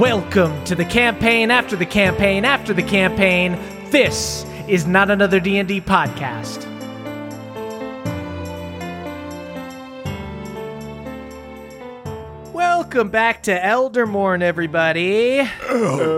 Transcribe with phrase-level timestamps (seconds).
[0.00, 3.58] Welcome to the campaign after the campaign after the campaign.
[3.90, 6.64] This is not another D&D podcast.
[12.54, 15.40] Welcome back to Eldermourne, everybody.
[15.40, 16.14] Eldermourne.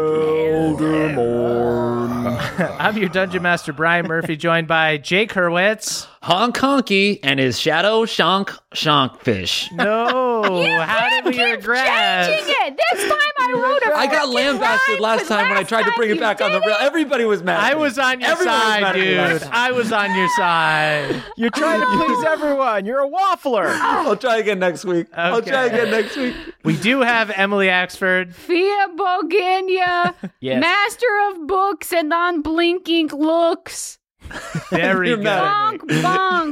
[2.79, 6.07] I'm your Dungeon Master, Brian Murphy, joined by Jake Hurwitz.
[6.23, 9.73] Honk Honky and his shadow Shonk Shonkfish.
[9.73, 10.43] No,
[10.85, 12.29] how did we regress?
[12.29, 12.79] Changing it.
[12.93, 15.83] This time I wrote a I got lambasted last last 'cause time when I tried
[15.83, 16.77] to bring it back on the did rail.
[16.79, 17.59] Everybody was mad.
[17.59, 19.51] I was on your Everyone side, mad at me last dude.
[19.53, 21.23] I was on your side.
[21.37, 22.87] You're trying to please everyone.
[22.87, 23.67] You're a waffler.
[23.81, 25.09] I'll try again next week.
[25.15, 26.37] I'll try again next week.
[26.63, 28.33] We do have Emily Axford.
[28.33, 30.61] Fia Boginia, Yes.
[30.61, 33.99] master of books and unblinking looks.
[34.71, 35.25] Very You're good.
[35.25, 36.03] mad Bonk,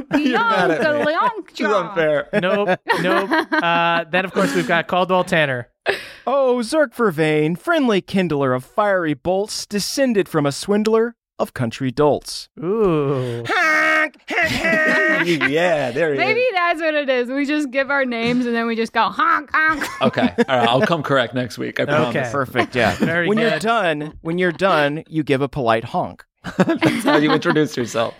[0.09, 1.13] bonk, You're mad at me.
[1.13, 2.29] yonk, yonk, This is unfair.
[2.33, 3.29] Nope, nope.
[3.51, 5.69] Uh, then, of course, we've got Caldwell Tanner.
[6.27, 12.49] Oh, Zerk Vervain, friendly kindler of fiery bolts, descended from a swindler of country dolts.
[12.63, 13.43] Ooh.
[13.47, 14.17] Honk.
[14.29, 14.97] honk.
[15.23, 16.17] Yeah, there he is.
[16.17, 16.53] Maybe is.
[16.55, 17.29] that's what it is.
[17.29, 19.83] We just give our names and then we just go honk, honk.
[20.01, 20.67] Okay, all right.
[20.67, 21.79] I'll come correct next week.
[21.79, 22.15] I promise.
[22.15, 22.29] Okay.
[22.31, 22.95] Perfect, yeah.
[22.95, 26.25] Very when you're done, when you're done, you give a polite honk.
[26.57, 28.15] That's how you introduce yourself.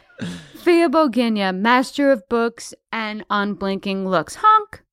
[0.64, 4.36] Fia Boginia, master of books and unblinking looks.
[4.40, 4.84] Honk.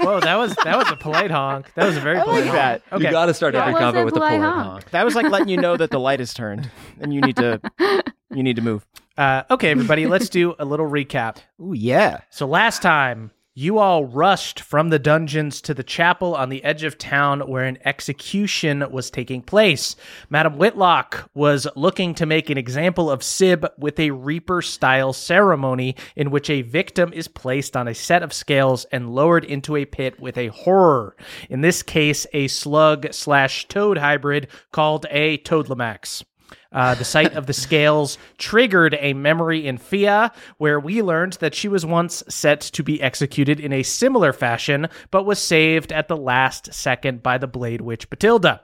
[0.00, 1.72] Whoa, that was that was a polite honk.
[1.74, 2.82] That was a very I polite like honk.
[2.92, 3.04] Okay.
[3.04, 4.66] You got to start That every was combo a with the polite polite honk.
[4.66, 4.90] honk.
[4.90, 6.70] That was like letting you know that the light is turned
[7.00, 7.60] and you need to
[8.30, 8.86] you need to move.
[9.16, 11.38] Uh, okay, everybody, let's do a little recap.
[11.60, 12.20] Ooh, yeah.
[12.30, 16.82] So last time, you all rushed from the dungeons to the chapel on the edge
[16.82, 19.96] of town where an execution was taking place.
[20.30, 25.94] Madam Whitlock was looking to make an example of Sib with a Reaper style ceremony
[26.16, 29.84] in which a victim is placed on a set of scales and lowered into a
[29.84, 31.14] pit with a horror.
[31.50, 36.24] In this case, a slug slash toad hybrid called a Toadlamax.
[36.72, 41.54] Uh, the sight of the scales triggered a memory in Fia, where we learned that
[41.54, 46.08] she was once set to be executed in a similar fashion, but was saved at
[46.08, 48.60] the last second by the Blade Witch Batilda.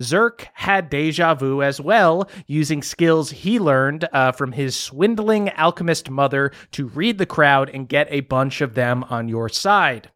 [0.00, 6.10] Zerk had deja vu as well, using skills he learned uh, from his swindling alchemist
[6.10, 10.10] mother to read the crowd and get a bunch of them on your side.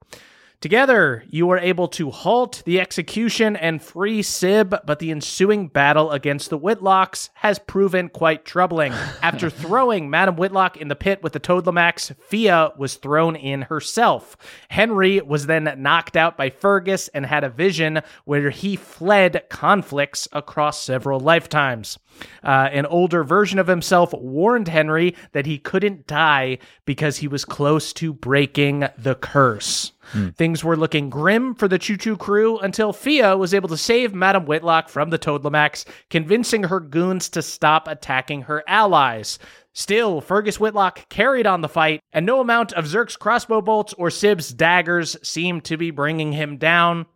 [0.62, 6.12] Together, you were able to halt the execution and free Sib, but the ensuing battle
[6.12, 8.92] against the Whitlocks has proven quite troubling.
[9.22, 14.36] After throwing Madame Whitlock in the pit with the Toadlamax, Fia was thrown in herself.
[14.68, 20.28] Henry was then knocked out by Fergus and had a vision where he fled conflicts
[20.30, 21.98] across several lifetimes.
[22.42, 27.44] Uh, an older version of himself warned Henry that he couldn't die because he was
[27.44, 29.92] close to breaking the curse.
[30.36, 34.12] Things were looking grim for the Choo Choo crew until Fia was able to save
[34.12, 39.38] Madame Whitlock from the Toadlamax, convincing her goons to stop attacking her allies.
[39.72, 44.10] Still, Fergus Whitlock carried on the fight, and no amount of Zerk's crossbow bolts or
[44.10, 47.06] Sib's daggers seemed to be bringing him down.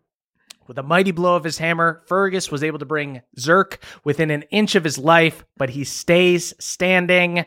[0.66, 4.42] With a mighty blow of his hammer, Fergus was able to bring Zerk within an
[4.50, 7.44] inch of his life, but he stays standing.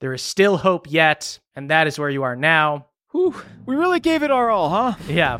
[0.00, 2.86] There is still hope yet, and that is where you are now.
[3.12, 3.34] Whew.
[3.64, 4.94] We really gave it our all, huh?
[5.08, 5.38] Yeah.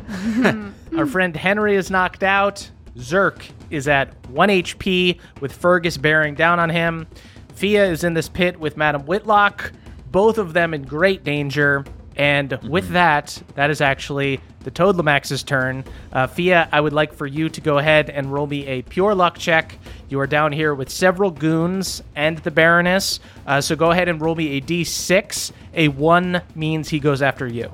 [0.97, 2.69] Our friend Henry is knocked out.
[2.97, 7.07] Zerk is at 1 HP with Fergus bearing down on him.
[7.53, 9.71] Fia is in this pit with Madam Whitlock,
[10.11, 11.85] both of them in great danger.
[12.19, 15.85] And with that, that is actually the Toad Lamax's turn.
[16.11, 19.15] Uh, Fia, I would like for you to go ahead and roll me a pure
[19.15, 19.77] luck check.
[20.09, 23.21] You are down here with several goons and the Baroness.
[23.47, 25.53] Uh, so go ahead and roll me a d6.
[25.75, 27.71] A 1 means he goes after you.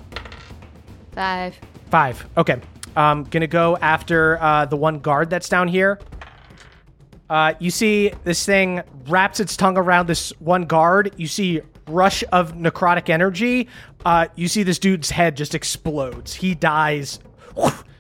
[1.14, 1.58] Five.
[1.90, 2.24] Five.
[2.38, 2.62] Okay.
[2.96, 6.00] I'm um, gonna go after uh, the one guard that's down here.
[7.30, 11.14] Uh, you see this thing wraps its tongue around this one guard.
[11.18, 13.68] You see rush of necrotic energy.
[14.06, 16.34] Uh, you see this dude's head just explodes.
[16.34, 17.20] He dies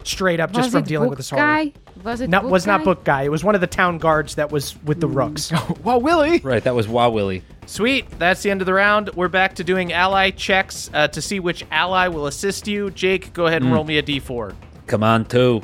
[0.04, 1.42] straight up just Was from it dealing book with this horror.
[1.42, 1.74] guy?
[2.04, 2.84] Was it No, book was not guy?
[2.86, 3.22] book guy.
[3.24, 5.52] It was one of the town guards that was with the rooks.
[5.84, 6.40] Wow, Willie.
[6.40, 7.44] Right, that was Wow Willie.
[7.68, 8.08] Sweet.
[8.20, 9.10] That's the end of the round.
[9.16, 12.92] We're back to doing ally checks uh, to see which ally will assist you.
[12.92, 14.54] Jake, go ahead and roll me a d4.
[14.88, 15.64] Come on, two.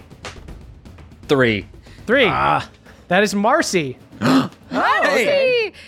[1.28, 1.68] Three.
[2.08, 2.26] Three.
[2.26, 3.98] That is Marcy.
[4.22, 4.28] See,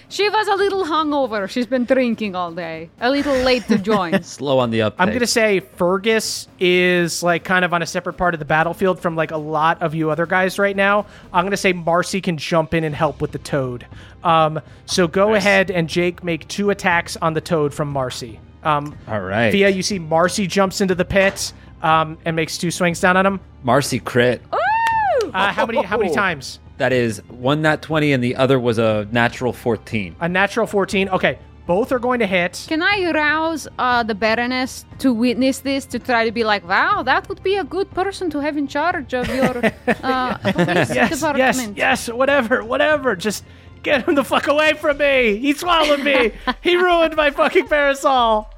[0.09, 1.49] she was a little hungover.
[1.49, 2.89] She's been drinking all day.
[2.99, 4.21] A little late to join.
[4.23, 5.01] Slow on the uptake.
[5.01, 8.99] I'm gonna say Fergus is like kind of on a separate part of the battlefield
[8.99, 11.05] from like a lot of you other guys right now.
[11.31, 13.85] I'm gonna say Marcy can jump in and help with the toad.
[14.23, 18.39] Um, so go ahead and Jake make two attacks on the toad from Marcy.
[18.63, 19.51] Um, All right.
[19.51, 21.51] Fia, you see Marcy jumps into the pit
[21.81, 23.39] um, and makes two swings down on him.
[23.63, 24.41] Marcy crit.
[25.33, 25.81] Uh, how many?
[25.81, 26.59] How many times?
[26.77, 30.15] That is one nat 20 and the other was a natural 14.
[30.19, 31.09] A natural 14.
[31.09, 32.65] Okay, both are going to hit.
[32.67, 37.03] Can I rouse uh, the Baroness to witness this to try to be like, wow,
[37.03, 39.71] that would be a good person to have in charge of your
[40.03, 41.77] uh, police yes, department?
[41.77, 43.15] yes, yes, whatever, whatever.
[43.15, 43.45] Just
[43.81, 45.37] get him the fuck away from me.
[45.37, 46.31] He swallowed me.
[46.61, 48.52] he ruined my fucking parasol.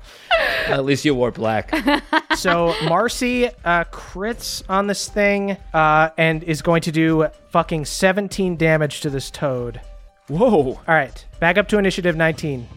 [0.67, 1.73] At least you wore black.
[2.35, 8.57] So Marcy uh, crits on this thing uh, and is going to do fucking 17
[8.57, 9.79] damage to this toad.
[10.27, 10.73] Whoa.
[10.73, 12.67] All right, back up to initiative 19.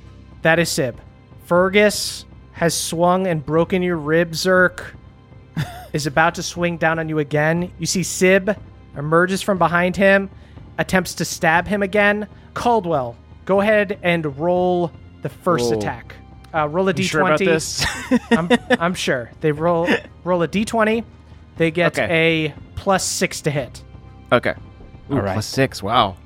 [0.43, 1.01] That is Sib.
[1.45, 4.95] Fergus has swung and broken your rib, Zerk.
[5.93, 7.73] is about to swing down on you again.
[7.79, 8.57] You see Sib
[8.97, 10.31] emerges from behind him,
[10.79, 12.29] attempts to stab him again.
[12.55, 15.79] Caldwell, go ahead and roll the first Whoa.
[15.79, 16.15] attack.
[16.55, 17.09] Uh, roll a You d20.
[17.09, 17.85] sure about this?
[18.31, 19.31] I'm, I'm sure.
[19.41, 19.89] They roll
[20.25, 21.05] roll a d20.
[21.57, 22.49] They get Okay.
[22.49, 23.83] a plus six to hit.
[24.33, 24.55] okay.
[25.11, 25.33] Ooh, All right.
[25.35, 25.83] Plus six.
[25.83, 26.17] Wow.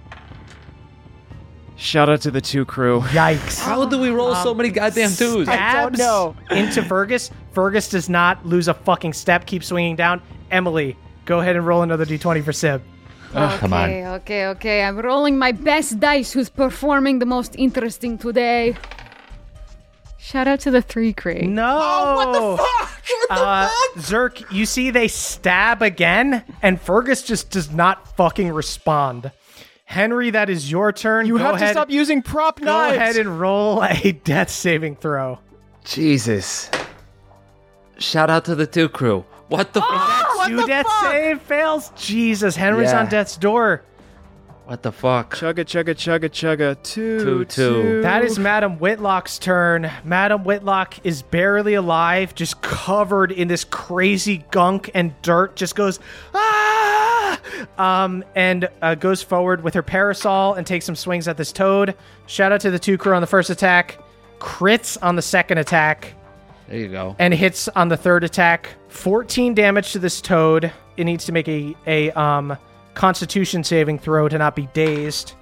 [1.77, 3.01] Shout out to the two crew.
[3.01, 3.61] Yikes.
[3.61, 5.47] How do we roll so many goddamn twos?
[5.47, 6.37] stabs know.
[6.51, 7.31] into Fergus.
[7.53, 10.23] Fergus does not lose a fucking step, keep swinging down.
[10.51, 12.83] Emily, go ahead and roll another d20 for Sib.
[13.35, 13.91] okay, come on.
[13.91, 14.83] okay, okay.
[14.85, 18.77] I'm rolling my best dice who's performing the most interesting today.
[20.25, 21.49] Shout out to the three crate.
[21.49, 22.15] No.
[22.15, 23.29] what the fuck?
[23.31, 29.33] uh, Zerk, you see they stab again, and Fergus just does not fucking respond.
[29.85, 31.27] Henry, that is your turn.
[31.27, 32.97] You go have ahead, to stop using prop Go knives.
[32.97, 35.41] Go ahead and roll a death saving throw.
[35.85, 36.71] Jesus.
[37.99, 39.25] Shout out to the two crew.
[39.49, 40.47] What the fuck?
[40.47, 41.91] Two death save fails.
[41.97, 43.01] Jesus, Henry's Yeah.
[43.01, 43.83] on death's door.
[44.65, 45.35] What the fuck?
[45.35, 46.83] Chugga chugga chugga chugga.
[46.83, 48.03] Two Two, two.
[48.03, 49.91] That is Madam Whitlock's turn.
[50.05, 55.57] Madam Whitlock is barely alive, just covered in this crazy gunk and dirt.
[55.57, 55.99] Just goes
[56.33, 57.41] ah,
[57.77, 61.95] um, and uh, goes forward with her parasol and takes some swings at this toad.
[62.27, 63.99] Shout out to the two crew on the first attack,
[64.39, 66.15] crits on the second attack,
[66.69, 67.17] There you go.
[67.19, 68.69] and hits on the third attack.
[68.89, 70.73] 14 damage to this toad.
[70.97, 72.57] It needs to make a a um
[72.95, 75.35] Constitution saving throw to not be dazed.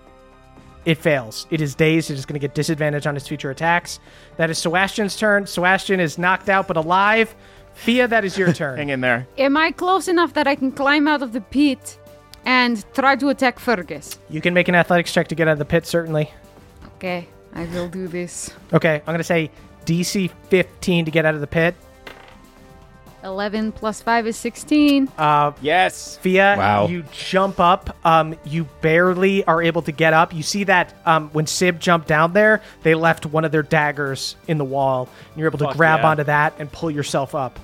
[0.85, 1.47] It fails.
[1.50, 2.11] It is dazed.
[2.11, 4.00] It is going to get disadvantage on its future attacks.
[4.37, 5.47] That is Sebastian's turn.
[5.47, 7.35] Sebastian is knocked out but alive.
[7.75, 8.78] Fia, that is your turn.
[8.78, 9.26] Hang in there.
[9.37, 11.99] Am I close enough that I can climb out of the pit
[12.47, 14.19] and try to attack Fergus?
[14.30, 16.33] You can make an athletics check to get out of the pit, certainly.
[16.97, 18.50] Okay, I will do this.
[18.73, 19.50] Okay, I'm going to say
[19.85, 21.75] DC 15 to get out of the pit.
[23.25, 25.09] 11 plus 5 is 16.
[25.19, 26.17] Uh, Yes.
[26.19, 26.87] Fia, Wow.
[26.89, 27.97] you jump up.
[28.05, 30.35] Um, you barely are able to get up.
[30.35, 34.37] You see that um, when Sib jumped down there, they left one of their daggers
[34.49, 35.09] in the wall.
[35.31, 36.09] And you're able to Fuck grab yeah.
[36.11, 37.59] onto that and pull yourself up.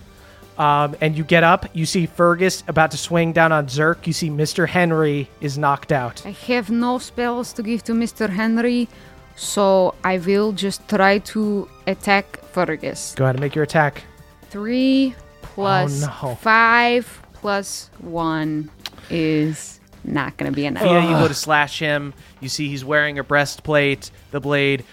[0.58, 1.66] Um, and you get up.
[1.74, 4.06] You see Fergus about to swing down on Zerk.
[4.06, 4.66] You see Mr.
[4.66, 6.24] Henry is knocked out.
[6.24, 8.30] I have no spells to give to Mr.
[8.30, 8.88] Henry,
[9.36, 13.14] so I will just try to attack Fergus.
[13.16, 14.02] Go ahead and make your attack.
[14.48, 15.14] 3
[15.56, 16.34] plus Oh, no.
[16.36, 18.70] 5 plus 1
[19.10, 20.82] is not going to be enough.
[20.82, 22.14] Fia, you go to slash him.
[22.40, 24.10] You see he's wearing a breastplate.
[24.30, 24.84] The blade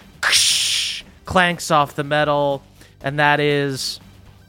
[1.24, 2.62] clanks off the metal,
[3.02, 4.00] and that is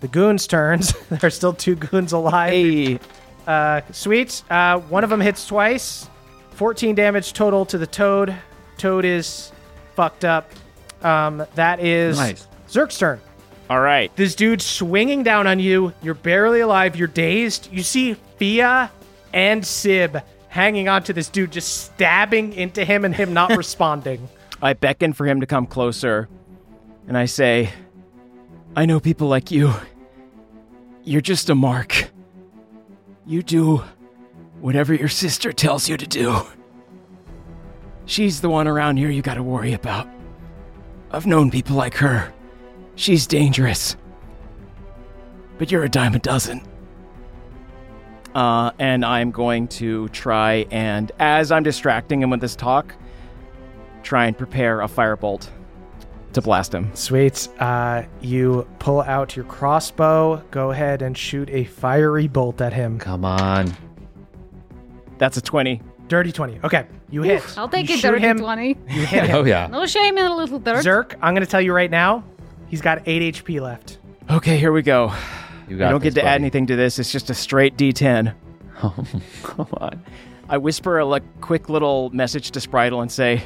[0.01, 0.93] the goons' turns.
[1.09, 2.51] there are still two goons alive.
[2.51, 2.99] Hey.
[3.45, 4.43] Uh, sweet.
[4.49, 6.09] Uh, one of them hits twice.
[6.51, 8.35] 14 damage total to the toad.
[8.77, 9.51] Toad is
[9.95, 10.49] fucked up.
[11.03, 12.47] Um, that is Nice.
[12.67, 13.19] Zerk's turn.
[13.69, 14.15] All right.
[14.15, 15.93] This dude swinging down on you.
[16.03, 16.95] You're barely alive.
[16.95, 17.69] You're dazed.
[17.71, 18.91] You see Fia
[19.33, 24.29] and Sib hanging on to this dude, just stabbing into him and him not responding.
[24.61, 26.29] I beckon for him to come closer,
[27.07, 27.71] and I say,
[28.75, 29.73] I know people like you.
[31.03, 32.09] You're just a mark.
[33.25, 33.83] You do
[34.61, 36.41] whatever your sister tells you to do.
[38.05, 40.07] She's the one around here you gotta worry about.
[41.11, 42.33] I've known people like her.
[42.95, 43.95] She's dangerous.
[45.57, 46.61] But you're a dime a dozen.
[48.33, 52.93] Uh, and I'm going to try and, as I'm distracting him with this talk,
[54.03, 55.47] try and prepare a firebolt
[56.33, 56.93] to blast him.
[56.93, 57.47] Sweet.
[57.59, 60.43] Uh, you pull out your crossbow.
[60.51, 62.99] Go ahead and shoot a fiery bolt at him.
[62.99, 63.73] Come on.
[65.17, 65.81] That's a 20.
[66.09, 66.59] Dirty 20.
[66.65, 66.87] Okay.
[67.09, 67.57] You hit.
[67.57, 68.37] I'll take you a dirty him.
[68.37, 68.67] 20.
[68.67, 69.35] You hit him.
[69.35, 69.67] Oh yeah.
[69.67, 70.83] No shame in a little dirt.
[70.85, 72.23] Zerk, I'm going to tell you right now,
[72.67, 73.99] he's got 8 HP left.
[74.29, 75.13] Okay, here we go.
[75.67, 76.99] You I got don't get this, to add anything to this.
[76.99, 78.33] It's just a straight D10.
[78.83, 78.93] Oh,
[79.41, 80.03] come on.
[80.49, 83.41] I whisper a like, quick little message to Spritel and say,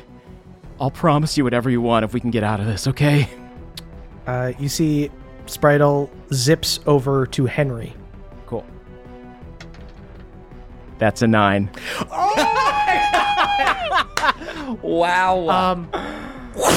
[0.82, 3.30] I'll promise you whatever you want if we can get out of this, okay?
[4.26, 5.12] Uh, you see
[5.46, 7.94] Spritel zips over to Henry.
[8.48, 8.66] Cool.
[10.98, 11.70] That's a nine.
[12.12, 12.36] Oh
[14.82, 15.48] Wow.
[15.50, 15.90] Um,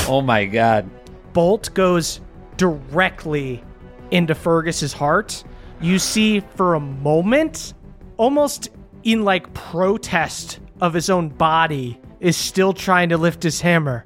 [0.09, 0.89] oh my god.
[1.33, 2.21] bolt goes
[2.63, 3.65] directly
[4.13, 5.43] into Fergus's heart.
[5.81, 7.75] You see for a moment,
[8.19, 8.69] almost
[9.03, 14.05] in like protest of his own body, is still trying to lift his hammer.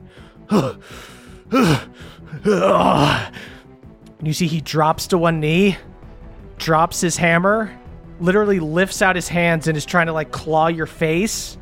[0.51, 0.73] you
[4.33, 5.77] see he drops to one knee,
[6.57, 7.79] drops his hammer,
[8.21, 11.59] literally lifts out his hands and is trying to like claw your face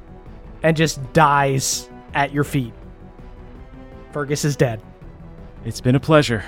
[0.62, 2.72] and just dies at your feet.
[4.12, 4.80] Fergus is dead.
[5.64, 6.44] It's been a pleasure.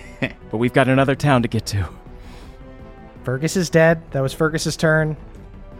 [0.20, 1.88] but we've got another town to get to.
[3.24, 4.02] Fergus is dead.
[4.12, 5.16] That was Fergus's turn.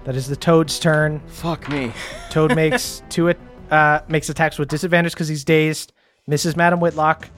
[0.05, 1.21] That is the Toad's turn.
[1.27, 1.93] Fuck me.
[2.31, 3.39] Toad makes two at,
[3.71, 5.93] uh, makes attacks with disadvantage because he's dazed.
[6.27, 7.29] Misses Madam Whitlock.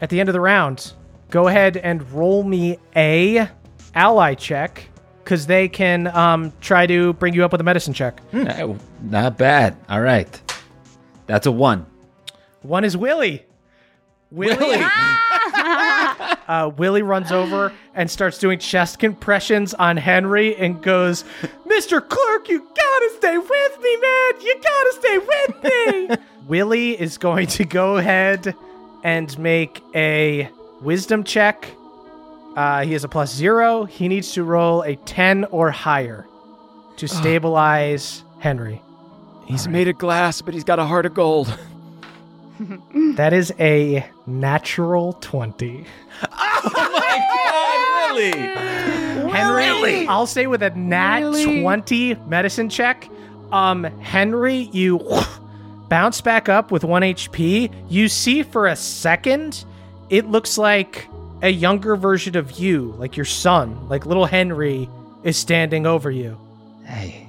[0.00, 0.92] At the end of the round,
[1.30, 3.48] go ahead and roll me a
[3.94, 4.88] ally check
[5.22, 8.20] because they can um, try to bring you up with a medicine check.
[8.34, 9.76] Oh, Not bad.
[9.88, 10.40] All right.
[11.26, 11.86] That's a one.
[12.62, 13.46] One is Willie.
[14.34, 14.84] Willie.
[16.48, 21.24] uh, Willie runs over and starts doing chest compressions on Henry and goes,
[21.66, 22.06] Mr.
[22.06, 24.40] Clerk, you gotta stay with me, man.
[24.40, 26.16] You gotta stay with me.
[26.48, 28.54] Willie is going to go ahead
[29.02, 30.50] and make a
[30.80, 31.70] wisdom check.
[32.56, 33.84] Uh, he has a plus zero.
[33.84, 36.26] He needs to roll a 10 or higher
[36.96, 38.80] to stabilize Henry.
[39.46, 41.56] He's made of glass, but he's got a heart of gold.
[43.16, 45.84] That is a natural 20.
[46.22, 49.30] oh my really?
[49.30, 51.62] Henry, I'll say with a nat Really?
[51.62, 53.08] 20 medicine check,
[53.52, 55.00] um, Henry, you
[55.88, 57.72] bounce back up with 1 HP.
[57.88, 59.64] You see for a second,
[60.10, 61.08] it looks like
[61.42, 64.88] a younger version of you, like your son, like little Henry
[65.22, 66.38] is standing over you.
[66.84, 67.28] Hey.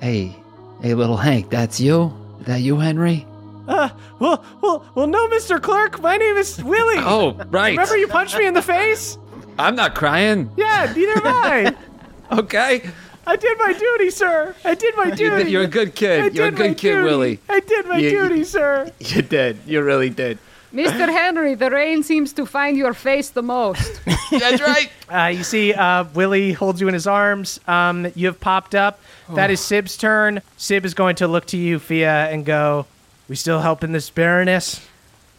[0.00, 0.36] Hey.
[0.82, 2.12] Hey, little Hank, that's you?
[2.40, 3.26] Is that you, Henry?
[3.68, 3.88] Uh,
[4.18, 5.60] well, well, well, no, Mr.
[5.62, 6.96] Clerk, my name is Willie.
[6.98, 7.70] Oh, right.
[7.70, 9.18] Remember you punched me in the face?
[9.58, 10.50] I'm not crying.
[10.56, 11.76] Yeah, neither am I.
[12.32, 12.88] Okay.
[13.26, 14.54] I did my duty, sir.
[14.64, 15.36] I did my You duty.
[15.44, 16.34] did, you're a good I kid.
[16.36, 17.02] You're a did my good kid, duty.
[17.04, 17.38] Willie.
[17.48, 18.90] I did my You- duty, sir.
[19.00, 19.58] You did.
[19.66, 20.38] You really did.
[20.72, 21.08] Mr.
[21.08, 24.00] Henry, the rain seems to find your face the most.
[24.30, 24.88] That's right.
[25.12, 27.58] Uh, you see, uh, Willie holds you in his arms.
[27.66, 29.00] Um, you have popped up.
[29.34, 30.40] That is Sib's turn.
[30.56, 32.86] Sib is going to look to you, Fia, and go,
[33.30, 34.86] "We still helping this Baroness?"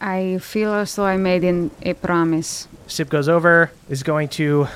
[0.00, 2.66] I feel as though I made in a promise.
[2.86, 4.66] Sib goes over, is going to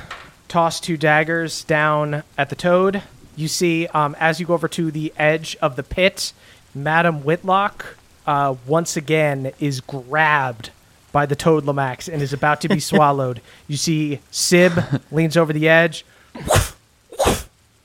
[0.48, 3.02] toss two daggers down at the toad.
[3.34, 6.34] You see, um, as you go over to the edge of the pit,
[6.74, 7.96] Madam Whitlock
[8.26, 10.70] uh, once again is grabbed
[11.10, 13.40] by the toad Lamax and is about to be swallowed.
[13.66, 14.78] You see, Sib
[15.10, 16.04] leans over the edge,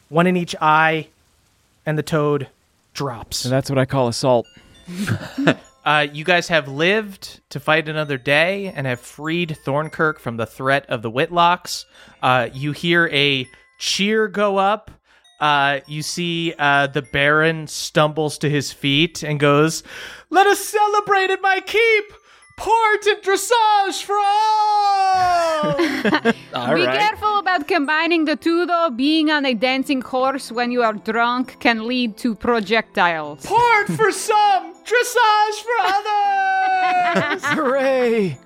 [0.10, 1.08] one in each eye,
[1.86, 2.50] and the toad
[2.94, 3.38] drops.
[3.38, 4.46] So that's what I call assault.
[5.84, 10.46] Uh, you guys have lived to fight another day and have freed Thornkirk from the
[10.46, 11.86] threat of the Whitlocks.
[12.22, 13.48] Uh, you hear a
[13.80, 14.92] cheer go up.
[15.40, 19.82] Uh, you see uh, the Baron stumbles to his feet and goes,
[20.30, 22.14] Let us celebrate at my keep!
[22.58, 25.76] Port and dressage for all!
[26.54, 27.00] All Be right.
[27.00, 28.90] careful about combining the two, though.
[28.90, 33.46] Being on a dancing horse when you are drunk can lead to projectiles.
[33.46, 37.44] Port for some, dressage for others!
[37.46, 38.38] Hooray!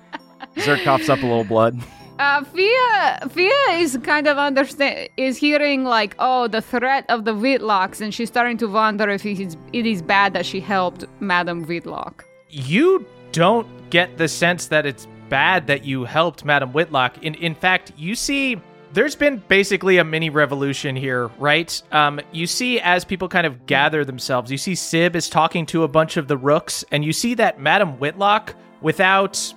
[0.56, 1.78] Zerk coughs up a little blood.
[2.18, 7.34] Uh, Fia, Fia is kind of understand is hearing like, oh, the threat of the
[7.34, 11.04] Whitlocks, and she's starting to wonder if it is, it is bad that she helped
[11.20, 12.24] Madame Whitlock.
[12.48, 17.22] you don't get the sense that it's bad that you helped Madam Whitlock.
[17.22, 18.60] In in fact, you see
[18.92, 21.82] there's been basically a mini revolution here, right?
[21.92, 25.82] Um, you see as people kind of gather themselves, you see Sib is talking to
[25.82, 29.54] a bunch of the rooks, and you see that Madam Whitlock, without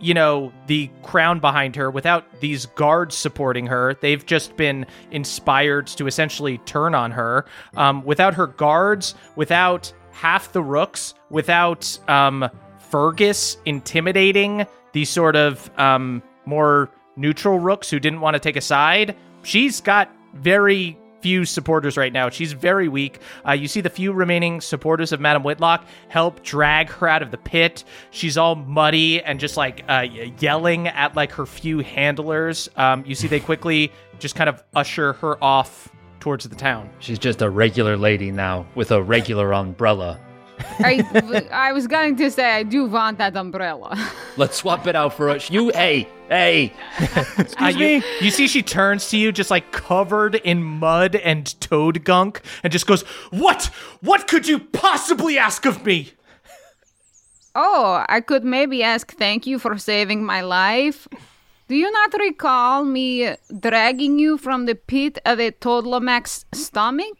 [0.00, 3.94] you know, the crown behind her without these guards supporting her.
[4.00, 7.44] They've just been inspired to essentially turn on her.
[7.76, 12.48] Um, without her guards, without half the rooks, without um,
[12.90, 18.60] Fergus intimidating these sort of um, more neutral rooks who didn't want to take a
[18.60, 22.30] side, she's got very few supporters right now.
[22.30, 23.20] She's very weak.
[23.46, 27.30] Uh, you see the few remaining supporters of Madame Whitlock help drag her out of
[27.30, 27.84] the pit.
[28.10, 30.06] She's all muddy and just like uh,
[30.38, 32.70] yelling at like her few handlers.
[32.76, 36.90] Um, you see they quickly just kind of usher her off towards the town.
[37.00, 40.18] She's just a regular lady now with a regular umbrella.
[40.80, 43.96] I, I was going to say I do want that umbrella.
[44.36, 45.50] Let's swap it out for us.
[45.50, 46.72] You, hey, hey.
[47.60, 52.04] Uh, you, you see she turns to you just like covered in mud and toad
[52.04, 53.64] gunk and just goes, What?
[54.00, 56.12] What could you possibly ask of me?
[57.54, 61.08] oh, I could maybe ask thank you for saving my life.
[61.68, 67.19] Do you not recall me dragging you from the pit of a Toddlermax's stomach?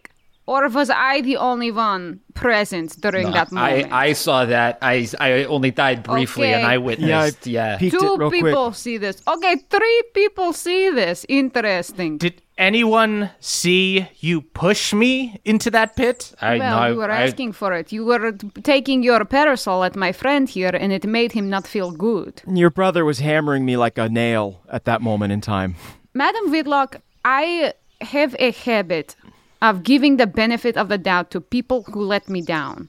[0.51, 3.93] Or was I the only one present during that moment?
[3.93, 4.79] I saw that.
[4.83, 7.47] I, I only died briefly and I witnessed.
[7.47, 7.79] Yeah.
[7.79, 8.75] Peeked it Two people quick.
[8.75, 9.23] see this.
[9.29, 11.25] Okay, three people see this.
[11.29, 12.19] Interesting.
[12.19, 16.35] Did anyone see you push me into that pit?
[16.41, 16.87] I well, know.
[16.89, 17.93] you were I- asking for it.
[17.93, 21.65] You were t- taking your parasol at my friend here, and it made him not
[21.69, 22.43] feel good.
[22.53, 25.77] Your brother was hammering me like a nail at that moment in time.
[26.13, 29.15] Madam Whitlock, I have a habit
[29.63, 32.89] of giving the benefit of the doubt to people who let me down.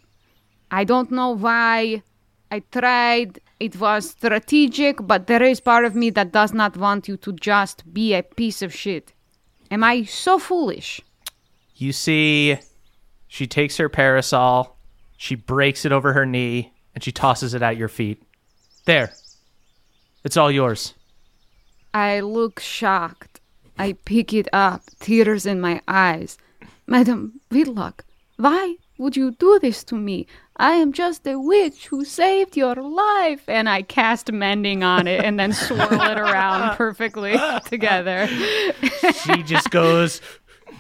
[0.70, 2.04] I don't know why.
[2.50, 3.40] I tried.
[3.60, 7.34] It was strategic, but there is part of me that does not want you to
[7.34, 9.14] just be a piece of shit.
[9.70, 11.02] Am I so foolish?
[11.76, 12.58] You see,
[13.28, 14.78] she takes her parasol,
[15.18, 18.22] she breaks it over her knee, and she tosses it at your feet.
[18.86, 19.14] There.
[20.24, 20.94] It's all yours.
[21.94, 23.40] I look shocked.
[23.78, 26.38] I pick it up, tears in my eyes.
[26.92, 28.04] Madam Whitlock,
[28.36, 30.28] why would you do this to me?
[30.58, 33.48] I am just a witch who saved your life.
[33.48, 38.28] And I cast mending on it and then swirl it around perfectly together.
[39.24, 40.20] She just goes,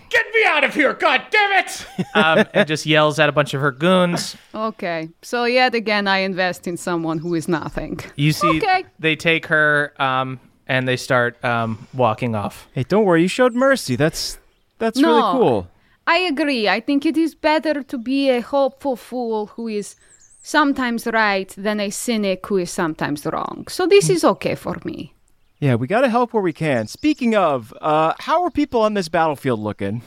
[0.09, 1.87] Get me out of here, god damn it!
[2.13, 4.35] Um, and just yells at a bunch of her goons.
[4.53, 8.01] Okay, so yet again, I invest in someone who is nothing.
[8.17, 8.83] You see, Okay.
[8.99, 12.67] they take her um, and they start um, walking off.
[12.73, 13.95] Hey, don't worry, you showed mercy.
[13.95, 14.37] That's
[14.77, 15.69] that's really cool.
[16.07, 16.67] I agree.
[16.67, 19.95] I think it is better to be a hopeful fool who is
[20.41, 23.65] sometimes right than a cynic who is sometimes wrong.
[23.69, 25.13] So this is okay for me.
[25.59, 26.87] Yeah, we gotta help where we can.
[26.87, 30.01] Speaking of, uh, how are people on this battlefield looking?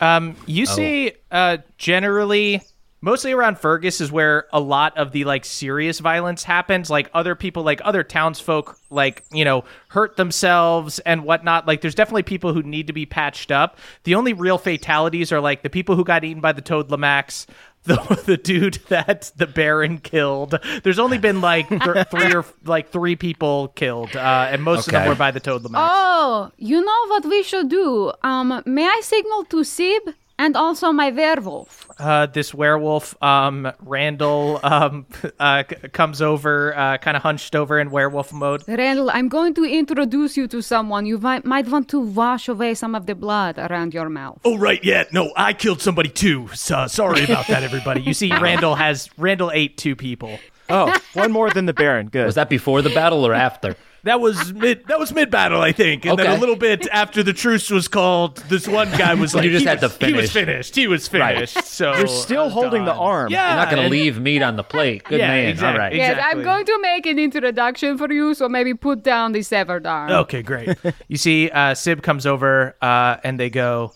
[0.00, 2.62] Um, you see, uh, generally,
[3.04, 6.88] mostly around Fergus is where a lot of the like serious violence happens.
[6.88, 11.66] Like other people, like other townsfolk, like you know, hurt themselves and whatnot.
[11.66, 13.78] Like there's definitely people who need to be patched up.
[14.04, 17.46] The only real fatalities are like the people who got eaten by the Toad Lamax.
[17.84, 20.58] The, the dude that the Baron killed.
[20.84, 24.92] There's only been like th- three or like three people killed, uh, and most of
[24.92, 25.90] them were by the Toad Lamax.
[25.92, 28.10] Oh, you know what we should do?
[28.22, 31.90] Um, may I signal to Sib and also my werewolf?
[31.98, 35.06] uh, this werewolf, um, Randall, um,
[35.38, 38.64] uh, c- comes over, uh, kind of hunched over in werewolf mode.
[38.66, 41.06] Randall, I'm going to introduce you to someone.
[41.06, 44.40] You might, might want to wash away some of the blood around your mouth.
[44.44, 46.48] Oh right, yeah, no, I killed somebody too.
[46.54, 48.02] So sorry about that, everybody.
[48.02, 50.38] You see, Randall has Randall ate two people.
[50.68, 52.08] Oh, one more than the Baron.
[52.08, 52.24] Good.
[52.26, 53.76] Was that before the battle or after?
[54.04, 54.86] That was mid.
[54.86, 57.88] That was mid battle, I think, and then a little bit after the truce was
[57.88, 58.36] called.
[58.48, 60.76] This one guy was like, You just he had was, to He was finished.
[60.76, 61.34] He was Right.
[61.48, 61.64] finished.
[61.68, 63.32] So You're still holding the arm.
[63.32, 65.04] Yeah, You're not going to leave meat on the plate.
[65.04, 65.48] Good Yeah, man.
[65.48, 65.72] exactly.
[65.72, 65.94] All right.
[65.96, 66.40] Yes, Exactly.
[66.40, 70.10] I'm going to make an introduction for you, so maybe put down the severed arm.
[70.12, 70.76] Okay, great.
[71.08, 73.92] you see, uh, Sib comes over, uh, and they go,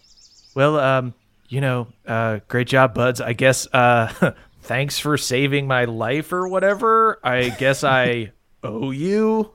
[0.55, 1.13] "Well, um,
[1.51, 3.21] you know, uh, great job, buds.
[3.21, 7.19] I guess uh, thanks for saving my life or whatever.
[7.23, 8.33] I guess I
[8.65, 9.53] owe you.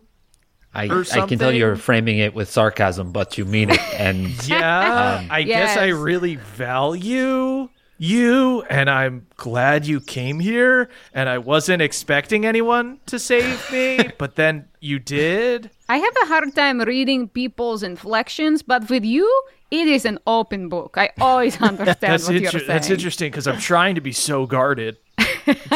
[0.74, 3.80] I, I can tell you're framing it with sarcasm, but you mean it.
[4.00, 10.90] And Yeah, um, I guess I really value you, and I'm glad you came here.
[11.14, 15.70] And I wasn't expecting anyone to save me, but then you did.
[15.90, 19.30] I have a hard time reading people's inflections, but with you,
[19.72, 20.98] it is an open book.
[20.98, 22.68] I always understand That's what you're saying.
[22.68, 24.98] that's interesting because I'm trying to be so guarded.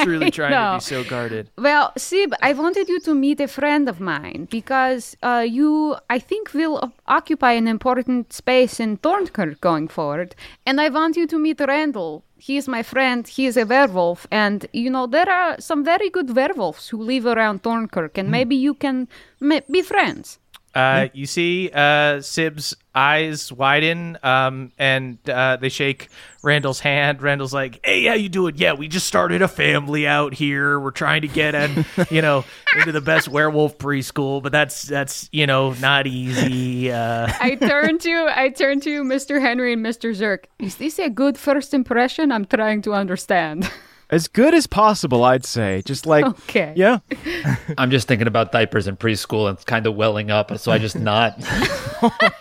[0.04, 1.50] Truly trying to be so guarded.
[1.58, 6.20] Well, Sib, I wanted you to meet a friend of mine because uh, you, I
[6.20, 10.36] think, will occupy an important space in Thornkirk going forward.
[10.66, 12.24] And I want you to meet Randall.
[12.38, 13.28] He is my friend.
[13.28, 14.28] He is a werewolf.
[14.32, 18.18] And, you know, there are some very good werewolves who live around Thornkirk.
[18.18, 19.08] And maybe you can
[19.40, 20.40] ma- be friends.
[20.78, 26.10] Uh, you see uh, Sib's eyes widen, um, and uh, they shake
[26.44, 27.20] Randall's hand.
[27.24, 28.54] Randall's like, "Hey, how you doing?
[28.58, 30.80] Yeah, we just started a family out here.
[30.80, 32.46] We're trying to get in, you know,
[32.78, 37.98] into the best werewolf preschool, but that's that's you know not easy." Uh, I turn
[37.98, 39.42] to I turn to Mr.
[39.42, 40.16] Henry and Mr.
[40.16, 40.46] Zerk.
[40.60, 42.32] Is this a good first impression?
[42.32, 43.68] I'm trying to understand.
[44.10, 45.82] As good as possible, I'd say.
[45.86, 46.72] Just like, Okay.
[46.76, 47.00] yeah.
[47.78, 50.58] I'm just thinking about diapers in preschool and it's kind of welling up.
[50.60, 51.42] So I just not.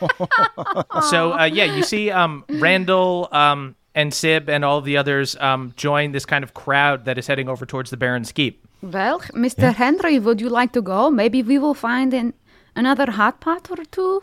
[1.11, 5.73] so uh, yeah, you see um, Randall um, and Sib and all the others um,
[5.77, 8.65] join this kind of crowd that is heading over towards the Baron's Keep.
[8.83, 9.75] Well, Mr.
[9.75, 11.11] Henry, would you like to go?
[11.11, 12.35] Maybe we will find an,
[12.77, 14.23] another hot pot or two.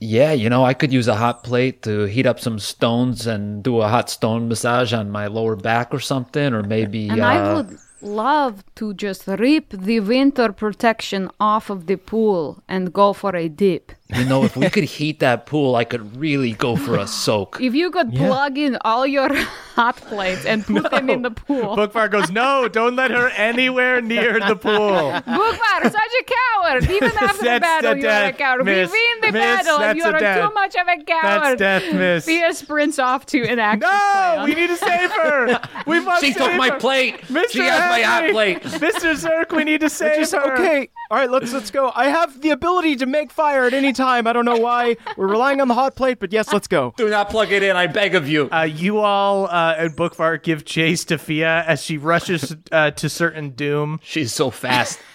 [0.00, 3.64] Yeah, you know, I could use a hot plate to heat up some stones and
[3.64, 7.08] do a hot stone massage on my lower back or something, or maybe.
[7.08, 12.62] And uh, I would love to just rip the winter protection off of the pool
[12.68, 13.92] and go for a dip.
[14.16, 17.60] You know, if we could heat that pool, I could really go for a soak.
[17.60, 19.28] If you could plug in all your
[19.74, 21.76] hot plates and put them in the pool.
[21.76, 26.84] Bookfire goes, "No, don't let her anywhere near the pool." Bookvar, such a coward.
[26.90, 28.64] Even after the battle, the you are a coward.
[28.64, 28.90] miss.
[28.90, 30.48] we win the Miss, battle, and that's You are death.
[30.48, 31.58] too much of a coward.
[31.58, 32.24] That's death, miss.
[32.24, 34.44] Fia sprints off to an action No, plan.
[34.44, 35.60] we need to save her.
[35.86, 37.20] We must She save took my plate.
[37.28, 37.50] Mr.
[37.50, 38.62] She has my hot Henry, plate.
[38.62, 39.12] Mr.
[39.14, 40.54] Zerk, we need to save Just, her.
[40.54, 40.88] okay.
[41.10, 41.92] All right, let's let's go.
[41.94, 43.97] I have the ability to make fire at any time.
[44.06, 44.96] I don't know why.
[45.16, 46.94] We're relying on the hot plate, but yes, let's go.
[46.96, 48.48] Do not plug it in, I beg of you.
[48.50, 53.08] Uh, you all uh, and Bookfire give chase to Fia as she rushes uh, to
[53.08, 54.00] certain doom.
[54.02, 54.98] She's so fast.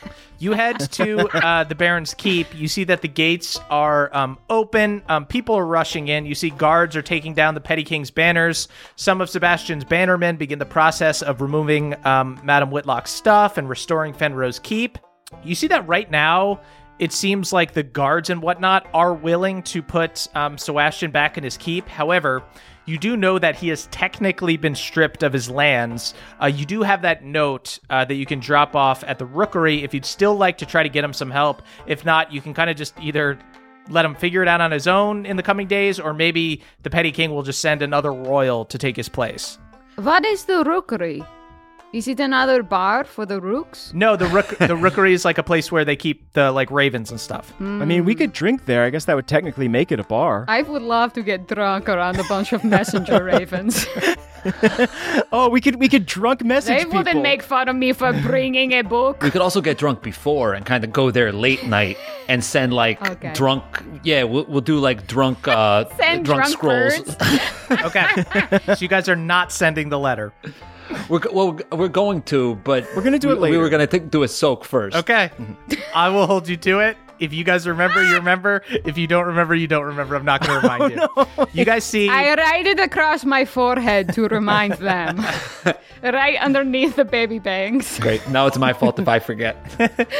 [0.43, 2.53] You head to uh, the Baron's Keep.
[2.53, 5.01] You see that the gates are um, open.
[5.07, 6.25] Um, people are rushing in.
[6.25, 8.67] You see guards are taking down the Petty King's banners.
[8.97, 14.13] Some of Sebastian's bannermen begin the process of removing um, Madame Whitlock's stuff and restoring
[14.13, 14.97] Fenrose Keep.
[15.45, 16.59] You see that right now.
[16.99, 21.43] It seems like the guards and whatnot are willing to put um, Sebastian back in
[21.43, 21.87] his keep.
[21.87, 22.43] However,
[22.85, 26.13] you do know that he has technically been stripped of his lands.
[26.41, 29.83] Uh, you do have that note uh, that you can drop off at the rookery
[29.83, 31.61] if you'd still like to try to get him some help.
[31.87, 33.39] If not, you can kind of just either
[33.89, 36.89] let him figure it out on his own in the coming days, or maybe the
[36.89, 39.57] Petty King will just send another royal to take his place.
[39.95, 41.23] What is the rookery?
[41.93, 43.91] Is it another bar for the rooks?
[43.93, 47.11] No, the rook- the rookery is like a place where they keep the like ravens
[47.11, 47.53] and stuff.
[47.59, 48.83] I mean, we could drink there.
[48.83, 50.45] I guess that would technically make it a bar.
[50.47, 53.85] I would love to get drunk around a bunch of messenger ravens.
[55.31, 57.21] Oh, we could we could drunk message they wouldn't people.
[57.21, 59.23] make fun of me for bringing a book.
[59.23, 62.73] We could also get drunk before and kind of go there late night and send
[62.73, 63.31] like Okay.
[63.31, 63.63] drunk.
[64.03, 67.15] Yeah, we'll, we'll do like drunk, uh, Send drunk, drunk scrolls.
[67.15, 67.85] birds.
[67.85, 68.05] Okay,
[68.65, 70.33] so you guys are not sending the letter.
[71.09, 74.09] We're well, we're going to, but We're gonna do it we, We were gonna th-
[74.09, 74.95] do a soak first.
[74.95, 75.31] Okay.
[75.93, 76.97] I will hold you to it.
[77.19, 78.63] If you guys remember, you remember.
[78.69, 80.15] If you don't remember, you don't remember.
[80.15, 81.47] I'm not going to remind you.
[81.53, 82.09] You guys see.
[82.09, 85.23] I write it across my forehead to remind them.
[86.03, 87.99] right underneath the baby bangs.
[87.99, 88.27] Great.
[88.27, 89.55] Now it's my fault if I forget.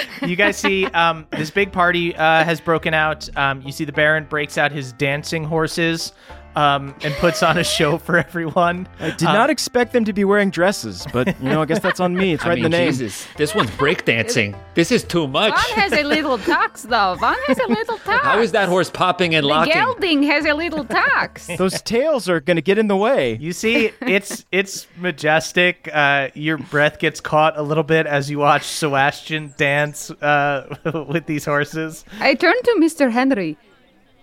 [0.22, 3.28] you guys see um, this big party uh, has broken out.
[3.38, 6.14] Um, you see the Baron breaks out his dancing horses
[6.56, 8.88] um, and puts on a show for everyone.
[9.00, 12.00] I did not expect them to be wearing dresses, but you know, I guess that's
[12.00, 12.34] on me.
[12.34, 12.88] It's I right mean, in the name.
[12.92, 14.58] Jesus, this one's breakdancing.
[14.76, 15.52] This is too much.
[15.52, 17.16] One has a little tux, though.
[17.18, 18.20] One has a little tux.
[18.20, 19.74] How is that horse popping and The locking?
[19.74, 21.56] gelding has a little tux.
[21.58, 23.38] Those tails are going to get in the way.
[23.38, 25.90] You see, it's it's majestic.
[25.94, 30.76] Uh, your breath gets caught a little bit as you watch Sebastian dance uh,
[31.10, 32.04] with these horses.
[32.20, 33.12] I turn to Mr.
[33.12, 33.58] Henry.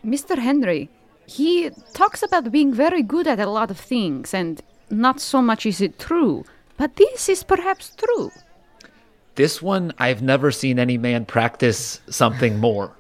[0.05, 0.39] Mr.
[0.39, 0.89] Henry,
[1.31, 5.65] he talks about being very good at a lot of things, and not so much
[5.65, 6.45] is it true.
[6.77, 8.31] But this is perhaps true.
[9.37, 12.97] This one, I've never seen any man practice something more.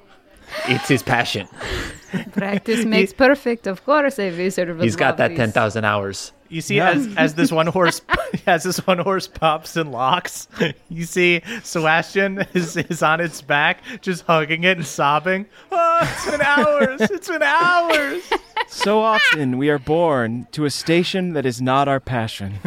[0.66, 1.48] It's his passion.
[2.32, 4.18] Practice makes perfect, of course.
[4.18, 6.32] A wizard would He's got that 10,000 hours.
[6.50, 8.02] You see, as as this one horse
[8.46, 10.48] as this one horse pops and locks,
[10.88, 15.46] you see Sebastian is, is on its back, just hugging it and sobbing.
[15.70, 17.00] Oh, it's been hours.
[17.02, 18.22] It's been hours.
[18.68, 22.58] So often we are born to a station that is not our passion.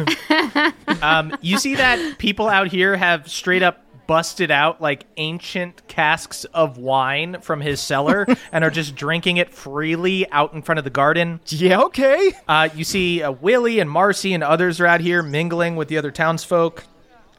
[1.02, 6.44] Um, you see that people out here have straight up busted out like ancient casks
[6.46, 10.84] of wine from his cellar and are just drinking it freely out in front of
[10.84, 11.40] the garden.
[11.48, 12.32] yeah, okay.
[12.48, 15.98] Uh, you see uh, Willie and Marcy and others are out here mingling with the
[15.98, 16.84] other townsfolk.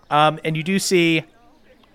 [0.10, 1.24] Um, and you do see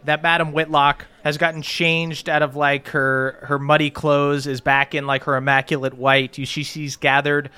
[0.04, 4.94] that Madam Whitlock has gotten changed out of like her her muddy clothes, is back
[4.94, 6.38] in like her immaculate white.
[6.38, 7.50] You she she's gathered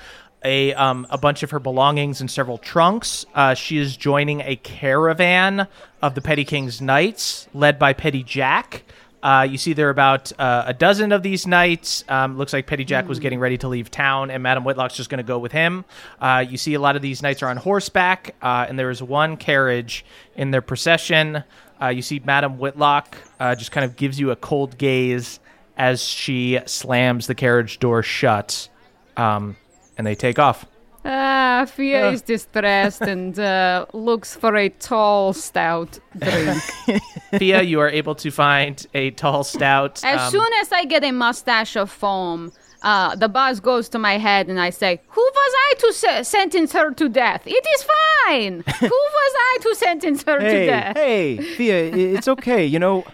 [0.43, 3.25] a um, a bunch of her belongings in several trunks.
[3.33, 5.67] Uh, she is joining a caravan
[6.01, 8.83] of the Petty King's knights, led by Petty Jack.
[9.23, 12.03] Uh, you see there are about uh, a dozen of these knights.
[12.09, 15.09] Um, looks like Petty Jack was getting ready to leave town, and Madam Whitlock's just
[15.09, 15.85] going to go with him.
[16.19, 19.01] Uh, you see a lot of these knights are on horseback, uh, and there is
[19.01, 20.03] one carriage
[20.35, 21.45] in their procession.
[21.81, 25.39] Uh, you see Madam Whitlock uh, just kind of gives you a cold gaze
[25.77, 28.67] as she slams the carriage door shut,
[29.15, 29.55] um,
[29.97, 30.65] and they take off.
[31.05, 36.61] Ah, Fia is distressed and uh, looks for a tall, stout drink.
[37.37, 40.01] Fia, you are able to find a tall, stout.
[40.05, 42.53] As um, soon as I get a mustache of foam,
[42.83, 46.23] uh, the buzz goes to my head and I say, Who was I to se-
[46.23, 47.41] sentence her to death?
[47.45, 48.63] It is fine.
[48.79, 50.95] Who was I to sentence her to death?
[50.95, 52.65] hey, Fia, i- it's okay.
[52.65, 53.05] You know,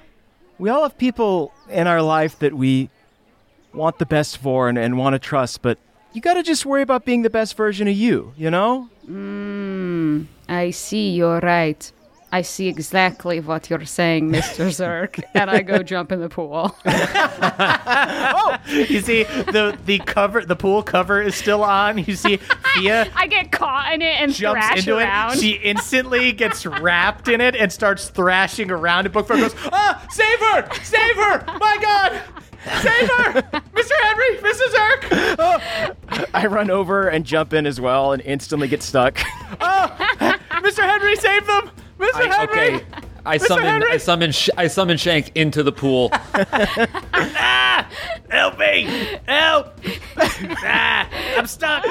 [0.59, 2.89] we all have people in our life that we
[3.73, 5.79] want the best for and, and want to trust, but
[6.13, 8.89] you got to just worry about being the best version of you, you know?
[10.47, 11.91] I see, you're right.
[12.31, 14.67] I see exactly what you're saying, Mr.
[14.69, 15.23] Zerk.
[15.33, 16.75] and I go jump in the pool.
[18.41, 21.97] Oh, you see the the cover, the pool cover is still on.
[21.97, 25.33] You see Fia I get caught in it and jumps thrash into around.
[25.33, 25.39] it.
[25.39, 29.05] She instantly gets wrapped in it and starts thrashing around.
[29.05, 30.69] And Bookford goes, "Ah, save her!
[30.83, 31.43] Save her!
[31.59, 32.21] My God,
[32.81, 33.41] save her!
[33.73, 33.95] Mr.
[34.03, 34.73] Henry, Mrs.
[34.79, 39.15] Irk, I run over and jump in as well and instantly get stuck.
[39.15, 40.83] Mr.
[40.83, 41.71] Henry, save them!
[41.99, 42.13] Mr.
[42.15, 42.85] I, Henry!" okay.
[43.25, 43.91] I summon Henry!
[43.91, 46.09] I summon Sh- I summon Shank into the pool.
[48.29, 48.83] Help me!
[49.27, 49.79] Help!
[50.17, 51.85] ah, I'm stuck.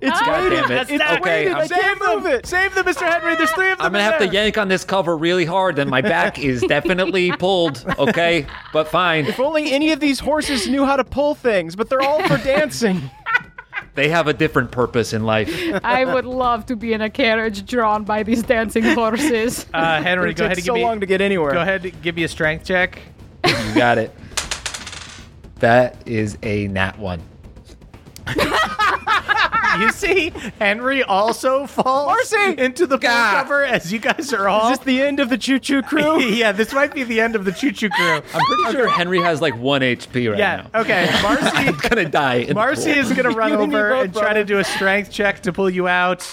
[0.00, 0.58] It's God weighted.
[0.60, 0.80] damn it.
[0.82, 1.04] It's It's.
[1.04, 1.52] Okay, weighted.
[1.52, 2.46] I'm- I can't move it.
[2.46, 3.02] Save them, Mr.
[3.10, 3.36] Henry.
[3.36, 3.86] There's three of them.
[3.86, 6.60] I'm gonna in have to yank on this cover really hard, and my back is
[6.68, 7.84] definitely pulled.
[7.98, 9.26] Okay, but fine.
[9.26, 12.36] If only any of these horses knew how to pull things, but they're all for
[12.44, 13.00] dancing.
[13.94, 15.52] They have a different purpose in life.
[15.82, 19.66] I would love to be in a carriage drawn by these dancing horses.
[19.74, 20.84] Uh, Henry, It go ahead takes and give so me.
[20.84, 21.52] long to get anywhere.
[21.52, 23.00] Go ahead, give me a strength check.
[23.44, 24.14] You got it.
[25.56, 27.20] That is a nat one.
[29.78, 32.60] You see, Henry also falls Marcy!
[32.60, 33.42] into the pool God.
[33.42, 34.72] cover as you guys are all.
[34.72, 36.20] Is this the end of the choo choo crew?
[36.20, 38.14] yeah, this might be the end of the choo choo crew.
[38.16, 40.44] I'm pretty sure Henry has like one HP right now.
[40.44, 40.66] yeah.
[40.74, 40.80] now.
[40.80, 41.08] Okay.
[41.22, 41.50] Marcy.
[41.54, 42.34] I'm gonna die.
[42.36, 43.00] In the Marcy pool.
[43.00, 45.40] is gonna run You and me over both, and try to do a strength check
[45.42, 46.26] to pull you out.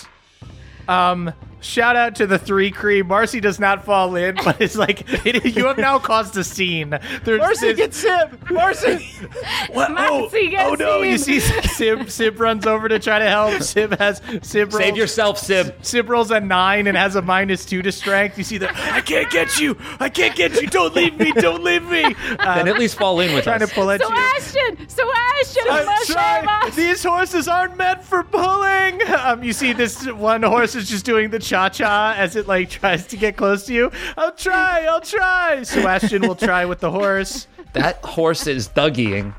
[0.88, 1.32] Um.
[1.68, 3.08] Shout out to the three cream.
[3.08, 6.98] Marcy does not fall in, but it's like it, you have now caused a scene.
[7.24, 8.50] There's, Marcy, there's- get Sib!
[8.52, 9.10] Marcy!
[9.72, 9.92] What?
[9.92, 11.02] Marcy, oh, get oh no!
[11.02, 11.66] You see, Sib.
[11.70, 12.10] Sib.
[12.10, 13.62] Sib runs over to try to help.
[13.62, 14.72] Sib has Sib.
[14.72, 15.76] Save yourself, Sib.
[15.86, 18.38] Sib rolls a nine and has a minus two to strength.
[18.38, 18.76] You see that?
[18.94, 19.78] I can't get you.
[20.00, 20.68] I can't get you.
[20.68, 21.32] Don't leave me.
[21.34, 22.04] Don't leave me.
[22.40, 23.70] Uh, Then at least fall in with trying us.
[23.70, 24.16] to pull at so you.
[24.16, 26.72] Ashton, so Ashton, I'm must trying.
[26.76, 29.02] These horses aren't meant for pulling.
[29.14, 32.70] Um, you see, this one horse is just doing the cha cha as it like
[32.70, 33.92] tries to get close to you.
[34.16, 34.86] I'll try.
[34.86, 35.64] I'll try.
[35.64, 37.48] Sebastian will try with the horse.
[37.74, 39.34] that horse is Dougieing.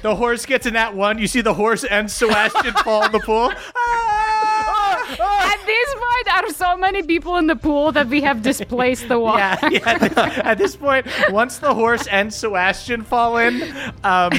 [0.00, 1.18] The horse gets in that one.
[1.18, 3.52] You see the horse and Sebastian fall in the pool.
[3.76, 4.31] Ah!
[5.92, 9.18] At this there are so many people in the pool that we have displaced the
[9.18, 9.38] water.
[9.38, 9.90] Yeah, yeah.
[9.90, 13.62] At this, at this point, once the horse and Sebastian fall in,
[14.04, 14.32] um,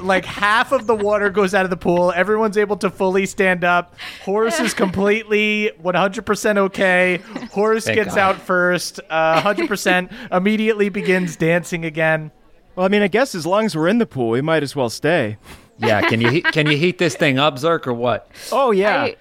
[0.00, 2.12] like half of the water goes out of the pool.
[2.12, 3.94] Everyone's able to fully stand up.
[4.24, 7.18] Horse is completely 100% okay.
[7.52, 8.36] Horse Thank gets God.
[8.36, 9.00] out first.
[9.08, 12.30] Uh, 100% immediately begins dancing again.
[12.74, 14.76] Well, I mean, I guess as long as we're in the pool, we might as
[14.76, 15.36] well stay.
[15.78, 18.28] Yeah, can you heat, can you heat this thing up, Zerk, or what?
[18.50, 19.02] Oh, yeah.
[19.02, 19.16] I,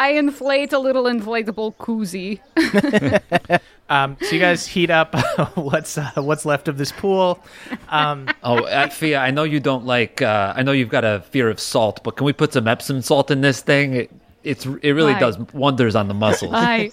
[0.00, 2.40] I inflate a little inflatable koozie.
[3.90, 5.16] Um, so you guys heat up
[5.56, 7.40] what's uh, what's left of this pool.
[7.88, 10.22] Um, Oh, uh, Fia, I know you don't like.
[10.22, 13.02] Uh, I know you've got a fear of salt, but can we put some Epsom
[13.02, 13.94] salt in this thing?
[13.94, 14.10] It,
[14.44, 15.18] it's it really Why?
[15.18, 16.52] does wonders on the muscles.
[16.54, 16.92] Aye.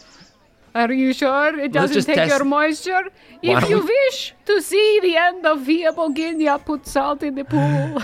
[0.74, 3.04] Are you sure it doesn't just take test- your moisture?
[3.42, 7.36] Why If you we- wish to see the end of Fia Boginia, put salt in
[7.36, 8.02] the pool.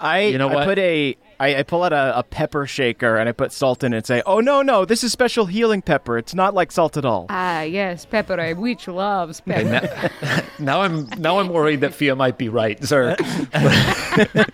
[0.00, 0.64] I, You know I what?
[0.64, 3.92] put a I, I pull out a, a pepper shaker and I put salt in
[3.92, 6.18] it and say, "Oh no, no, this is special healing pepper.
[6.18, 8.38] It's not like salt at all." Ah, yes, pepper.
[8.38, 9.64] A witch loves pepper.
[9.64, 13.16] now, now I'm now I'm worried that Fia might be right, sir.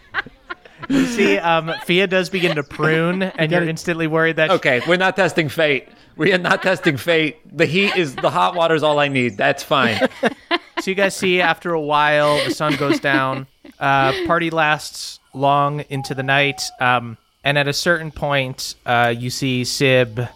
[0.88, 4.97] You see, um, Fia does begin to prune, and you're instantly worried that Okay, we're
[4.97, 5.88] not testing fate.
[6.16, 7.38] We are not testing fate.
[7.57, 9.37] The heat is the hot water is all I need.
[9.37, 10.01] That's fine.
[10.81, 13.47] So you guys see after a while the sun goes down.
[13.79, 19.31] Uh, party lasts long into the night, um, and at a certain point, uh, you
[19.31, 20.29] see Sib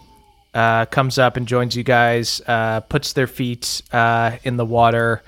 [0.53, 2.41] uh, comes up and joins you guys.
[2.47, 5.21] Uh, puts their feet uh, in the water,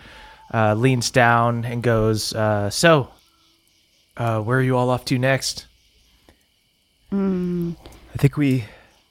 [0.54, 3.10] uh, leans down, and goes, uh, "So,
[4.16, 5.66] uh, where are you all off to next?"
[7.12, 8.66] I think we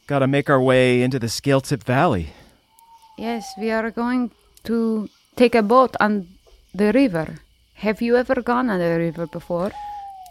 [0.07, 2.31] got to make our way into the Scale Tip Valley.
[3.16, 4.31] yes, we are going
[4.64, 6.27] to take a boat on
[6.75, 7.38] the river.
[7.75, 9.71] Have you ever gone on the river before?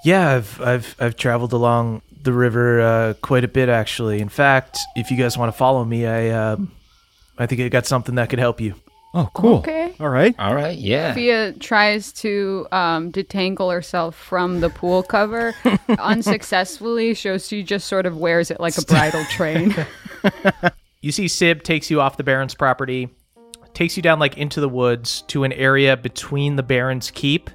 [0.06, 4.22] Yeah, I've I've I've traveled along the river uh, quite a bit actually.
[4.22, 6.72] In fact, if you guys want to follow me, I um,
[7.40, 8.76] I think I got something that could help you.
[9.16, 9.60] Oh, cool.
[9.60, 9.96] Okay.
[10.00, 10.36] All right.
[10.38, 11.14] All right, yeah.
[11.14, 15.56] Fia tries to um, detangle herself from the pool cover
[16.00, 19.74] unsuccessfully, so she just sort of wears it like a bridal train.
[21.00, 23.08] You see Sib takes you off the Baron's property,
[23.74, 27.50] takes you down like into the woods to an area between the Baron's keep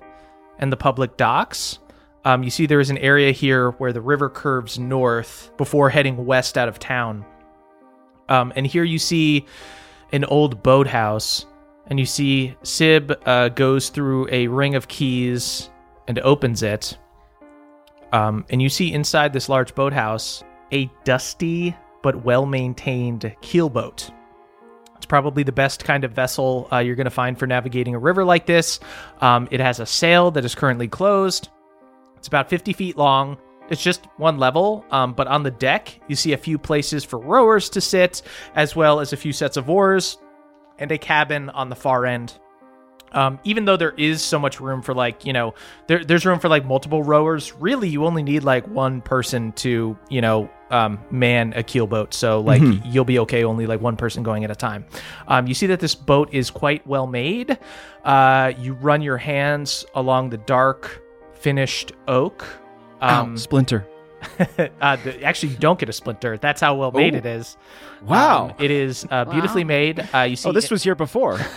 [0.58, 1.79] and the public docks.
[2.24, 6.26] Um, you see there is an area here where the river curves north before heading
[6.26, 7.24] west out of town.
[8.28, 9.46] Um, and here you see
[10.12, 11.46] an old boathouse,
[11.86, 15.70] and you see Sib uh, goes through a ring of keys
[16.06, 16.96] and opens it.
[18.12, 24.10] Um, and you see inside this large boathouse a dusty but well maintained keelboat.
[24.96, 27.98] It's probably the best kind of vessel uh, you're going to find for navigating a
[27.98, 28.78] river like this.
[29.20, 31.48] Um, it has a sail that is currently closed.
[32.20, 33.38] It's about 50 feet long.
[33.70, 37.18] It's just one level, um, but on the deck, you see a few places for
[37.18, 38.20] rowers to sit,
[38.54, 40.18] as well as a few sets of oars
[40.78, 42.38] and a cabin on the far end.
[43.12, 45.54] Um, even though there is so much room for like you know
[45.88, 49.98] there, there's room for like multiple rowers really you only need like one person to
[50.08, 54.22] you know um, man a keelboat so like you'll be okay only like one person
[54.22, 54.84] going at a time
[55.26, 57.58] um, you see that this boat is quite well made
[58.04, 61.02] uh, you run your hands along the dark
[61.40, 62.44] finished oak
[63.00, 63.86] Um, Splinter.
[64.80, 67.18] uh, the, actually you don't get a splinter that's how well made Ooh.
[67.18, 67.56] it is
[68.02, 68.46] Wow.
[68.46, 71.38] Um, it is uh, beautifully made uh, you see oh, this was here before.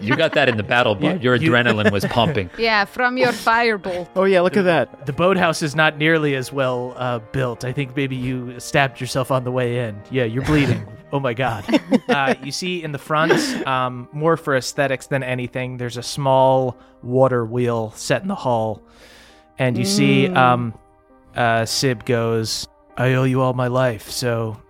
[0.00, 2.50] You got that in the battle, but Your you- adrenaline was pumping.
[2.58, 4.08] yeah, from your firebolt.
[4.16, 5.06] oh yeah, look at that.
[5.06, 7.64] The boathouse is not nearly as well uh, built.
[7.64, 10.00] I think maybe you stabbed yourself on the way in.
[10.10, 10.86] Yeah, you're bleeding.
[11.12, 11.64] oh my god.
[12.08, 13.32] Uh, you see in the front,
[13.66, 15.78] um, more for aesthetics than anything.
[15.78, 18.82] There's a small water wheel set in the hull,
[19.58, 20.74] and you see um,
[21.36, 24.60] uh, Sib goes, "I owe you all my life, so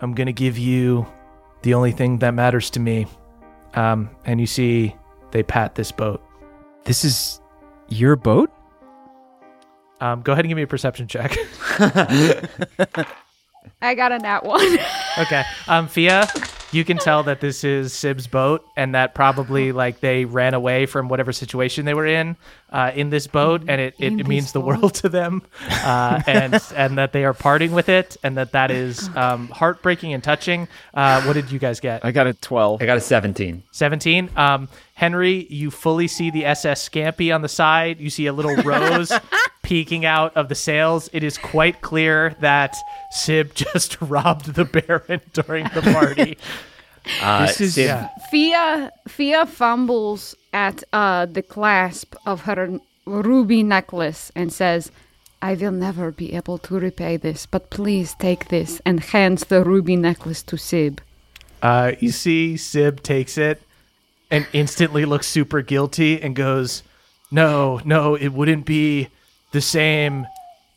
[0.00, 1.06] I'm gonna give you
[1.62, 3.06] the only thing that matters to me."
[3.74, 4.94] Um, and you see
[5.30, 6.22] they pat this boat.
[6.84, 7.40] This is
[7.88, 8.50] your boat?
[10.00, 11.36] Um, go ahead and give me a perception check.
[13.82, 14.78] I got a nat one.
[15.18, 15.42] Okay.
[15.68, 16.26] Um, Fia,
[16.72, 20.86] you can tell that this is Sib's boat, and that probably like they ran away
[20.86, 22.36] from whatever situation they were in
[22.70, 26.60] uh, in this boat, and it, it, it means the world to them, uh, and
[26.74, 30.68] and that they are parting with it, and that that is um, heartbreaking and touching.
[30.94, 32.04] Uh, what did you guys get?
[32.04, 32.82] I got a 12.
[32.82, 33.62] I got a 17.
[33.70, 34.30] 17.
[34.36, 38.00] Um, Henry, you fully see the SS Scampy on the side.
[38.00, 39.12] You see a little rose
[39.62, 41.10] peeking out of the sails.
[41.12, 42.74] It is quite clear that
[43.10, 46.38] Sib just robbed the Baron during the party.
[47.22, 48.08] Uh, This is- Sid, yeah.
[48.32, 54.90] Fia Fia fumbles at uh, the clasp of her ruby necklace and says,
[55.40, 59.62] "I will never be able to repay this, but please take this." And hands the
[59.62, 61.00] ruby necklace to Sib.
[61.62, 63.62] Uh, you see Sib takes it
[64.30, 66.82] and instantly looks super guilty and goes,
[67.30, 69.08] No, no, it wouldn't be
[69.52, 70.26] the same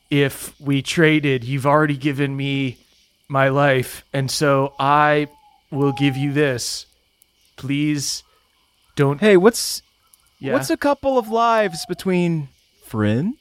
[0.09, 1.43] if we traded.
[1.43, 2.77] You've already given me
[3.27, 5.27] my life, and so I
[5.71, 6.85] will give you this.
[7.55, 8.23] Please
[8.95, 9.19] don't.
[9.19, 9.81] Hey, what's
[10.39, 10.53] yeah.
[10.53, 12.49] what's a couple of lives between
[12.85, 13.35] friends?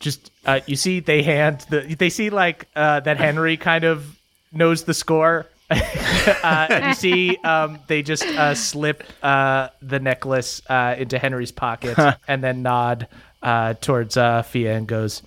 [0.00, 4.18] just uh, you see they hand the they see like uh, that Henry kind of
[4.50, 5.46] knows the score.
[6.42, 11.96] uh, you see um, they just uh, slip uh, the necklace uh, into Henry's pocket
[12.26, 13.06] and then nod
[13.42, 15.22] uh, towards uh, Fia and goes,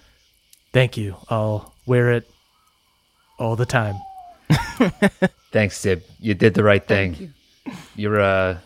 [0.73, 1.15] "Thank you.
[1.29, 2.29] I'll wear it
[3.39, 3.95] all the time."
[5.51, 6.03] thanks, Sib.
[6.19, 7.33] You did the right thing.
[7.95, 8.61] You're a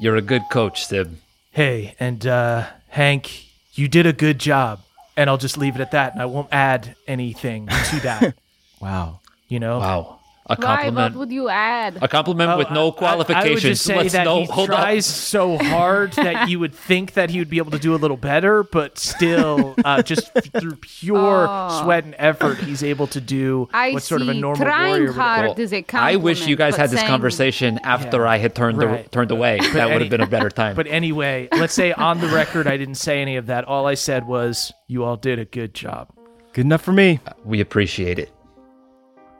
[0.00, 1.18] you're a good coach, Sib.
[1.52, 4.80] Hey, and uh, Hank, you did a good job.
[5.16, 8.34] and I'll just leave it at that, and I won't add anything to that.
[8.80, 9.20] Wow.
[9.48, 9.78] You know.
[9.78, 10.19] Wow.
[10.50, 10.56] A Why?
[10.56, 11.14] What compliment.
[11.16, 11.98] would you add?
[12.02, 13.46] A compliment with no I- I- qualifications.
[13.46, 15.14] I, would just say Let's that no, he hold tries up.
[15.14, 18.16] so hard that you would think that he would be able to do a little
[18.16, 21.80] better, but still, uh, just through pure Oh.
[21.84, 25.06] sweat and effort, he's able to do I what sort of a normal Trying warrior
[25.06, 26.22] would hard Well, is a I compliment.
[26.24, 29.04] wish you guys had this saying- conversation after I had turned Right.
[29.04, 29.60] the, turned away.
[29.74, 30.74] that would have been a better time.
[30.74, 33.64] But anyway, let's say on the record, I didn't say any of that.
[33.66, 36.08] All I said was, "You all did a good job."
[36.52, 37.20] Good enough for me.
[37.44, 38.32] we appreciate it.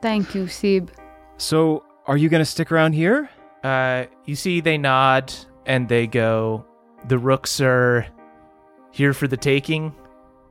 [0.01, 0.91] Thank you, Sib.
[1.37, 3.29] So, are you going to stick around here?
[3.63, 5.33] Uh, you see, they nod
[5.65, 6.65] and they go,
[7.07, 8.07] "The rooks are
[8.91, 9.93] here for the taking,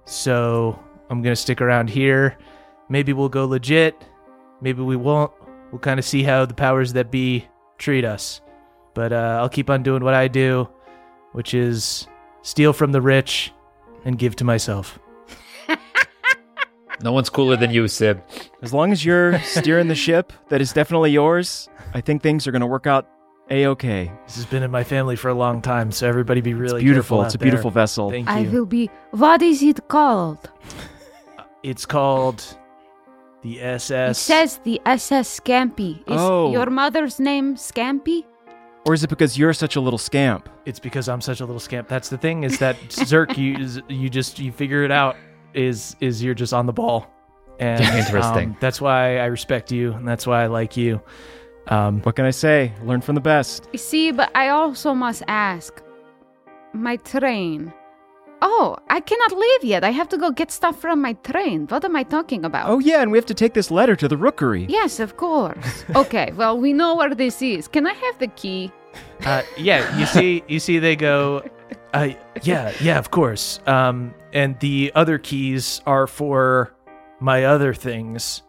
[0.05, 0.79] so
[1.11, 2.39] I'm gonna stick around here.
[2.89, 3.95] Maybe we'll go legit.
[4.61, 5.33] Maybe we won't.
[5.73, 7.47] We'll kind of see how the powers that be
[7.79, 8.41] treat us.
[8.95, 10.69] But uh, I'll keep on doing what I do,
[11.33, 12.07] which is
[12.43, 13.53] steal from the rich
[14.05, 14.99] and give to myself."
[17.03, 18.23] No one's cooler than you, Sib.
[18.63, 22.53] As long as you're steering the ship that is definitely yours, I think things are
[22.53, 23.07] going to work out
[23.51, 24.13] a okay.
[24.27, 26.85] This has been in my family for a long time, so everybody be really It's
[26.85, 27.17] beautiful.
[27.19, 28.11] careful It's a out beautiful vessel.
[28.11, 28.35] Thank you.
[28.35, 28.91] I will be.
[29.13, 30.49] What is it called?
[31.39, 32.45] Uh, it's called
[33.43, 34.19] the SS.
[34.19, 35.99] It says the SS Scampy.
[36.01, 36.53] Is Oh.
[36.53, 38.25] your mother's name Scampy?
[38.87, 40.49] Or is it because you're such a little scamp?
[40.65, 41.89] It's because I'm such a little scamp.
[41.89, 45.17] That's the thing is that Zerk, you you just you figure it out.
[45.55, 47.07] Is is you're just on the ball,
[47.59, 48.51] and Interesting.
[48.51, 51.01] um, that's why I respect you, and that's why I like you.
[51.69, 52.73] Um, What can I say?
[52.85, 53.69] Learn from the best.
[53.73, 55.83] You See, but I also must ask.
[56.73, 57.73] My train.
[58.43, 59.85] Oh, I cannot leave yet.
[59.85, 61.67] I have to go get stuff from my train.
[61.67, 62.69] What am I talking about?
[62.71, 64.67] Oh, yeah, and we have to take this letter to the rookery.
[64.69, 65.85] Yes, of course.
[65.97, 67.69] okay, well, we know where this is.
[67.69, 68.73] Can I have the key?
[69.27, 71.43] uh, yeah, you see, you see, they go.
[71.93, 72.11] Uh,
[72.43, 73.61] yeah, yeah, of course.
[73.67, 76.73] Um, and the other keys are for
[77.21, 78.43] my other things.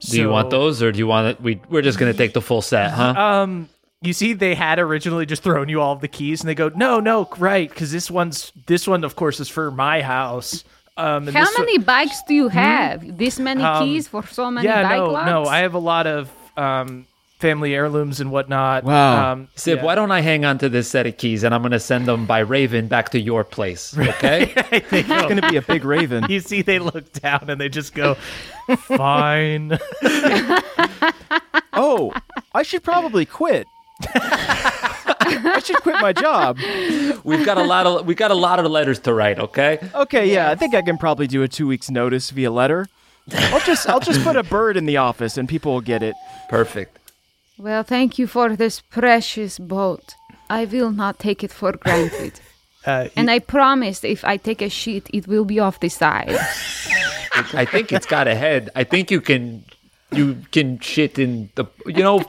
[0.00, 1.40] Do you want those, or do you want it?
[1.40, 3.14] We we're just gonna take the full set, huh?
[3.16, 3.68] Um,
[4.02, 6.70] you see, they had originally just thrown you all of the keys, and they go,
[6.74, 10.62] "No, no, right, because this one's this one, of course, is for my house."
[10.96, 13.16] Um, and How this one- many bikes do you have?
[13.18, 15.26] This many Um, keys for so many yeah, bike no, locks?
[15.26, 17.06] no, I have a lot of um
[17.38, 18.84] family heirlooms and whatnot.
[18.84, 19.32] Wow.
[19.32, 19.84] Um, Sib, yeah.
[19.84, 22.24] why don't I hang on to this set of keys and I'm gonna send them
[22.26, 24.52] by Raven back to your place, okay?
[24.90, 26.26] They It's go- going to be a big raven.
[26.30, 28.14] you see, they look down and they just go,
[28.86, 29.78] "Fine."
[31.76, 32.12] Oh,
[32.54, 33.66] I should probably quit.
[34.14, 36.56] I should quit my job.
[37.24, 39.78] We've got a lot of we got a lot of letters to write, okay?
[39.94, 42.86] Okay, yeah, I think I can probably do a two weeks notice via letter.
[43.32, 46.14] I'll just I'll just put a bird in the office and people will get it.
[46.48, 46.98] Perfect.
[47.58, 50.16] Well, thank you for this precious boat.
[50.50, 52.40] I will not take it for granted.
[52.86, 56.36] Uh, and I promise if I take a shit, it will be off the side.
[57.54, 58.68] I think it's got a head.
[58.76, 59.64] I think you can
[60.12, 62.22] you can shit in the you know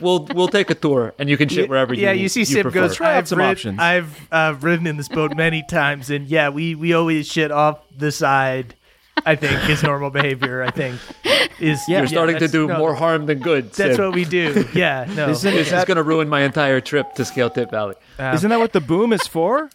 [0.00, 2.72] we'll we'll take a tour and you can shit wherever you yeah, you see, Sib
[2.72, 2.96] goes.
[2.96, 6.26] Try out I've some rid- options." I've uh, ridden in this boat many times, and
[6.26, 8.74] yeah, we we always shit off the side.
[9.26, 10.62] I think is normal behavior.
[10.62, 11.00] I think
[11.58, 13.66] is You're starting to do no, more harm than good.
[13.72, 13.98] That's Sib.
[13.98, 14.66] what we do.
[14.74, 15.28] Yeah, no.
[15.30, 17.94] Isn't, This is is going to ruin my entire trip to Scale Tip Valley.
[18.18, 19.70] isn't that what the boom is for?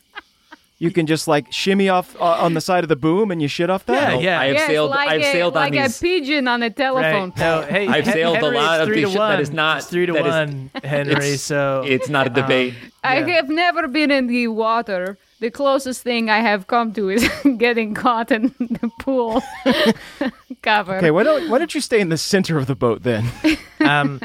[0.78, 3.48] You can just like shimmy off uh, on the side of the boom and you
[3.48, 4.16] shit off that.
[4.16, 4.39] Yeah, yeah.
[4.41, 4.89] I have yes, sailed.
[4.89, 7.38] like I've a, sailed like on a pigeon on a telephone Right.
[7.38, 7.70] No, pole.
[7.72, 9.39] hey, I've Hen- sailed a Henry, lot of three these to shit that one.
[9.39, 11.14] is not- It's three to that is- one, Henry.
[11.14, 12.74] it's- so It's not a debate.
[13.06, 13.28] I Yeah.
[13.36, 15.18] have never been in the water.
[15.40, 19.44] The closest thing I have come to is getting caught in the pool
[20.62, 20.98] cover.
[20.98, 23.26] Okay, why don't why don't you stay in the center of the boat then?
[23.82, 24.22] um,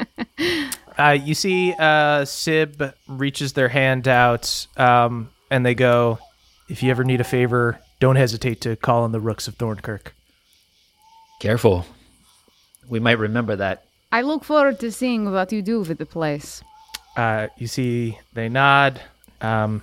[0.97, 6.19] uh, you see, uh, Sib reaches their hand out, um, and they go,
[6.69, 10.15] "If you ever need a favor, don't hesitate to call on the Rooks of Thornkirk."
[11.41, 11.85] Careful.
[12.87, 13.85] We might remember that.
[14.11, 16.63] I look forward to seeing what you do with the place.
[17.15, 19.01] Uh, you see, they nod,
[19.41, 19.81] um,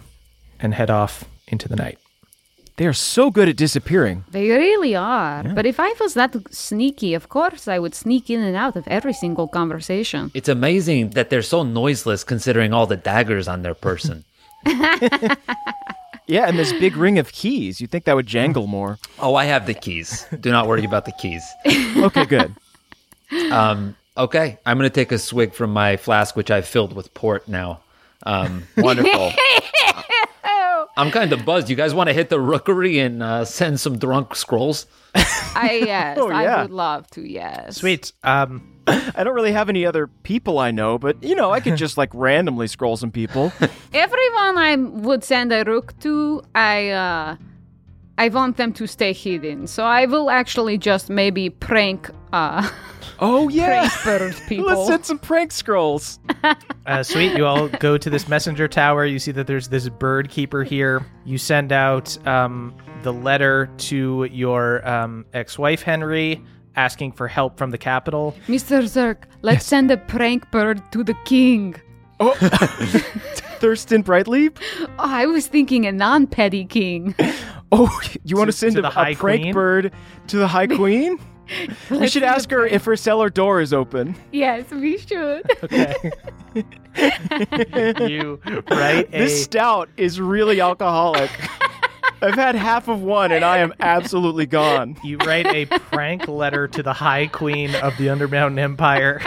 [0.60, 1.98] and head off into the night.
[2.76, 4.24] They are so good at disappearing.
[4.30, 5.42] They really are.
[5.42, 8.86] But if I was that sneaky, of course I would sneak in and out of
[8.86, 10.30] every single conversation.
[10.32, 14.24] It's amazing that they're so noiseless considering all the daggers on their person.
[16.28, 17.80] Yeah, and this big ring of keys.
[17.80, 18.98] You'd think that would jangle more.
[19.18, 20.26] oh, I have the keys.
[20.40, 21.42] Do not worry about the keys.
[21.96, 22.54] Okay, good.
[23.50, 27.12] Um, okay, I'm going to take a swig from my flask, which I've filled with
[27.14, 27.80] port now.
[28.24, 29.32] Um, wonderful.
[30.98, 31.70] I'm kind of buzzed.
[31.70, 34.86] You guys want to hit the rookery and uh, send some drunk scrolls?
[35.14, 37.76] I yes, Oh, I would love to, yes.
[37.76, 38.12] Sweet.
[38.24, 41.76] Um, I don't really have any other people I know, but you know, I could
[41.84, 43.52] just like randomly scroll some people.
[43.94, 47.36] Everyone I would send a rook to, I uh
[48.18, 49.68] I want them to stay hidden.
[49.68, 52.68] So I will actually just maybe prank uh
[53.20, 53.88] Oh yeah.
[53.88, 54.66] prank bird people.
[54.66, 56.18] Let's send some prank scrolls.
[56.86, 57.36] Uh, sweet.
[57.36, 59.04] You all go to this messenger tower.
[59.04, 61.04] You see that there's this bird keeper here.
[61.24, 66.42] You send out um, the letter to your um, ex-wife Henry,
[66.76, 68.34] asking for help from the capital.
[68.46, 68.82] Mr.
[68.84, 71.74] Zerk, let's send a prank bird to the king.
[72.20, 72.34] Oh,
[73.60, 74.58] Thurston Brightleap.
[74.80, 77.14] Oh, I was thinking a non-petty king.
[77.70, 79.52] Oh, you want to To- send to a, the a prank Queen?
[79.52, 79.92] bird
[80.28, 81.18] to the High Queen?
[81.90, 84.14] we should ask her if her cellar door is open.
[84.32, 85.44] yes, we should.
[85.64, 85.94] Okay.
[88.08, 88.40] you
[88.70, 91.30] write a This stout is really alcoholic.
[92.22, 94.96] I've had half of one and I am absolutely gone.
[95.04, 99.20] you write a prank letter to the High Queen of the Undermountain Empire.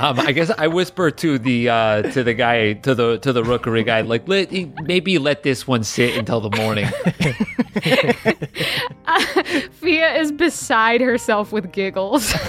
[0.00, 3.42] Um, I guess I whisper to the uh, to the guy to the to the
[3.42, 6.86] rookery guy like let maybe let this one sit until the morning.
[9.72, 12.32] Fia is beside herself with giggles.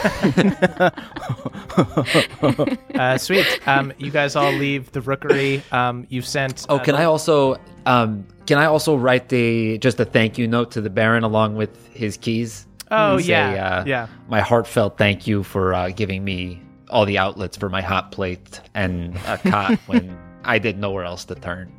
[2.96, 3.46] Uh, sweet.
[3.66, 5.64] Um, you guys all leave the rookery.
[5.72, 6.66] Um, you've sent.
[6.68, 10.48] Oh, uh, can I also um, can I also write the just a thank you
[10.48, 12.68] note to the Baron along with his keys?
[12.92, 14.08] Oh, Say, yeah, uh, yeah.
[14.28, 18.62] My heartfelt thank you for uh, giving me all the outlets for my hot plate
[18.74, 21.74] and a cot when I did nowhere else to turn.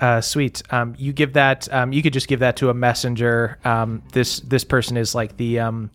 [0.00, 0.62] Uh, sweet.
[0.70, 1.72] Um, you give that.
[1.72, 3.58] Um, you could just give that to a messenger.
[3.64, 5.90] Um, this this person is like the um,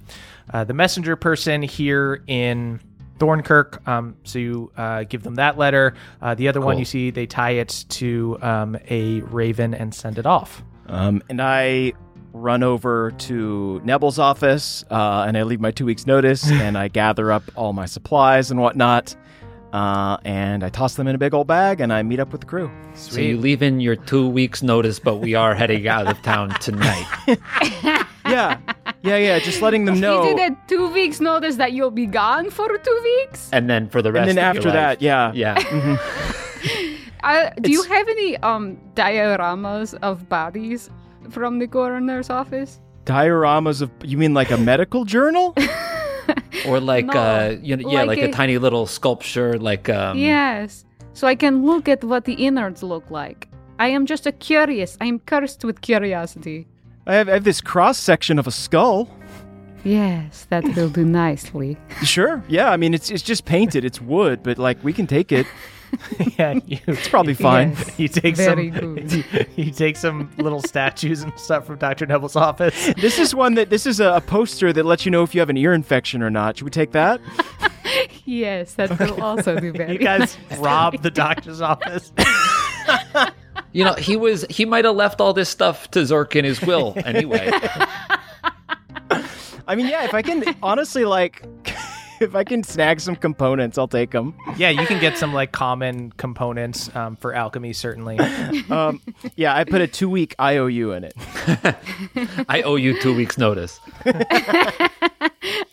[0.51, 2.79] uh, the messenger person here in
[3.19, 3.87] Thornkirk.
[3.87, 5.95] Um, so you uh, give them that letter.
[6.21, 10.17] Uh, the other one you see they tie it to um, a raven and send
[10.17, 10.63] it off.
[10.87, 11.93] Um, and I
[12.41, 16.87] run over to Nebel's office uh, and I leave my two weeks' notice and I
[16.87, 19.15] gather up all my supplies and whatnot.
[19.71, 22.41] Uh, and I toss them in a big old bag and I meet up with
[22.41, 22.71] the crew.
[22.95, 26.49] So you leave in your two weeks notice, but we are heading out of town
[26.59, 27.05] tonight.
[28.29, 28.59] Yeah,
[29.01, 29.39] yeah, yeah.
[29.39, 30.23] Just letting them Is know.
[30.23, 33.49] it a two weeks notice that you'll be gone for two weeks?
[33.51, 35.31] And then for the rest and then after that, life- yeah.
[35.33, 35.97] Yeah.
[37.21, 40.89] Uh, do you have any um dioramas of bodies
[41.29, 42.79] from the coroner's office?
[43.05, 45.55] Dioramas of you mean like a medical journal?
[46.67, 49.89] Or like No, uh you know, yeah, like like, a, a- tiny little sculpture like
[49.89, 50.85] um yes.
[51.13, 53.47] So I can look at what the innards look like.
[53.79, 54.97] I am just a curious.
[55.01, 56.67] I am cursed with curiosity.
[57.07, 59.09] I have, I have this cross section of a skull.
[59.83, 61.77] Yes, that will do nicely.
[62.03, 62.43] Sure.
[62.47, 62.69] Yeah.
[62.69, 63.83] I mean, it's it's just painted.
[63.85, 65.47] It's wood, but like we can take it.
[66.37, 67.71] yeah, you, It's probably fine.
[67.71, 67.93] Yes.
[67.99, 68.95] you take Very some.
[68.95, 69.11] good.
[69.55, 72.93] You, you take some little statues and stuff from Doctor Neville's office.
[72.95, 75.41] This is one that this is a, a poster that lets you know if you
[75.41, 76.57] have an ear infection or not.
[76.57, 77.19] Should we take that?
[78.25, 79.93] Yes, that will also be very.
[79.93, 82.11] You guys rob the doctor's office.
[83.71, 86.61] You know, he was he might have left all this stuff to Zerk in his
[86.61, 87.51] will anyway.
[89.67, 90.05] I mean, yeah.
[90.05, 91.43] If I can honestly like,
[92.19, 94.35] if I can snag some components, I'll take them.
[94.57, 98.19] Yeah, you can get some like common components um, for alchemy, certainly.
[98.69, 99.01] Um,
[99.35, 101.13] yeah, I put a two week IOU in it.
[102.49, 103.79] I owe you two weeks notice.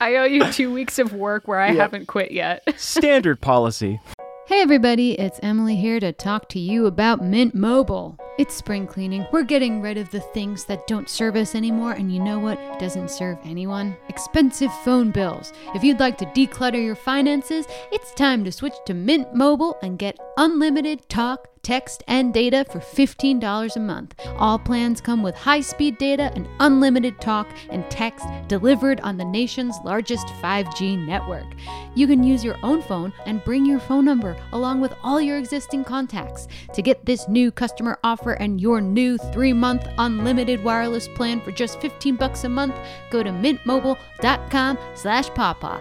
[0.00, 2.62] I owe you two weeks of work where I haven't quit yet.
[2.80, 4.00] Standard policy.
[4.48, 8.16] Hey everybody, it's Emily here to talk to you about Mint Mobile.
[8.38, 9.26] It's spring cleaning.
[9.32, 12.78] We're getting rid of the things that don't serve us anymore, and you know what
[12.78, 13.96] doesn't serve anyone?
[14.08, 15.52] Expensive phone bills.
[15.74, 19.98] If you'd like to declutter your finances, it's time to switch to Mint Mobile and
[19.98, 24.14] get unlimited talk, text, and data for $15 a month.
[24.36, 29.24] All plans come with high speed data and unlimited talk and text delivered on the
[29.24, 31.46] nation's largest 5G network.
[31.94, 35.38] You can use your own phone and bring your phone number along with all your
[35.38, 36.48] existing contacts.
[36.74, 41.80] To get this new customer offer and your new 3-month unlimited wireless plan for just
[41.80, 42.74] 15 bucks a month,
[43.10, 45.80] go to mintmobile.com slash pawpaw.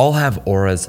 [0.00, 0.88] all have auras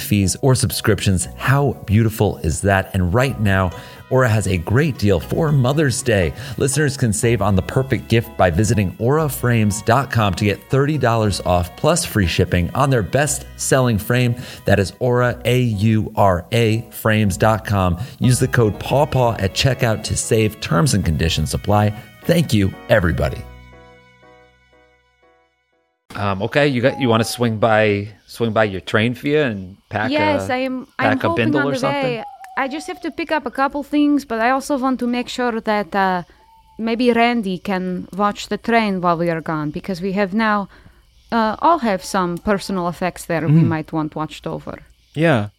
[0.00, 1.26] fees or subscriptions.
[1.36, 2.90] How beautiful is that?
[2.94, 3.70] And right now,
[4.10, 6.34] Aura has a great deal for Mother's Day.
[6.56, 12.04] Listeners can save on the perfect gift by visiting auraframes.com to get $30 off plus
[12.04, 14.34] free shipping on their best selling frame.
[14.64, 17.98] That is Aura, A U R A, frames.com.
[18.18, 20.60] Use the code PAWPAW at checkout to save.
[20.60, 21.90] Terms and conditions apply.
[22.24, 23.42] Thank you, everybody.
[26.16, 29.76] Um, okay, you got you want to swing by swing by your train Fia and
[29.88, 30.86] pack yes, a, I am.
[30.98, 32.02] pack I'm a hoping bindle on or the something.
[32.02, 32.24] way.
[32.56, 35.28] I just have to pick up a couple things, but I also want to make
[35.28, 36.24] sure that uh,
[36.78, 40.68] maybe Randy can watch the train while we are gone because we have now
[41.32, 44.82] uh, all have some personal effects there we might want watched over.
[45.14, 45.50] Yeah.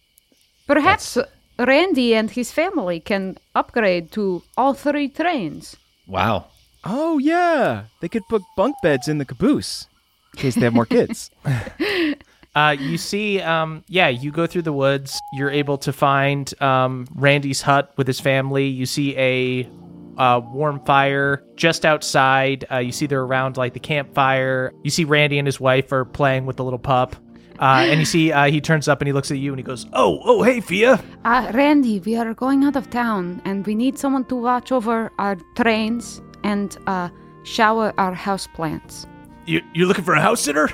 [0.66, 1.18] Perhaps
[1.58, 5.76] Randy and his family can upgrade to all three trains.
[6.06, 6.46] Wow.
[6.84, 7.84] Oh, yeah.
[8.00, 9.86] They could put bunk beds in the caboose
[10.34, 11.30] in case they have more kids.
[12.54, 15.18] Uh, you see, um, yeah, you go through the woods.
[15.32, 18.66] You're able to find um, Randy's hut with his family.
[18.66, 19.70] You see a
[20.18, 22.66] uh, warm fire just outside.
[22.70, 24.72] Uh, you see they're around like the campfire.
[24.82, 27.16] You see Randy and his wife are playing with the little pup.
[27.58, 29.62] Uh, and you see uh, he turns up and he looks at you and he
[29.62, 33.74] goes, "Oh, oh, hey, Fia." Uh, Randy, we are going out of town and we
[33.74, 37.08] need someone to watch over our trains and uh,
[37.44, 39.06] shower our houseplants.
[39.46, 40.70] You you looking for a house sitter?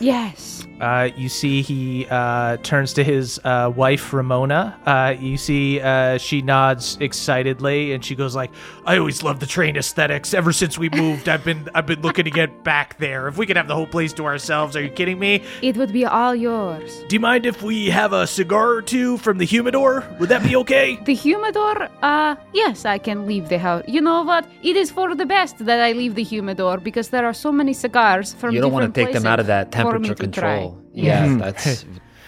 [0.00, 0.66] Yes.
[0.80, 4.78] Uh, you see he uh, turns to his uh, wife Ramona.
[4.84, 8.50] Uh, you see uh, she nods excitedly, and she goes like,
[8.84, 10.34] "I always loved the train aesthetics.
[10.34, 13.28] Ever since we moved, I've been I've been looking to get back there.
[13.28, 15.42] If we could have the whole place to ourselves, are you kidding me?
[15.62, 17.04] It would be all yours.
[17.08, 20.04] Do you mind if we have a cigar or two from the humidor?
[20.20, 23.84] Would that be okay?" The humidor, uh, yes, I can leave the house.
[23.86, 24.44] You know what?
[24.62, 27.72] It is for the best that I leave the humidor because there are so many
[27.72, 30.08] cigars from You don't want to different take them out of that places for me
[30.08, 30.65] temperature control.
[30.65, 30.65] try.
[30.70, 30.84] Control.
[30.92, 31.84] Yeah, that's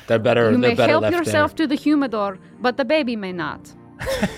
[0.07, 0.47] they're better.
[0.51, 3.72] You they're may better help left yourself to the humidor, but the baby may not.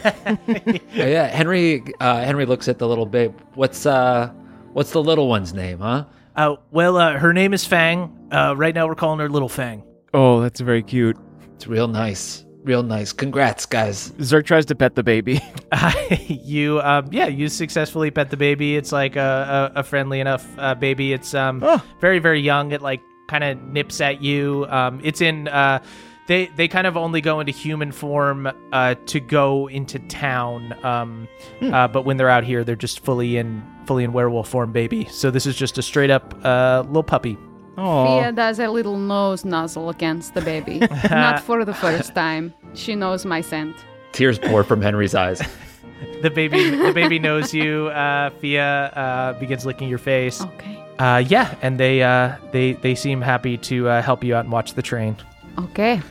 [0.02, 0.40] there.
[0.92, 1.82] Yeah, Henry.
[2.00, 3.34] Uh, Henry looks at the little babe.
[3.54, 4.32] What's uh,
[4.72, 6.04] what's the little one's name, huh?
[6.36, 8.16] Uh, well, uh, her name is Fang.
[8.30, 9.82] Uh, right now we're calling her Little Fang.
[10.14, 11.16] oh, that's very cute.
[11.54, 13.12] It's real nice, real nice.
[13.12, 14.12] Congrats, guys.
[14.20, 15.40] Zerk tries to pet the baby.
[16.26, 20.44] you um yeah you successfully pet the baby it's like a, a, a friendly enough
[20.58, 21.80] uh, baby it's um Oh.
[22.00, 25.78] very very young it like kind of nips at you um it's in uh
[26.26, 31.28] they they kind of only go into human form uh to go into town um
[31.72, 35.04] uh but when they're out here they're just fully in fully in werewolf form baby
[35.06, 37.36] so this is just a straight up uh little puppy
[37.78, 40.80] Oh, Fia does a little nose nuzzle against the baby.
[41.10, 42.52] Not for the first time.
[42.74, 43.74] She knows my scent.
[44.12, 45.40] Tears pour from Henry's eyes.
[46.22, 48.68] the baby the baby knows you uh Fia
[49.02, 50.79] uh begins licking your face Okay.
[51.00, 54.52] Uh, yeah, and they uh, they they seem happy to uh, help you out and
[54.52, 55.16] watch the train.
[55.58, 56.02] Okay.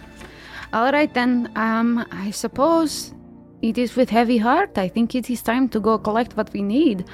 [0.73, 1.51] All right then.
[1.55, 3.13] Um, I suppose
[3.61, 4.77] it is with heavy heart.
[4.77, 7.05] I think it is time to go collect what we need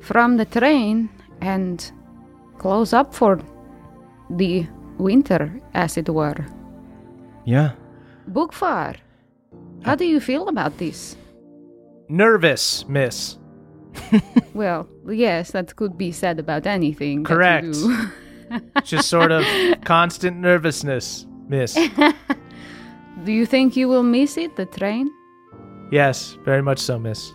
[0.00, 1.10] from the train
[1.42, 1.92] and
[2.56, 3.38] close up for
[4.30, 4.66] the
[4.98, 6.46] winter, as it were.
[7.44, 7.72] yeah.
[8.30, 8.96] Bookfar,
[9.82, 11.16] how do you feel about this?
[12.10, 13.37] Nervous, Miss.
[14.54, 17.22] Well, yes, that could be said about anything.
[17.22, 17.72] that you Correct.
[17.72, 18.08] do.
[18.82, 19.44] Just sort of
[19.84, 21.74] constant nervousness, Miss.
[23.24, 25.10] do you think you will miss it, the train?
[25.92, 27.32] Yes, very much so, Miss.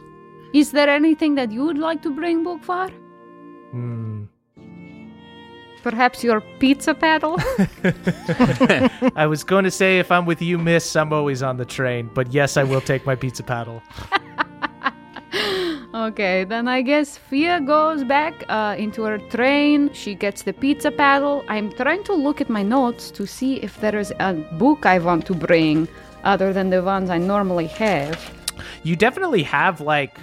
[0.54, 2.92] Is there anything that you would like to bring, Bookfar?
[3.72, 4.26] Hmm.
[5.84, 7.38] Perhaps your pizza paddle?
[9.16, 12.10] I was going to say if I'm with you, Miss, I'm always on the train.
[12.14, 13.82] But yes, I will take my pizza paddle.
[15.94, 19.94] Okay, then I guess Fia goes back uh, into her train.
[19.94, 21.46] She gets the pizza paddle.
[21.48, 24.98] I'm trying to look at my notes to see if there is a book I
[24.98, 25.88] want to bring
[26.24, 28.18] other than the ones I normally have.
[28.82, 30.18] You definitely have like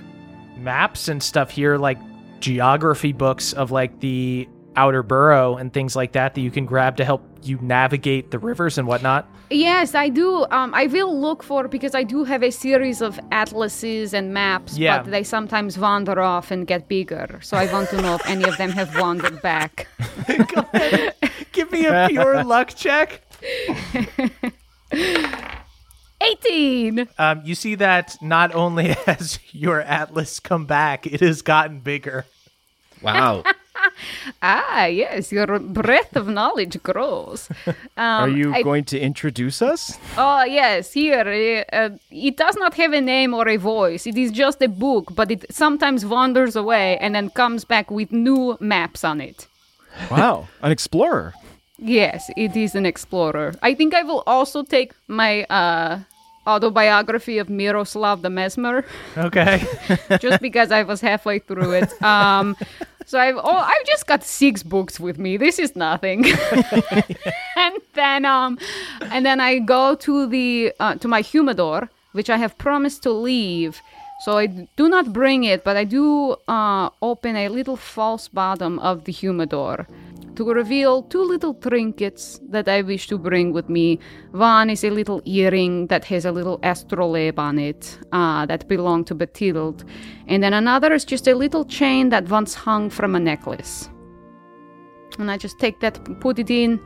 [0.57, 1.99] maps and stuff here, like
[2.41, 6.97] geography books of like the outer borough and things like that that you can grab
[6.97, 9.29] to help you navigate the rivers and whatnot.
[9.51, 10.47] Yes, I do.
[10.51, 14.79] Um, I will look for because I do have a series of atlases and maps,
[14.79, 15.03] Yeah.
[15.03, 17.41] but they sometimes wander off and get bigger.
[17.43, 19.89] So I want to know if any of them have wandered back.
[21.53, 23.23] Give me a pure luck check.
[26.23, 27.09] 18!
[27.19, 32.27] Um, you see that not only has your atlas come back, it has gotten bigger.
[33.03, 33.43] Wow.
[34.43, 37.49] Ah, yes, your breadth of knowledge grows.
[37.97, 39.99] Um, Are you I- going to introduce us?
[40.17, 41.65] Oh, yes, here.
[41.73, 44.07] Uh, uh, it does not have a name or a voice.
[44.07, 48.11] It is just a book, but it sometimes wanders away and then comes back with
[48.13, 49.47] new maps on it.
[50.11, 51.35] Wow, an explorer.
[51.79, 53.53] Yes, it is an explorer.
[53.63, 55.99] I think I will also take my uh,
[56.47, 58.85] autobiography of Miroslav the Mesmer,
[59.17, 59.63] Okay.
[60.21, 62.03] just because I was halfway through it.
[62.03, 62.57] Um,
[63.11, 65.37] so I've oh, I've just got six books with me.
[65.37, 66.27] This is nothing.
[67.57, 68.57] and then um,
[69.11, 73.11] and then I go to the uh, to my humidor, which I have promised to
[73.11, 73.81] leave.
[74.21, 78.79] So I do not bring it, but I do uh, open a little false bottom
[78.79, 79.89] of the humidor
[80.41, 83.99] to reveal two little trinkets that I wish to bring with me.
[84.31, 89.07] One is a little earring that has a little astrolabe on it uh, that belonged
[89.09, 89.85] to Batilde,
[90.29, 93.91] and then another is just a little chain that once hung from a necklace.
[95.19, 96.81] And I just take that, put it in,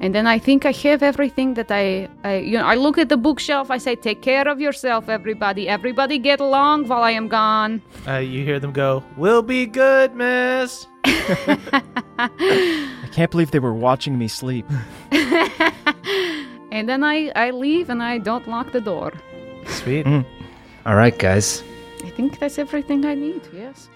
[0.00, 3.10] and then I think I have everything that I, I, you know, I look at
[3.10, 3.70] the bookshelf.
[3.70, 5.68] I say, "Take care of yourself, everybody.
[5.68, 10.14] Everybody, get along while I am gone." Uh, you hear them go, "We'll be good,
[10.14, 14.66] miss." I can't believe they were watching me sleep.
[16.70, 19.12] And then I, I leave and I don't lock the door.
[19.66, 20.06] Sweet.
[20.86, 21.62] All right, guys.
[22.04, 23.42] I think that's everything I need.
[23.52, 23.88] Yes.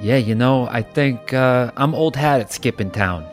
[0.00, 3.26] Yeah, you know, I think uh, I'm old hat at skipping town.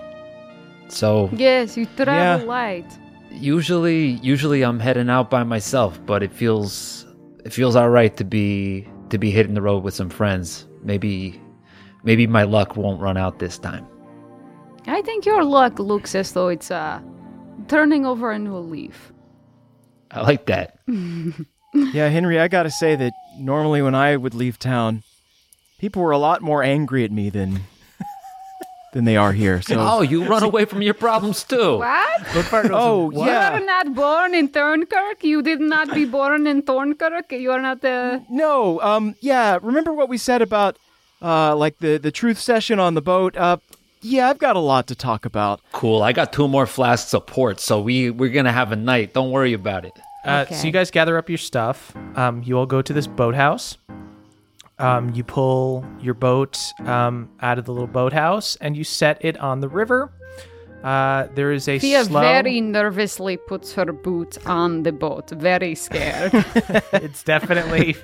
[0.89, 2.36] So Yes, you travel Yeah.
[2.45, 2.86] light.
[3.32, 7.06] usually, usually I'm heading out by myself, but it feels
[7.45, 10.66] it feels all right to be to be hitting the road with some friends.
[10.84, 11.41] Maybe
[12.08, 13.86] maybe my luck won't run out this time.
[14.88, 17.01] I think your luck looks as though it's uh
[17.68, 19.12] turning over a new leaf.
[20.10, 20.80] I like that.
[21.93, 25.03] Yeah, Henry, I gotta say that normally when I would leave town,
[25.78, 27.60] people were a lot more angry at me than
[28.93, 29.62] than they are here.
[29.62, 31.78] So Oh, you run away from your problems too.
[31.78, 32.22] What?
[32.72, 33.20] Oh, yeah.
[33.20, 33.53] You yeah.
[33.58, 35.24] are not born in Thornkirk.
[35.24, 37.32] You did not be born in Thornkirk.
[37.32, 39.60] You are not uh No, um, yeah.
[39.62, 40.80] Remember what we said about,
[41.22, 43.36] uh, like the the truth session on the boat?
[43.38, 43.57] Uh,
[44.01, 45.59] yeah, I've got a lot to talk about.
[45.72, 46.03] Cool.
[46.03, 49.13] I got two more flasks of port, so we we're gonna have a night.
[49.13, 49.93] Don't worry about it.
[50.26, 50.55] Uh, Okay.
[50.55, 51.95] So you guys gather up your stuff.
[52.15, 53.78] Um, you all go to this boathouse.
[54.80, 59.36] Um, you pull your boat um, out of the little boathouse and you set it
[59.38, 60.11] on the river.
[60.84, 62.22] Uh, there is a Fia slow.
[62.22, 66.32] very nervously puts her boot on the boat, very scared.
[66.93, 67.95] it's definitely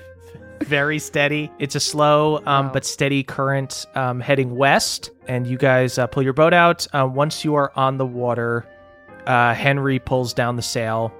[0.64, 1.50] very steady.
[1.58, 6.22] It's a slow um, but steady current um, heading west, and you guys uh, pull
[6.22, 6.86] your boat out.
[6.92, 8.66] Uh, once you are on the water,
[9.26, 11.12] uh, Henry pulls down the sail.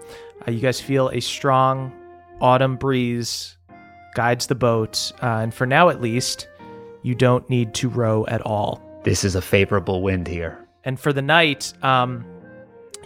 [0.46, 1.92] Uh, you guys feel a strong
[2.40, 3.56] autumn breeze
[4.14, 6.48] guides the boat, uh, and for now at least,
[7.02, 8.80] you don't need to row at all.
[9.04, 10.58] This is a favorable wind here.
[10.84, 12.24] And for the night, um,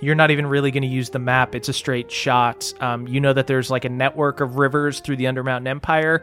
[0.01, 1.55] you're not even really going to use the map.
[1.55, 2.73] It's a straight shot.
[2.81, 6.23] Um, you know that there's like a network of rivers through the Undermountain Empire.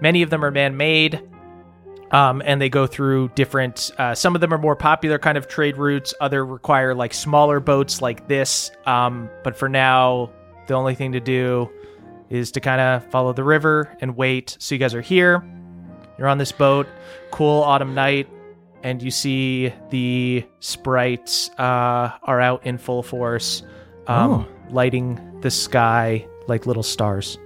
[0.00, 1.22] Many of them are man made.
[2.12, 5.48] Um, and they go through different, uh, some of them are more popular kind of
[5.48, 6.14] trade routes.
[6.20, 8.70] Other require like smaller boats like this.
[8.86, 10.30] Um, but for now,
[10.68, 11.68] the only thing to do
[12.30, 14.56] is to kind of follow the river and wait.
[14.60, 15.44] So you guys are here.
[16.16, 16.86] You're on this boat,
[17.32, 18.28] cool autumn night
[18.82, 23.62] and you see the sprites uh, are out in full force,
[24.06, 27.38] um, lighting the sky like little stars.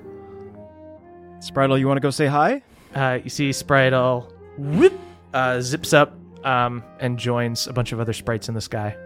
[1.38, 2.62] Spritle, you want to go say hi?
[2.94, 4.92] Uh, you see Spritle whoop,
[5.32, 6.14] uh, zips up
[6.44, 8.96] um, and joins a bunch of other sprites in the sky.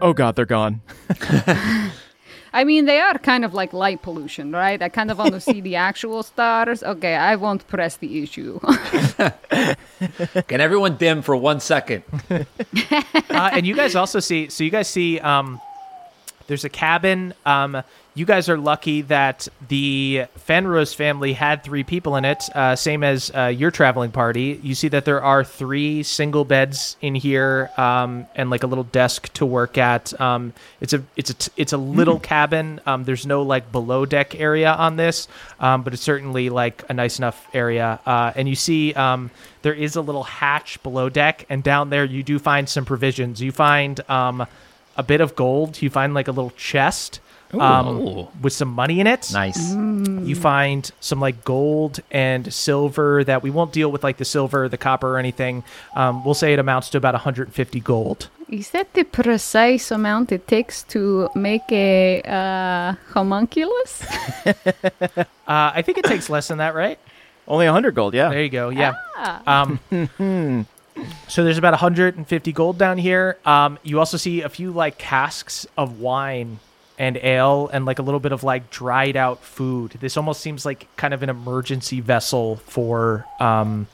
[0.00, 0.80] Oh God, they're gone.
[2.52, 4.80] I mean, they are kind of like light pollution, right?
[4.80, 6.82] I kind of want to see the actual stars.
[6.82, 8.60] Okay, I won't press the issue.
[10.48, 12.02] Can everyone dim for one second?
[12.30, 15.60] uh, and you guys also see so you guys see um
[16.46, 17.34] There's a cabin.
[17.46, 17.82] Um,
[18.14, 23.02] you guys are lucky that the Fenrose family had three people in it, uh, same
[23.02, 24.60] as uh, your traveling party.
[24.62, 28.84] You see that there are three single beds in here, um, and like a little
[28.84, 30.18] desk to work at.
[30.20, 32.80] Um, it's a it's a t- it's a little cabin.
[32.84, 35.26] Um, there's no like below deck area on this,
[35.58, 37.98] um, but it's certainly like a nice enough area.
[38.04, 39.30] Uh, and you see um,
[39.62, 43.40] there is a little hatch below deck, and down there you do find some provisions.
[43.40, 44.46] You find um,
[44.98, 45.80] a bit of gold.
[45.80, 47.20] You find like a little chest
[47.60, 49.30] um, with some money in it.
[49.32, 49.72] Nice.
[49.72, 54.68] You find some like gold and silver that we won't deal with like the silver,
[54.68, 55.64] the copper, or anything.
[55.94, 58.28] Um, we'll say it amounts to about 150 gold.
[58.48, 64.04] Is that the precise amount it takes to make a uh, homunculus?
[65.44, 66.98] Uh, I think it takes less than that, right?
[67.46, 68.30] Only 100 gold, yeah.
[68.30, 68.70] There you go.
[68.70, 68.94] Yeah.
[69.46, 69.80] Um,
[71.28, 73.36] so there's about 150 gold down here.
[73.44, 76.58] Um, you also see a few like casks of wine
[76.98, 79.92] and ale and like a little bit of like dried out food.
[80.00, 83.86] This almost seems like kind of an emergency vessel for um,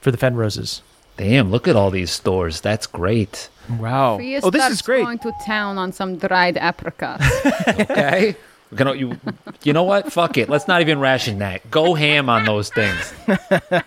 [0.00, 0.82] for the Fenroses.
[1.16, 2.60] Damn, look at all these stores.
[2.60, 3.48] That's great.
[3.68, 4.16] Wow.
[4.16, 5.02] Prius Oh, this is great.
[5.02, 7.24] going to town on some dried apricots.
[7.68, 8.36] Okay.
[8.70, 9.18] We're gonna you
[9.62, 10.12] you know what?
[10.12, 10.48] Fuck it.
[10.50, 11.70] Let's not even ration that.
[11.70, 13.14] Go ham on those things.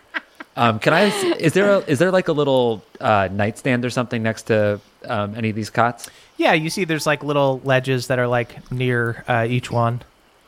[0.58, 1.04] Um, can I?
[1.38, 5.36] Is there a, is there like a little uh, nightstand or something next to um,
[5.36, 6.10] any of these cots?
[6.38, 10.02] Yeah, you see there's like little ledges that are like near uh, each one.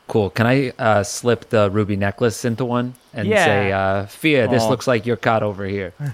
[0.06, 0.28] Cool.
[0.30, 3.44] Can I uh, slip the ruby necklace into one and Yeah.
[3.44, 4.68] say, uh, "Fia, this Aw.
[4.68, 5.92] looks like your cot over here."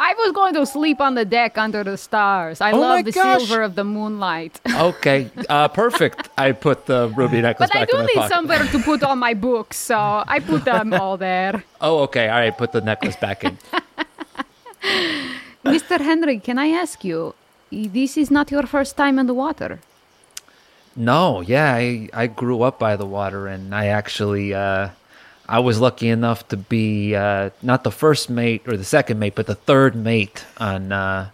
[0.00, 2.60] I was going to sleep on the deck under the stars.
[2.60, 3.40] I Oh my love the gosh.
[3.42, 4.60] silver of the moonlight.
[4.72, 6.30] Okay, uh, perfect.
[6.38, 8.32] I put the ruby necklace but I back do in my need pocket.
[8.34, 11.64] somewhere to put all my books, so I put them all there.
[11.80, 12.28] Oh, okay.
[12.28, 12.56] All right.
[12.56, 13.58] Put the necklace back in.
[15.74, 16.00] Mr.
[16.00, 17.34] Henry, can I ask you?
[17.70, 19.80] This is not your first time in the water.
[20.96, 24.88] No, yeah, I, I grew up by the water, and I actually uh,
[25.48, 29.34] I was lucky enough to be uh, not the first mate or the second mate,
[29.36, 31.30] but the third mate on uh,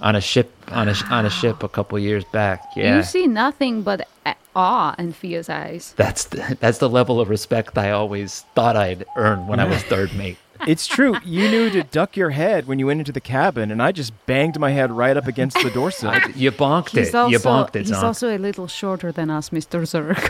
[0.00, 2.62] on a ship on a on a ship a couple years back.
[2.76, 4.06] Yeah, You see nothing but
[4.54, 5.92] awe in Fia's eyes.
[5.96, 9.82] that's the, that's the level of respect I always thought I'd earn when I was
[9.84, 10.38] third mate.
[10.66, 11.16] It's true.
[11.24, 14.12] You knew to duck your head when you went into the cabin, and I just
[14.26, 16.12] banged my head right up against the door sill.
[16.34, 17.14] You bonked He's it.
[17.14, 18.02] also, you bonked it, he's Zonk.
[18.02, 19.82] also a little shorter than us, Mr.
[19.82, 20.28] Zerk.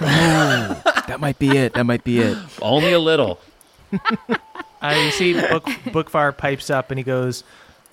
[1.07, 1.74] that might be it.
[1.74, 2.39] That might be it.
[2.62, 3.41] Only a little.
[4.83, 7.45] Uh, you see Book Bookfar pipes up and he goes,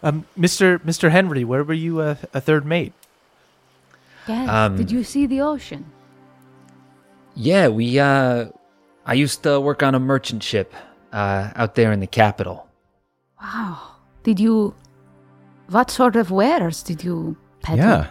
[0.04, 0.80] um, "Mr.
[0.86, 1.12] Mr.
[1.12, 2.94] Henry, where were you uh, a third mate?"
[4.26, 4.48] Yes.
[4.48, 5.84] Um, Did you see the ocean?
[7.36, 8.00] Yeah, we.
[8.00, 8.46] uh
[9.06, 10.74] I used to work on a merchant ship
[11.12, 12.68] uh, out there in the capital.
[13.42, 13.80] Wow.
[14.24, 14.74] Did you.
[15.70, 17.86] What sort of wares did you peddle?
[17.86, 18.08] Yeah.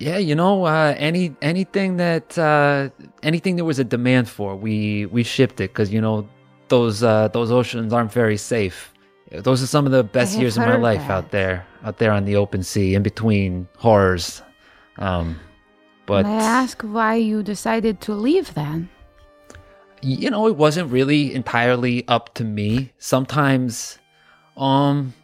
[0.00, 2.90] Yeah, you know, uh, any anything that uh,
[3.22, 6.28] anything there was a demand for, we we shipped it because you know
[6.68, 8.92] those uh, those oceans aren't very safe.
[9.30, 11.10] Those are some of the best years of my life that.
[11.10, 14.42] out there, out there on the open sea, in between horrors.
[14.98, 15.38] Um,
[16.06, 18.88] but May I ask why you decided to leave then?
[20.04, 22.92] You know, it wasn't really entirely up to me.
[22.98, 23.98] Sometimes,
[24.56, 25.14] um,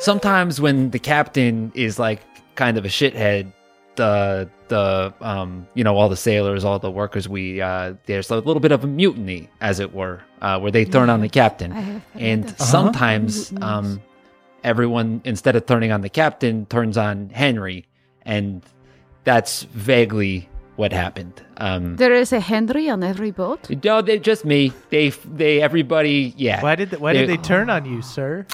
[0.00, 2.20] sometimes when the captain is like
[2.54, 3.52] kind of a shithead,
[3.96, 8.36] the the um, you know, all the sailors, all the workers, we uh, there's a
[8.36, 11.72] little bit of a mutiny, as it were, uh, where they turn on the captain,
[11.72, 13.62] I have heard and of sometimes mutinies.
[13.62, 14.02] um,
[14.64, 17.86] everyone instead of turning on the captain turns on Henry,
[18.22, 18.64] and
[19.24, 21.42] that's vaguely what happened.
[21.58, 23.68] Um, There is a Henry on every boat?
[23.84, 24.72] no, they just me.
[24.90, 26.34] They they everybody.
[26.36, 26.62] Yeah.
[26.62, 28.46] Why did why did They- they turn on you, sir?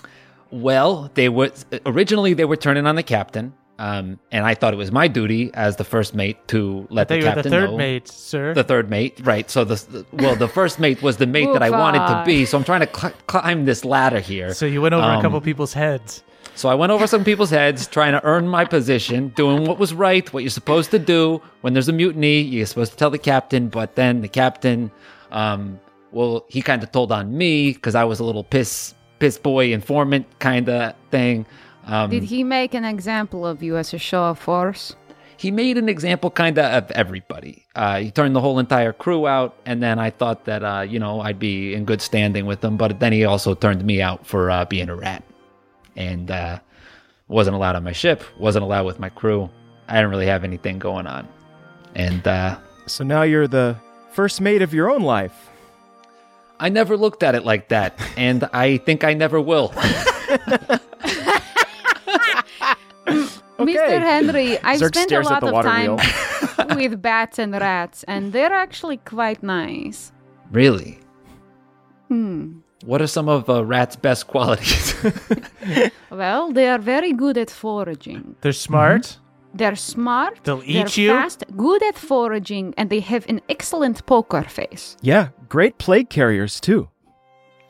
[0.50, 1.50] Well, they were
[1.86, 5.50] originally they were turning on the captain, um, and I thought it was my duty
[5.54, 7.76] as the first mate to let thought the you were the third know.
[7.76, 8.52] mate, sir.
[8.54, 9.48] The third mate, right?
[9.48, 12.44] So the the- well, the first mate was the mate that I wanted to be.
[12.46, 14.52] So I'm trying to cl- climb this ladder here.
[14.54, 16.24] so you went over a Um, couple people's heads.
[16.60, 19.94] So I went over some people's heads, trying to earn my position, doing what was
[19.94, 21.40] right, what you're supposed to do.
[21.62, 24.90] When there's a mutiny, you're supposed to tell the captain, but then the captain,
[25.32, 25.80] um,
[26.12, 29.72] well, he kind of told on me because I was a little piss, piss boy
[29.72, 31.46] informant kind of thing.
[31.86, 34.94] Um, Did he make an example of you as a show of force?
[35.38, 37.64] he made an example kind of of everybody.
[37.74, 40.98] Uh, he turned the whole entire crew out, and then I thought that uh, you
[40.98, 42.76] know I'd be in good standing with him.
[42.76, 45.24] But then he also turned me out for uh, being a rat,
[45.96, 46.58] and uh,
[47.28, 48.22] wasn't allowed on my ship.
[48.38, 49.48] wasn't allowed with my crew.
[49.88, 51.28] I didn't really have anything going on,
[51.94, 53.76] and uh, So now you're the
[54.12, 55.48] first mate of your own life.
[56.58, 59.68] I never looked at it like that, and I think I never will.
[63.58, 63.98] Mr.
[64.00, 68.98] Henry, I've Zerk spent a lot of time with bats and rats, and they're actually
[68.98, 70.12] quite nice.
[70.50, 70.98] Really?
[72.08, 72.60] Hmm.
[72.84, 74.94] What are some of a rat's best qualities?
[76.10, 78.34] Well, they are very good at foraging.
[78.40, 79.18] They're smart.
[79.54, 80.40] They're smart.
[80.44, 81.10] They'll they're eat you?
[81.10, 84.96] Fast, good at foraging, and they have an excellent poker face.
[85.02, 86.88] Yeah, great plague carriers too.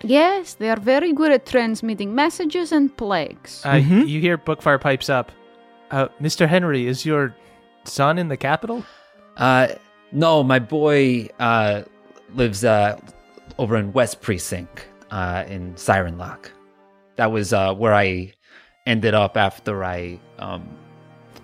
[0.03, 3.63] Yes, they are very good at transmitting messages and plagues.
[3.65, 5.31] Uh, You hear Bookfar pipes up.
[5.91, 6.49] Uh, Mr.
[6.49, 7.35] Henry, is your
[7.85, 8.85] son in the capital?
[9.37, 9.69] uh,
[10.13, 11.83] no, my boy uh,
[12.35, 12.99] lives uh,
[13.59, 16.51] over in West Precinct uh, in Siren Lock.
[17.17, 18.33] That was uh, where I
[18.87, 20.19] ended up after I.
[20.39, 20.67] Um,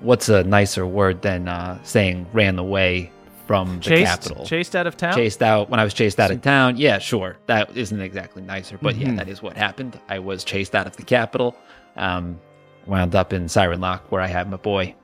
[0.01, 3.11] what's a nicer word than uh, saying ran away
[3.47, 4.45] from the chased, capital?
[4.45, 5.15] chased out of town.
[5.15, 6.77] chased out when I was chased out of town.
[6.77, 7.37] Yeah, sure.
[7.47, 9.17] That isn't exactly nicer, but yeah, Mhm.
[9.19, 10.01] that is what happened.
[10.09, 11.55] I was chased out of the capital.
[11.97, 12.41] Um,
[12.87, 14.95] wound up in Siren Lock where I had my boy.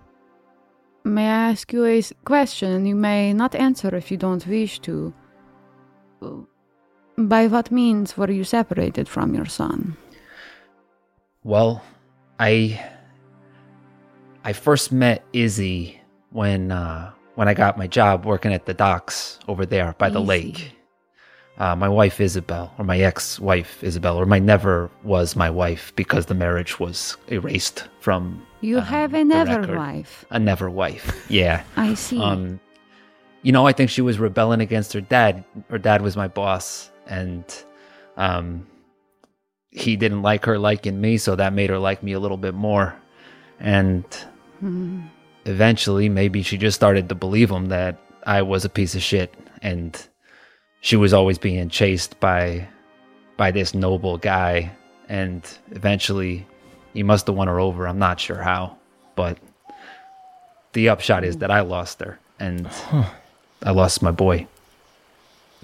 [1.04, 2.86] May I ask you a question?
[2.86, 5.12] You may not answer if you don't wish to.
[7.28, 9.96] By what means were you separated from your son?
[11.44, 11.82] Well,
[12.38, 12.80] I
[14.44, 16.00] I first met Izzy
[16.30, 20.20] when uh, when I got my job working at the docks over there by the
[20.20, 20.76] lake.
[21.58, 26.26] Uh, my wife Isabel, or my ex-wife Isabel, or my never was my wife because
[26.26, 28.44] the marriage was erased from.
[28.62, 29.76] You um, have a never record.
[29.76, 30.24] wife.
[30.30, 31.26] A never wife.
[31.28, 31.62] Yeah.
[31.76, 32.20] I see.
[32.20, 32.58] Um,
[33.42, 35.44] you know, I think she was rebelling against her dad.
[35.68, 37.44] Her dad was my boss, and
[38.16, 38.66] um,
[39.70, 42.54] he didn't like her liking me, so that made her like me a little bit
[42.54, 42.94] more.
[43.60, 44.04] And
[44.60, 45.00] Hmm.
[45.44, 49.34] eventually, maybe she just started to believe him that I was a piece of shit,
[49.62, 49.96] and
[50.80, 52.68] she was always being chased by
[53.36, 54.70] by this noble guy.
[55.08, 55.42] And
[55.72, 56.46] eventually,
[56.94, 57.86] he must have won her over.
[57.88, 58.76] I'm not sure how,
[59.16, 59.38] but
[60.72, 62.68] the upshot is that I lost her, and
[63.62, 64.46] I lost my boy.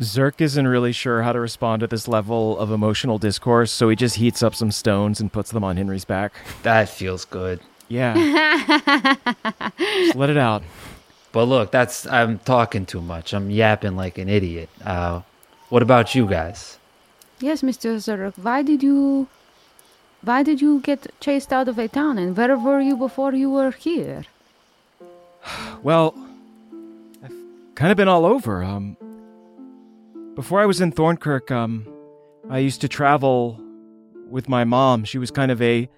[0.00, 3.96] Zerk isn't really sure how to respond to this level of emotional discourse, so he
[3.96, 6.32] just heats up some stones and puts them on Henry's back.
[6.62, 7.60] That feels good.
[7.88, 8.14] Yeah.
[9.78, 10.62] just let it out.
[11.32, 13.34] But look, that's I'm talking too much.
[13.34, 14.68] I'm yapping like an idiot.
[14.84, 15.22] Uh,
[15.68, 16.78] what about you guys?
[17.40, 17.96] yes, Mr.
[17.96, 18.36] Zerk.
[18.38, 19.26] why did you.
[20.22, 23.50] Why did you get chased out of a town, and where were you before you
[23.50, 24.24] were here?
[25.82, 26.14] Well,
[27.22, 27.32] I've
[27.76, 28.64] kind of been all over.
[28.64, 28.96] Um,
[30.38, 31.84] before I was in Thornkirk, um,
[32.48, 33.60] I used to travel
[34.30, 35.02] with my mom.
[35.02, 35.88] She was kind of a,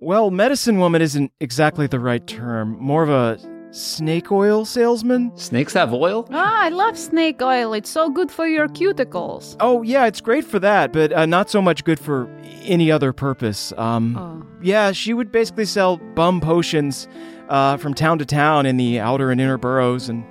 [0.00, 2.76] well, medicine woman isn't exactly the right term.
[2.80, 3.38] More of a
[3.70, 5.30] snake oil salesman.
[5.36, 6.26] Snakes have oil?
[6.32, 7.74] Ah, I love snake oil.
[7.74, 9.54] It's so good for your cuticles.
[9.60, 12.28] Oh yeah, it's great for that, but uh, not so much good for
[12.62, 13.72] any other purpose.
[13.78, 14.44] Um, Oh.
[14.60, 17.06] Yeah, she would basically sell bum potions
[17.48, 20.24] uh, from town to town in the outer and inner boroughs, and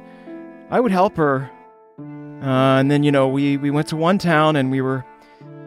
[0.70, 1.50] I would help her.
[2.42, 5.04] Uh, and then, you know, we, we went to one town and we were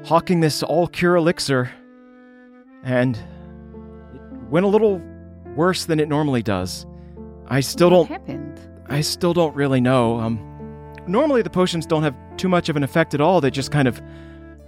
[0.04, 1.70] hawking this all cure elixir,
[2.84, 5.02] and it went a little
[5.56, 6.86] worse than it normally does.
[7.48, 8.60] I still What don't happened?
[8.88, 10.20] I still don't really know.
[10.20, 10.38] Um,
[11.06, 13.40] normally the potions don't have too much of an effect at all.
[13.40, 14.00] They just kind of,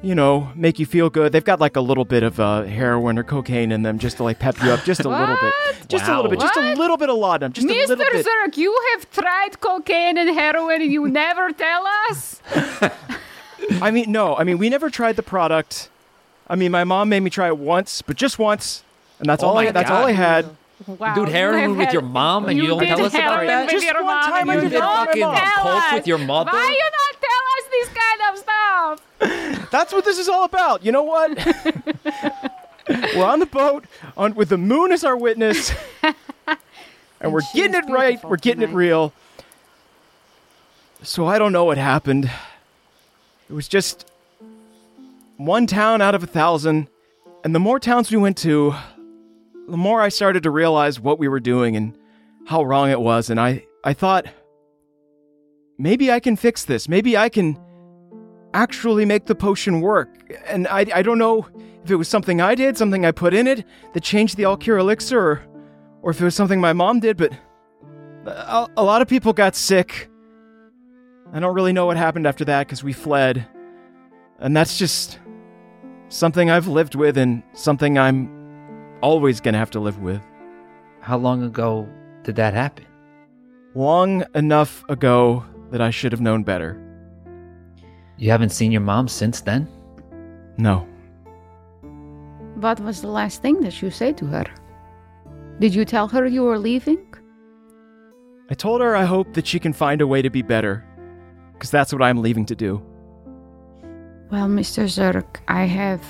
[0.03, 1.33] you know, make you feel good.
[1.33, 4.25] They've got like a little bit of uh, heroin or cocaine in them just to
[4.25, 5.43] like pep you up just a little bit.
[5.43, 5.89] What?
[5.89, 6.41] Just a little bit.
[6.41, 7.53] Just a little bit of laudanum.
[7.53, 7.89] Just a Mr.
[7.89, 8.27] little bit.
[8.27, 12.41] Zerk, you have tried cocaine and heroin and you never tell us?
[13.81, 14.35] I mean, no.
[14.37, 15.89] I mean, we never tried the product.
[16.49, 18.83] I mean, my mom made me try it once, but just once,
[19.21, 19.67] and that's Oh all I.
[19.67, 20.57] my That's all I had.
[20.87, 23.15] Wow, Dude, you heroin have with had- your mom and you don't did tell us
[23.15, 23.63] about heroin that?
[23.67, 26.19] with Just your one mom time and I you did fucking tell coke with your
[26.19, 26.51] mother?
[26.51, 27.12] Why you not
[27.73, 29.71] this kind of stuff?
[29.71, 30.85] That's what this is all about.
[30.85, 31.37] You know what?
[32.89, 33.85] we're on the boat
[34.17, 35.73] on with the moon as our witness,
[37.21, 38.23] and we're getting it right.
[38.25, 39.13] We're getting it real.
[41.03, 42.31] So I don't know what happened.
[43.49, 44.11] It was just
[45.37, 46.89] one town out of a thousand,
[47.45, 48.75] and the more towns we went to,
[49.69, 51.97] the more I started to realize what we were doing and
[52.47, 53.31] how wrong it was.
[53.31, 54.27] And I, I thought,
[55.79, 56.89] maybe I can fix this.
[56.89, 57.59] Maybe I can
[58.55, 60.09] actually make the potion work.
[60.47, 61.49] And I, I don't know
[61.85, 64.79] if it was something I did, something I put in it that changed the Alcure
[64.79, 65.43] elixir, or,
[66.03, 67.33] or if it was something my mom did, but
[68.27, 70.09] a, a lot of people got sick.
[71.33, 73.47] I don't really know what happened after that because we fled.
[74.39, 75.19] And that's just
[76.09, 80.21] something I've lived with and something I'm always going to have to live with.
[81.01, 81.89] How long ago
[82.23, 82.87] did that happen?
[83.75, 86.79] Long enough ago that I should have known better.
[88.23, 89.67] You haven't seen your mom since then?
[90.57, 90.87] No.
[92.55, 94.45] What was the last thing that you said to her?
[95.59, 97.05] Did you tell her you were leaving?
[98.49, 100.85] I told her I hope that she can find a way to be better,
[101.53, 102.81] because that's what I'm leaving to do.
[104.31, 104.85] Well, Mr.
[104.85, 106.05] Zerk, I have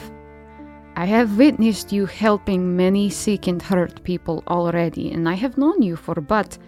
[0.97, 5.81] I have witnessed you helping many sick and hurt people already, and I have known
[5.81, 6.59] you for but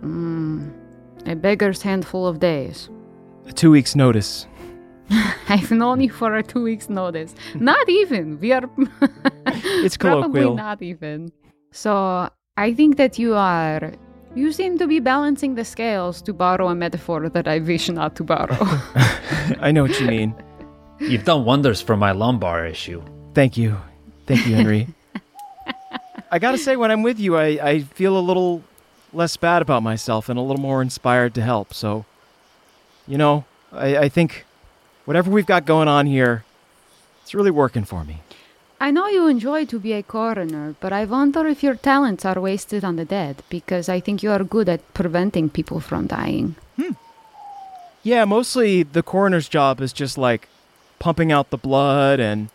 [0.00, 0.72] mm,
[1.26, 2.88] a beggar's handful of days.
[3.48, 4.46] A two weeks' notice.
[5.48, 7.34] I've known you for a two weeks notice.
[7.54, 8.38] Not even.
[8.40, 8.68] We are
[9.46, 11.32] It's probably not even.
[11.72, 13.92] So I think that you are.
[14.34, 18.14] You seem to be balancing the scales, to borrow a metaphor that I wish not
[18.16, 18.56] to borrow.
[19.60, 20.34] I know what you mean.
[21.00, 23.02] You've done wonders for my lumbar issue.
[23.34, 23.76] Thank you.
[24.26, 24.86] Thank you, Henry.
[26.30, 28.62] I gotta say, when I'm with you, I, I feel a little
[29.12, 31.74] less bad about myself and a little more inspired to help.
[31.74, 32.04] So,
[33.08, 34.46] you know, I, I think
[35.10, 36.44] whatever we've got going on here,
[37.20, 38.22] it's really working for me.
[38.80, 42.40] I know you enjoy to be a coroner, but I wonder if your talents are
[42.40, 46.54] wasted on the dead, because I think you are good at preventing people from dying.
[46.76, 46.92] Hmm.
[48.04, 50.48] Yeah, mostly the coroner's job is just like
[51.00, 52.48] pumping out the blood and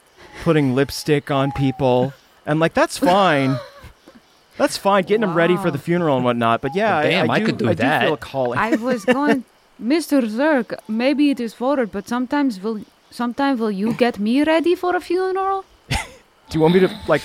[0.45, 2.14] putting lipstick on people.
[2.45, 3.60] And like, that's fine.
[4.58, 6.62] That's fine, getting them ready for the funeral and whatnot.
[6.62, 7.99] But yeah, Well, damn, I, I do, could do I that.
[7.99, 8.58] do feel a calling.
[8.60, 9.43] I was going,
[9.82, 10.22] Mr.
[10.28, 14.96] Zerk, maybe it is forward, but sometimes will sometime will you get me ready for
[14.96, 15.66] a funeral?
[15.90, 15.98] Do
[16.54, 17.22] you want me to like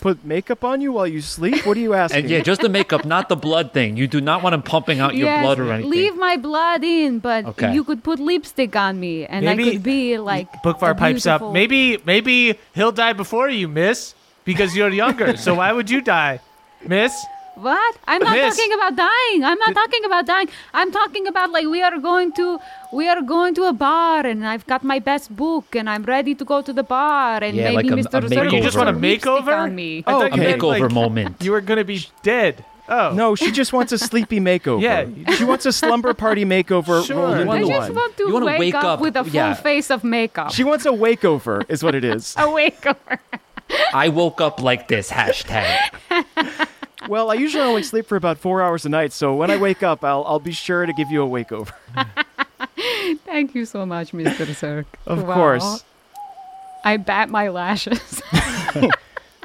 [0.00, 1.66] put makeup on you while you sleep?
[1.66, 2.20] What are you asking?
[2.22, 3.96] And yeah, just the makeup, not the blood thing.
[3.96, 5.90] You do not want him pumping out your Yes, blood or anything.
[5.90, 7.74] Leave my blood in, but Okay.
[7.74, 11.52] you could put lipstick on me, and I could be like Bookfar pipes up.
[11.52, 15.36] Maybe maybe he'll die before you, miss, because you're younger.
[15.36, 16.40] so why would you die,
[16.86, 17.12] miss?
[17.56, 17.96] What?
[18.06, 18.56] I'm not Miss.
[18.56, 19.44] talking about dying.
[19.44, 20.48] I'm not talking about dying.
[20.72, 22.58] I'm talking about like we are going to
[22.92, 26.34] we are going to a bar and I've got my best book and I'm ready
[26.36, 28.24] to go to the bar and Yeah, maybe like a- Mr.
[28.24, 29.56] a Zerk You just want a put lipstick makeover?
[29.58, 30.04] on me.
[30.06, 31.36] I Oh, thought a makeover like, moment.
[31.42, 32.64] You are gonna be dead.
[32.88, 34.80] Oh, No, she just wants a sleepy makeover.
[34.82, 35.04] Yeah.
[35.36, 37.16] She wants a slumber party makeover Sure.
[37.16, 37.94] rolled You into want I just one.
[37.94, 39.54] want to wanna wake, wake up, up- with a full yeah.
[39.54, 40.50] face of makeup.
[40.52, 42.34] She wants a wakeover, is what it is.
[42.38, 43.18] a wakeover.
[43.94, 45.76] I woke up like this hashtag.
[47.08, 49.82] Well, I usually only sleep for about four hours a night, so when I wake
[49.82, 51.72] up, I'll I'll be sure to give you a wakeover.
[53.24, 54.46] Thank you so much, Mr.
[54.46, 54.84] Zerk.
[55.06, 55.34] Of Wow.
[55.34, 55.84] course.
[56.84, 58.22] I bat my lashes.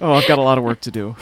[0.02, 1.16] Oh, I've got a lot of work to do.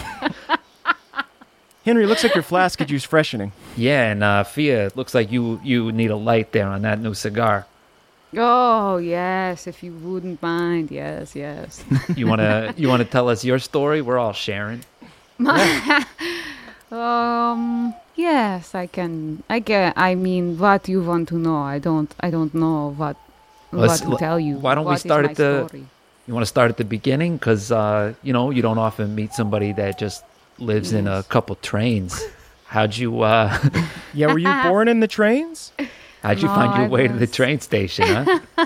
[1.86, 3.52] Henry, looks like your flask could use freshening.
[3.78, 7.00] Yeah, and uh, Fia, it looks like you you need a light there on that
[7.00, 7.68] new cigar.
[8.36, 10.90] oh yes, if you wouldn't mind.
[10.90, 11.84] Yes, yes.
[12.16, 14.02] You wanna you wanna tell us your story?
[14.02, 14.84] We're all sharing.
[16.92, 17.94] Um.
[18.16, 19.42] Yes, I can.
[19.50, 19.94] I can.
[19.96, 21.58] I mean, what you want to know?
[21.58, 22.14] I don't.
[22.20, 23.18] I don't know what.
[23.72, 24.58] Let's- what to tell you.
[24.58, 25.86] why don't we start at the- story?
[26.28, 29.34] You want to start at the beginning because uh, you know you don't often meet
[29.34, 30.24] somebody that just
[30.60, 32.24] lives in a couple trains.
[32.66, 33.58] How'd you uh,
[34.14, 35.74] Yeah, were you born in the trains?
[36.22, 38.06] how'd you No, find your I way to the train station?
[38.08, 38.66] Huh?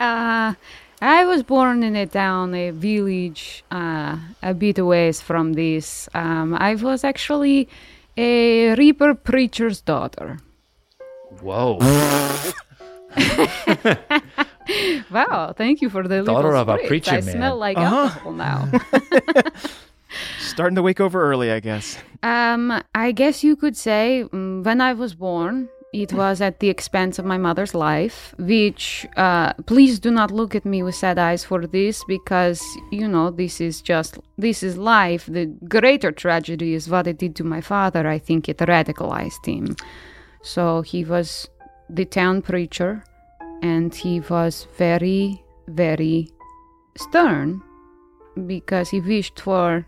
[0.00, 0.54] Uh,
[1.02, 6.08] I was born in a town, a village, uh, a bit away from this.
[6.14, 7.68] Um, I was actually
[8.16, 10.38] a reaper preacher's daughter.
[11.40, 11.78] Whoa,
[15.10, 17.34] Wow, thank you for the Daughter little of a preacher I man.
[17.34, 17.96] smell like Uh-huh.
[17.96, 18.68] alcohol now.
[20.38, 21.98] Starting to wake over early, I guess.
[22.22, 26.70] Um, I guess you could say mm, when I was born, it was at the
[26.70, 31.18] expense of my mother's life, which, uh, please do not look at me with sad
[31.18, 35.26] eyes for this because, you know, this is just, this is life.
[35.26, 38.08] The greater tragedy is what it did to my father.
[38.08, 39.76] I think it radicalized him.
[40.40, 41.48] So he was
[41.90, 43.04] the town preacher
[43.60, 46.30] and he was very, very
[46.96, 47.62] stern
[48.46, 49.84] because he wished for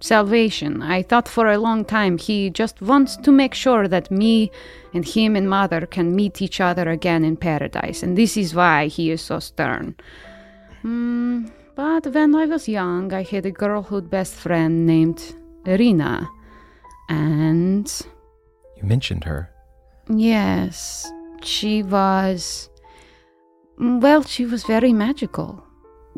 [0.00, 0.82] salvation.
[0.82, 4.50] I thought for a long time he just wants to make sure that me
[4.94, 8.86] and him and mother can meet each other again in paradise, and this is why
[8.86, 9.94] he is so stern.
[10.82, 15.34] Hmm, but when I was young, I had a girlhood best friend named
[15.66, 16.28] Irina,
[17.08, 17.86] and
[18.76, 19.50] You mentioned her.
[20.08, 21.10] yes,
[21.42, 22.70] she was.
[23.78, 25.62] Well, she was very magical.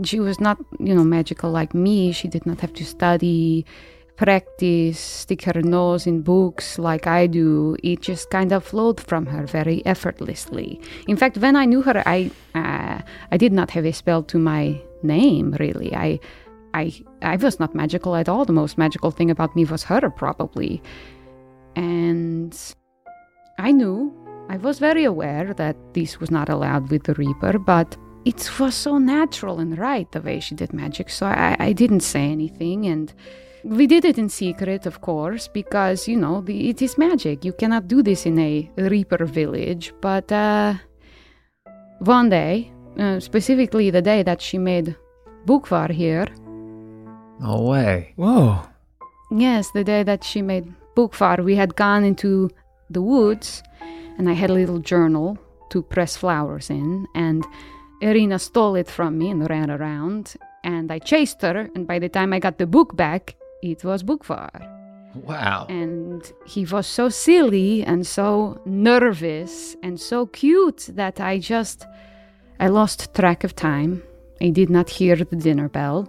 [0.04, 2.12] She was not, you know, magical like me.
[2.12, 3.66] She did not have to study,
[4.16, 7.76] practice, stick her nose in books like I do.
[7.82, 10.80] It just kind of flowed from her very effortlessly.
[11.06, 13.00] In fact, when I knew her, I uh,
[13.32, 15.56] I did not have a spell to my name.
[15.58, 16.20] Really, I
[16.74, 16.92] I
[17.22, 18.44] I was not magical at all.
[18.44, 20.82] The most magical thing about me was her, probably,
[21.76, 22.56] and
[23.58, 24.12] I knew.
[24.50, 27.98] I was very aware that this was not allowed with the Reaper, but
[28.28, 32.04] it was so natural and right the way she did magic, so I, I didn't
[32.14, 32.86] say anything.
[32.86, 33.12] And
[33.64, 37.44] We did it in secret, of course, because, you know, the, it is magic.
[37.44, 39.92] You cannot do this in a Reaper village.
[40.00, 40.74] But uh,
[41.98, 42.54] one day,
[42.98, 44.96] uh, specifically the day that she made
[45.46, 46.26] Bookfar here,
[47.40, 48.12] No way.
[48.16, 48.60] Whoa.
[49.30, 52.50] Yes, the day that she made Bookfar, we had gone into
[52.90, 53.62] the woods
[54.18, 55.38] and I had a little journal
[55.70, 57.06] to press flowers in.
[57.14, 57.44] And
[58.00, 60.34] Irina stole it from me and ran around.
[60.64, 61.70] And I chased her.
[61.74, 64.74] And by the time I got the book back, it was Bookfar.
[65.14, 65.66] Wow.
[65.68, 71.86] And he was so silly and so nervous and so cute that I just
[72.60, 74.02] I lost track of time.
[74.40, 76.08] I did not hear the dinner bell.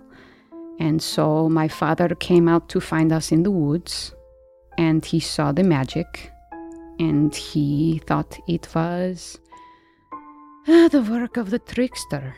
[0.79, 4.13] And so my father came out to find us in the woods
[4.77, 6.31] and he saw the magic
[6.99, 9.39] and he thought it was
[10.67, 12.35] uh, the work of the trickster.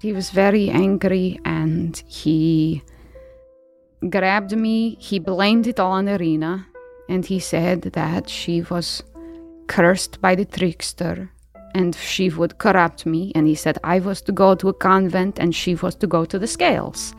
[0.00, 2.82] He was very angry and he
[4.10, 4.96] grabbed me.
[4.98, 6.66] He blamed it all on Irina
[7.08, 9.02] and he said that she was
[9.68, 11.30] cursed by the trickster
[11.74, 13.32] and she would corrupt me.
[13.34, 16.24] And he said I was to go to a convent and she was to go
[16.24, 17.14] to the scales.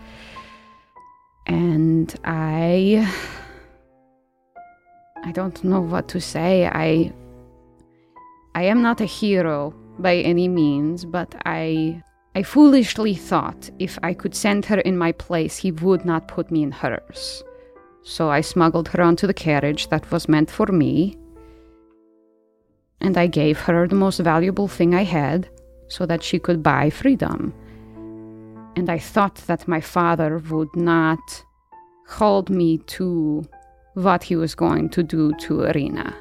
[1.47, 3.09] And I.
[5.25, 6.67] I don't know what to say.
[6.67, 7.13] I.
[8.55, 9.73] I am not a hero
[10.03, 12.03] by any means, but I.
[12.35, 16.49] I foolishly thought if I could send her in my place, he would not put
[16.49, 17.43] me in hers.
[18.01, 21.15] So I smuggled her onto the carriage that was meant for me,
[22.99, 25.47] and I gave her the most valuable thing I had
[25.89, 27.53] so that she could buy freedom.
[28.75, 31.43] And I thought that my father would not
[32.07, 33.43] hold me to
[33.93, 36.15] what he was going to do to Irina.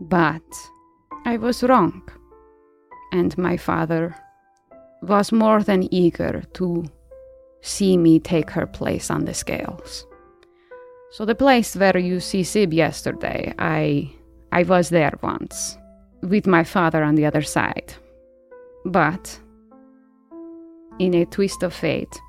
[0.00, 0.42] But
[1.24, 2.02] I was wrong.
[3.12, 4.16] And my father
[5.02, 6.84] was more than eager to
[7.60, 10.06] see me take her place on the scales.
[11.10, 14.10] So the place where you see Sib yesterday, I
[14.50, 15.78] I was there once
[16.22, 17.94] with my father on the other side.
[18.84, 19.38] But
[20.98, 22.20] in a twist of fate,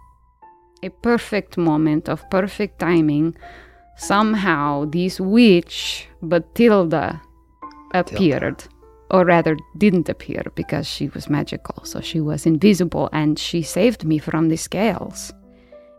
[0.84, 3.36] a perfect moment of perfect timing,
[3.95, 7.22] somehow this witch, Batilda,
[7.94, 8.64] appeared.
[9.14, 14.03] Or rather, didn't appear because she was magical, so she was invisible and she saved
[14.03, 15.31] me from the scales.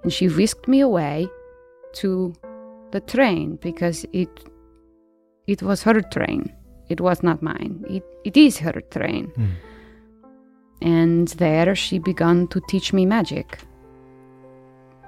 [0.03, 1.29] And she whisked me away
[1.95, 2.35] to
[2.91, 4.29] the train because it
[5.47, 6.53] it was her train.
[6.89, 7.85] It was not mine.
[7.89, 9.27] It, it is her train.
[9.37, 9.51] Hmm.
[10.83, 13.59] And there she began to teach me magic.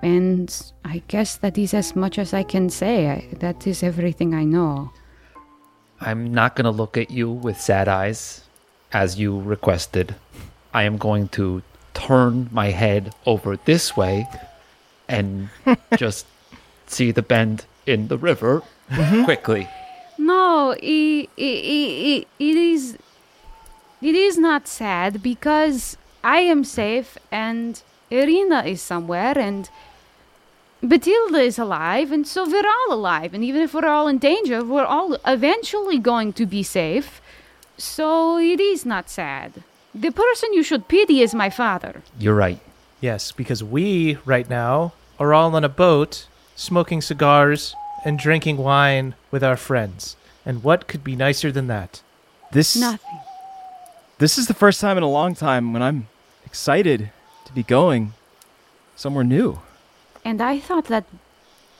[0.02, 0.54] And
[0.84, 3.08] I guess that is as much as I can say.
[3.08, 4.92] I, that is everything I know.
[6.00, 8.42] I'm not going to look at you with sad eyes
[8.92, 10.14] as you requested.
[10.74, 11.62] I am going to
[11.94, 14.28] turn my head over this way
[15.08, 15.48] and
[15.96, 16.26] just
[16.86, 19.24] see the bend in the river mm-hmm.
[19.24, 19.68] quickly.
[20.18, 22.98] No, it, it, it, it is
[24.02, 29.70] it is not sad because I am safe and Irina is somewhere and
[30.88, 34.64] Batilda is alive and so we're all alive and even if we're all in danger,
[34.64, 37.20] we're all eventually going to be safe.
[37.76, 39.64] So it is not sad.
[39.94, 42.02] The person you should pity is my father.
[42.18, 42.60] You're right.
[43.00, 49.14] Yes, because we, right now, are all on a boat, smoking cigars and drinking wine
[49.30, 50.16] with our friends.
[50.44, 52.02] And what could be nicer than that?
[52.52, 53.20] This Nothing.
[54.18, 56.08] this is the first time in a long time when I'm
[56.44, 57.10] excited
[57.44, 58.12] to be going
[58.94, 59.60] somewhere new.
[60.26, 61.04] And I thought that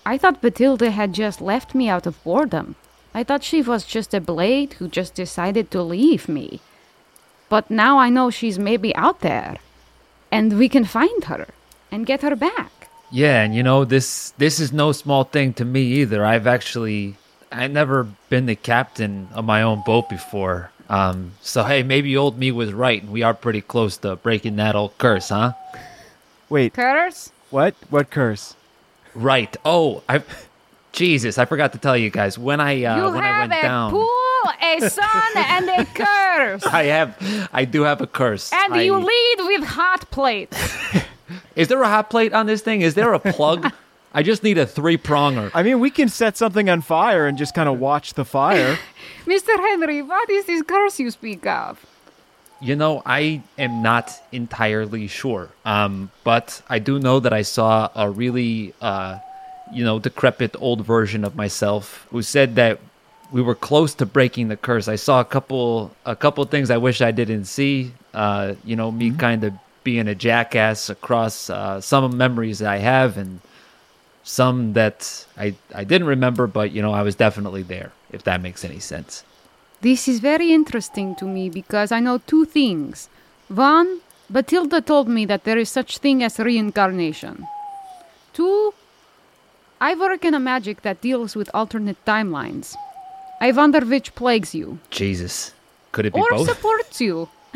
[0.06, 2.76] I thought Batilda had just left me out of boredom.
[3.12, 6.60] I thought she was just a blade who just decided to leave me.
[7.48, 9.56] But now I know she's maybe out there.
[10.30, 11.48] And we can find her
[11.90, 12.88] and get her back.
[13.10, 16.24] Yeah, and you know this this is no small thing to me either.
[16.24, 17.16] I've actually
[17.50, 20.70] I've never been the captain of my own boat before.
[20.88, 24.54] Um, so hey, maybe old me was right, and we are pretty close to breaking
[24.62, 25.54] that old curse, huh?
[26.48, 27.32] Wait, Curse?
[27.50, 27.74] What?
[27.90, 28.54] What curse?
[29.14, 29.56] Right.
[29.64, 30.22] Oh, I,
[30.92, 33.60] Jesus, I forgot to tell you guys when I uh, you when I have went
[33.60, 33.90] a down.
[33.90, 36.64] pool, a sun, and a curse.
[36.66, 38.52] I have, I do have a curse.
[38.52, 40.56] And I- you lead with hot plates.
[41.56, 42.82] Is there a hot plate on this thing?
[42.82, 43.72] Is there a plug?
[44.14, 45.50] I just need a three pronger.
[45.54, 48.78] I mean, we can set something on fire and just kind of watch the fire.
[49.26, 49.56] Mr.
[49.56, 51.84] Henry, what is this curse you speak of?
[52.60, 55.50] You know, I am not entirely sure.
[55.64, 59.18] Um, but I do know that I saw a really, uh,
[59.72, 62.80] you know, decrepit old version of myself who said that
[63.30, 64.88] we were close to breaking the curse.
[64.88, 67.92] I saw a couple, a couple things I wish I didn't see.
[68.14, 69.52] Uh, you know, me kind of
[69.84, 73.40] being a jackass across uh, some memories that I have, and
[74.24, 77.92] some that I I didn't remember, but you know I was definitely there.
[78.10, 79.22] If that makes any sense.
[79.80, 83.08] This is very interesting to me because I know two things.
[83.48, 84.00] One,
[84.30, 87.46] Batilda told me that there is such thing as reincarnation.
[88.32, 88.74] Two,
[89.80, 92.74] I work in a magic that deals with alternate timelines.
[93.40, 95.52] I wonder which plagues you Jesus,
[95.92, 96.48] could it be or both?
[96.48, 97.28] supports you.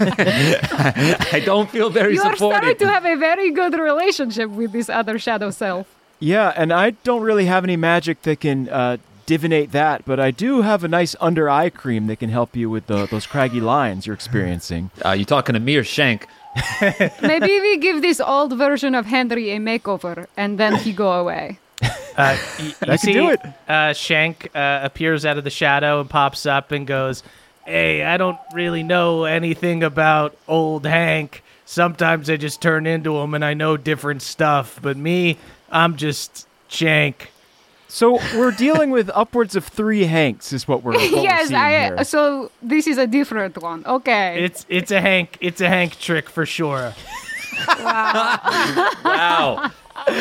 [0.00, 2.56] I don't feel very You are supported.
[2.58, 5.86] starting to have a very good relationship with this other shadow self.
[6.20, 8.96] Yeah, and I don't really have any magic that can uh,
[9.26, 12.68] divinate that, but I do have a nice under eye cream that can help you
[12.70, 14.90] with the, those craggy lines you're experiencing.
[15.04, 16.26] uh, you talking to me or Shank?
[17.22, 21.58] Maybe we give this old version of Henry a makeover and then he go away.
[22.16, 23.40] Uh, y- you can see, do it.
[23.68, 27.24] Uh, Shank uh, appears out of the shadow and pops up and goes,
[27.66, 31.42] "Hey, I don't really know anything about old Hank.
[31.66, 34.78] Sometimes I just turn into him and I know different stuff.
[34.80, 35.38] But me,
[35.72, 37.32] I'm just Shank."
[37.94, 41.70] So we're dealing with upwards of three Hanks, is what we're, what we're yes, I.
[41.70, 42.02] here.
[42.02, 43.86] So this is a different one.
[43.86, 44.42] Okay.
[44.42, 46.92] It's it's a Hank it's a Hank trick for sure.
[47.78, 49.70] Wow,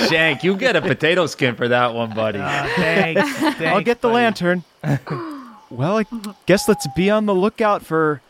[0.08, 2.38] Shank, you get a potato skin for that one, buddy.
[2.38, 3.62] Uh, thanks, thanks.
[3.62, 4.16] I'll get the buddy.
[4.16, 4.64] lantern.
[5.72, 6.06] well, I
[6.46, 8.22] guess let's be on the lookout for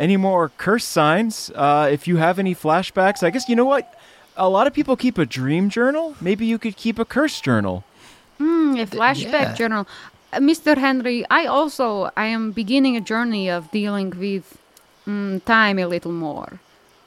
[0.00, 1.52] any more curse signs.
[1.54, 3.94] Uh, if you have any flashbacks, I guess you know what.
[4.36, 6.16] A lot of people keep a dream journal.
[6.20, 7.84] Maybe you could keep a curse journal.
[8.40, 9.54] Hmm, a flashback yeah.
[9.54, 9.86] journal.
[10.32, 10.78] Uh, Mr.
[10.78, 14.56] Henry, I also I am beginning a journey of dealing with
[15.06, 16.58] mm, time a little more.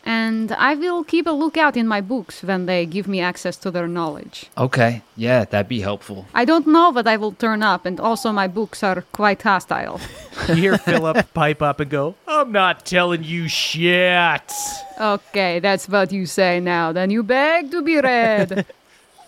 [0.06, 3.72] And I will keep a lookout in my books when they give me access to
[3.72, 4.48] their knowledge.
[4.58, 6.26] Okay, yeah, that'd be helpful.
[6.34, 10.00] I don't know what I will turn up, and also my books are quite hostile.
[10.50, 14.52] You hear Philip pipe up and go, "I'm not telling you shit.
[15.00, 16.92] Okay, that's what you say now.
[16.92, 18.66] Then you beg to be read.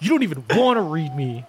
[0.02, 1.46] You don't even want to read me."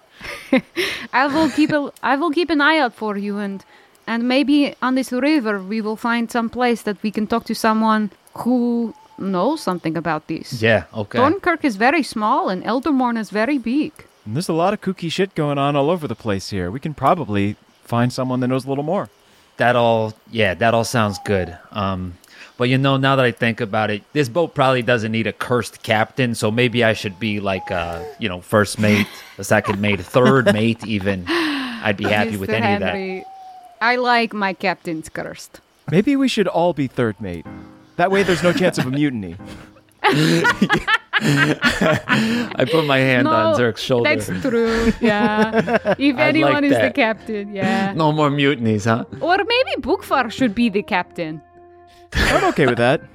[1.13, 3.63] I will keep a, I will keep an eye out for you, and
[4.05, 7.55] and maybe on this river we will find some place that we can talk to
[7.55, 10.61] someone who knows something about this.
[10.61, 11.17] Yeah, okay.
[11.17, 13.91] Thornkirk is very small, and Eldermourne is very big.
[14.25, 16.69] And there's a lot of kooky shit going on all over the place here.
[16.69, 19.09] We can probably find someone that knows a little more.
[19.57, 21.57] That all, yeah, that all sounds good.
[21.71, 22.17] Um,
[22.57, 25.33] but you know, now that I think about it, this boat probably doesn't need a
[25.33, 29.07] cursed captain, so maybe I should be like, uh, you know, first mate,
[29.37, 31.25] a second mate, third mate, even.
[31.27, 32.53] I'd be happy with Mr.
[32.53, 33.25] any of that.
[33.79, 35.61] I like my captains cursed.
[35.91, 37.45] Maybe we should all be third mate.
[37.95, 39.35] That way, there's no chance of a mutiny.
[41.19, 44.15] I put my hand no, on Zerk's shoulder.
[44.15, 44.93] that's true.
[45.01, 47.93] Yeah, if I'd anyone like is the captain, yeah.
[47.93, 49.05] No more mutinies, huh?
[49.19, 51.41] Or maybe Bookfar should be the captain.
[52.13, 53.01] I'm okay with that.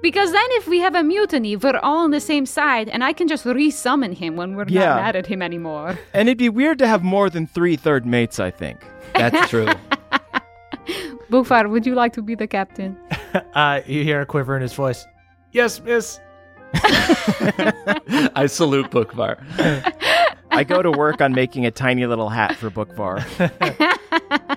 [0.00, 3.12] Because then, if we have a mutiny, we're all on the same side, and I
[3.12, 4.90] can just re-summon him when we're Yeah.
[4.90, 5.98] not mad at him anymore.
[6.14, 8.78] And it'd be weird to have more than three third mates, I think.
[9.14, 9.66] That's true.
[11.28, 12.96] Bookfar, would you like to be the captain?
[13.54, 15.04] Uh, you hear a quiver in his voice.
[15.50, 16.20] Yes, miss.
[16.74, 19.36] I salute Bookfar.
[20.50, 23.24] I go to work on making a tiny little hat for Bookfar.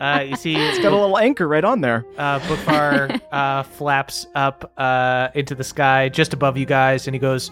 [0.02, 2.04] Uh, you see, It's got a little anchor right on there.
[2.18, 7.20] uh, Bookfar uh, flaps up uh, into the sky just above you guys, and he
[7.20, 7.52] goes,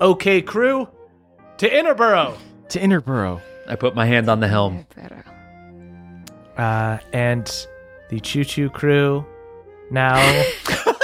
[0.00, 0.86] "Okay, crew,
[1.56, 2.36] to Innerborough."
[2.70, 3.40] To Innerborough.
[3.66, 4.86] I put my hand on the helm.
[6.56, 7.66] Uh, and
[8.10, 9.26] the Choo Choo crew
[9.90, 10.14] now,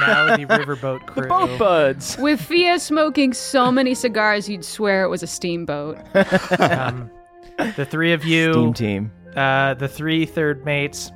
[0.00, 1.22] now the Riverboat crew.
[1.22, 2.16] The boat buds.
[2.18, 5.98] With Fia smoking so many cigars, you'd swear it was a steamboat.
[6.60, 7.10] Um,
[7.76, 9.12] the three of you, Steam team.
[9.36, 11.10] uh, the three third mates,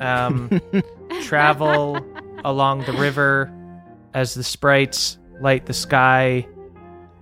[0.00, 0.60] um,
[1.22, 1.98] travel
[2.44, 3.52] along the river
[4.14, 6.46] as the sprites light the sky,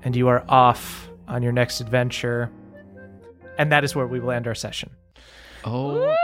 [0.03, 2.51] and you are off on your next adventure.
[3.59, 4.91] And that is where we will end our session.
[5.65, 6.15] Oh,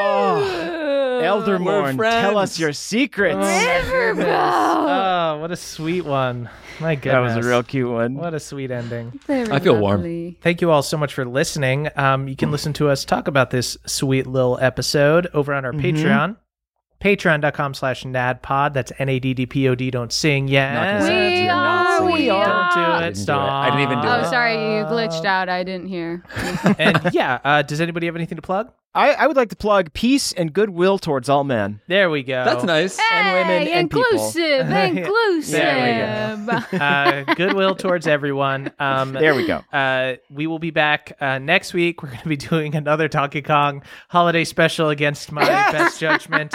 [0.00, 0.77] Oh,
[1.24, 3.36] Eldermourne, tell us your secrets.
[3.40, 6.48] Oh, what a sweet one.
[6.80, 7.12] My goodness.
[7.32, 8.14] that was a real cute one.
[8.14, 9.18] What a sweet ending.
[9.28, 10.36] I feel warm.
[10.40, 11.88] Thank you all so much for listening.
[11.96, 15.72] Um, you can listen to us talk about this sweet little episode over on our
[15.72, 16.36] Patreon.
[17.00, 18.74] Patreon.com slash NADDPod.
[18.74, 19.90] That's N A D D P O D.
[19.90, 20.74] Don't sing yet.
[20.74, 21.30] Not gonna say it.
[21.30, 22.74] We You're not are, we Don't are.
[22.74, 23.00] do I it.
[23.00, 23.22] didn't do it.
[23.22, 23.50] Stop.
[23.50, 24.10] I didn't even do it.
[24.10, 24.30] Oh, it.
[24.30, 25.48] sorry, you glitched out.
[25.48, 26.24] I didn't hear.
[26.78, 28.72] and yeah, uh, does anybody have anything to plug?
[28.94, 31.80] I, I would like to plug peace and goodwill towards all men.
[31.88, 32.44] There we go.
[32.44, 32.98] That's nice.
[33.12, 34.02] And women Hey, and people.
[34.10, 35.52] inclusive, inclusive.
[35.60, 38.72] There uh, goodwill towards everyone.
[38.80, 39.58] Um, There we go.
[39.72, 42.02] Uh, we will be back uh, next week.
[42.02, 46.54] We're going to be doing another Donkey Kong holiday special against my best judgment.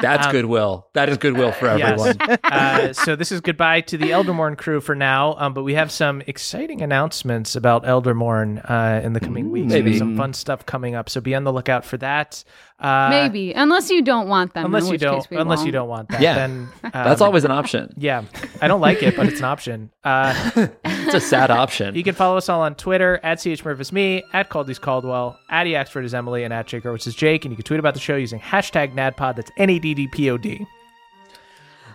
[0.00, 0.86] That's goodwill.
[0.94, 2.16] That is goodwill for everyone.
[2.20, 2.38] Yes.
[2.44, 5.90] uh, so this is goodbye to the Eldermourne crew for now, um, but we have
[5.90, 9.72] some exciting announcements about Eldermourne uh, in the coming weeks.
[9.72, 9.98] Maybe.
[9.98, 12.44] some fun stuff coming up, so be on the lookout for that.
[12.80, 14.66] Uh, Maybe, unless you don't want them.
[14.66, 15.72] unless in you which don't, case we unless you won't.
[15.72, 16.20] don't want that.
[16.20, 16.34] Yeah.
[16.34, 17.92] then um, That's always an option.
[17.96, 18.22] Yeah,
[18.62, 19.90] I don't like it, but it's an option.
[20.04, 21.94] Uh, It's a sad option.
[21.94, 26.04] you can follow us all on Twitter at chmurph me, at Caldy's Caldwell, at eaxford
[26.04, 27.44] is Emily, and at Jake which is Jake.
[27.44, 29.36] And you can tweet about the show using hashtag NADDPOD.
[29.36, 30.66] That's N A D D P O D.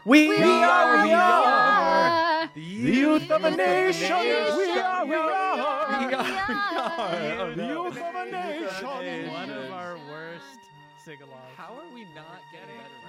[0.05, 4.07] We, are, we are, the youth of a nation.
[4.19, 9.82] We are, we are, we are, the youth of a nation.
[11.03, 11.55] Sing-alongs.
[11.57, 13.02] How are we not getting better?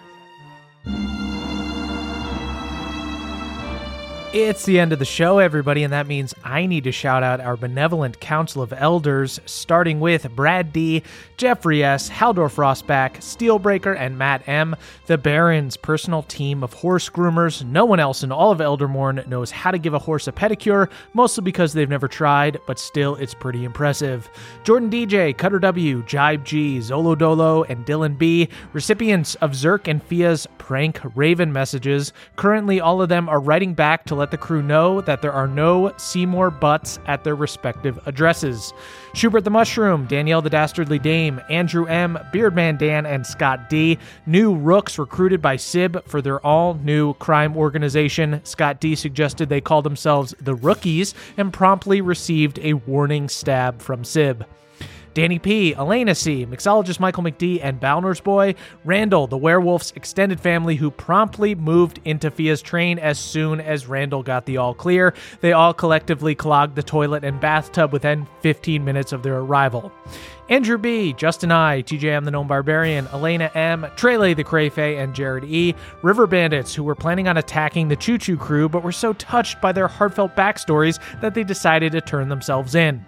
[4.34, 7.40] It's the end of the show, everybody, and that means I need to shout out
[7.40, 11.04] our benevolent council of elders, starting with Brad D,
[11.36, 14.74] Jeffrey S, Haldor Frostback, Steelbreaker, and Matt M,
[15.06, 17.64] the Baron's personal team of horse groomers.
[17.64, 20.90] No one else in all of Eldermourne knows how to give a horse a pedicure,
[21.12, 24.28] mostly because they've never tried, but still it's pretty impressive.
[24.64, 30.02] Jordan DJ, Cutter W, Jibe G, Zolo Dolo, and Dylan B, recipients of Zerk and
[30.02, 32.12] Fia's prank Raven messages.
[32.34, 35.46] Currently, all of them are writing back to let the crew know that there are
[35.46, 38.72] no Seymour butts at their respective addresses.
[39.14, 43.98] Schubert the Mushroom, Danielle the Dastardly Dame, Andrew M, Beardman Dan, and Scott D.
[44.26, 48.40] New rooks recruited by Sib for their all new crime organization.
[48.44, 54.04] Scott D suggested they call themselves the Rookies and promptly received a warning stab from
[54.04, 54.46] Sib.
[55.14, 60.74] Danny P, Elena C, mixologist Michael McD, and Balnor's boy, Randall, the werewolf's extended family,
[60.74, 65.14] who promptly moved into Fia's train as soon as Randall got the all clear.
[65.40, 69.92] They all collectively clogged the toilet and bathtub within 15 minutes of their arrival.
[70.48, 75.44] Andrew B, Justin I, TJM the Gnome Barbarian, Elena M, Trele the Crayfay, and Jared
[75.44, 79.12] E, River Bandits, who were planning on attacking the Choo Choo crew but were so
[79.12, 83.06] touched by their heartfelt backstories that they decided to turn themselves in.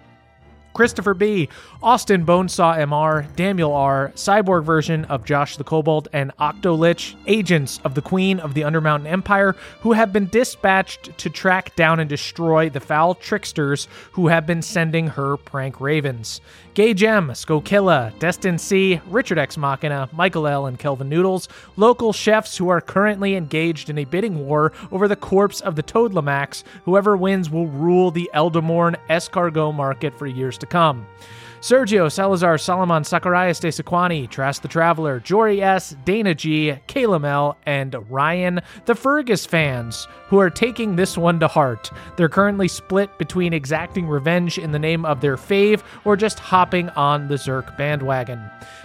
[0.77, 1.49] Christopher B.,
[1.81, 7.95] Austin Bonesaw MR, Daniel R., cyborg version of Josh the Kobold, and Octolich, agents of
[7.95, 12.69] the Queen of the Undermountain Empire, who have been dispatched to track down and destroy
[12.69, 16.41] the foul tricksters who have been sending her prank ravens.
[16.77, 22.55] Gay Gem, Skokilla, Destin C., Richard X Machina, Michael L., and Kelvin Noodles, local chefs
[22.55, 26.63] who are currently engaged in a bidding war over the corpse of the Toadlamax.
[26.85, 31.07] Whoever wins will rule the Eldermourne escargot market for years to come.
[31.59, 37.57] Sergio, Salazar, Solomon, Zacharias de Sequani, Trask the Traveler, Jory S, Dana G, Kayla Mel,
[37.65, 41.89] and Ryan, the Fergus fans, who are taking this one to heart.
[42.15, 46.89] They're currently split between exacting revenge in the name of their fave or just hopping
[46.89, 48.39] on the Zerk bandwagon.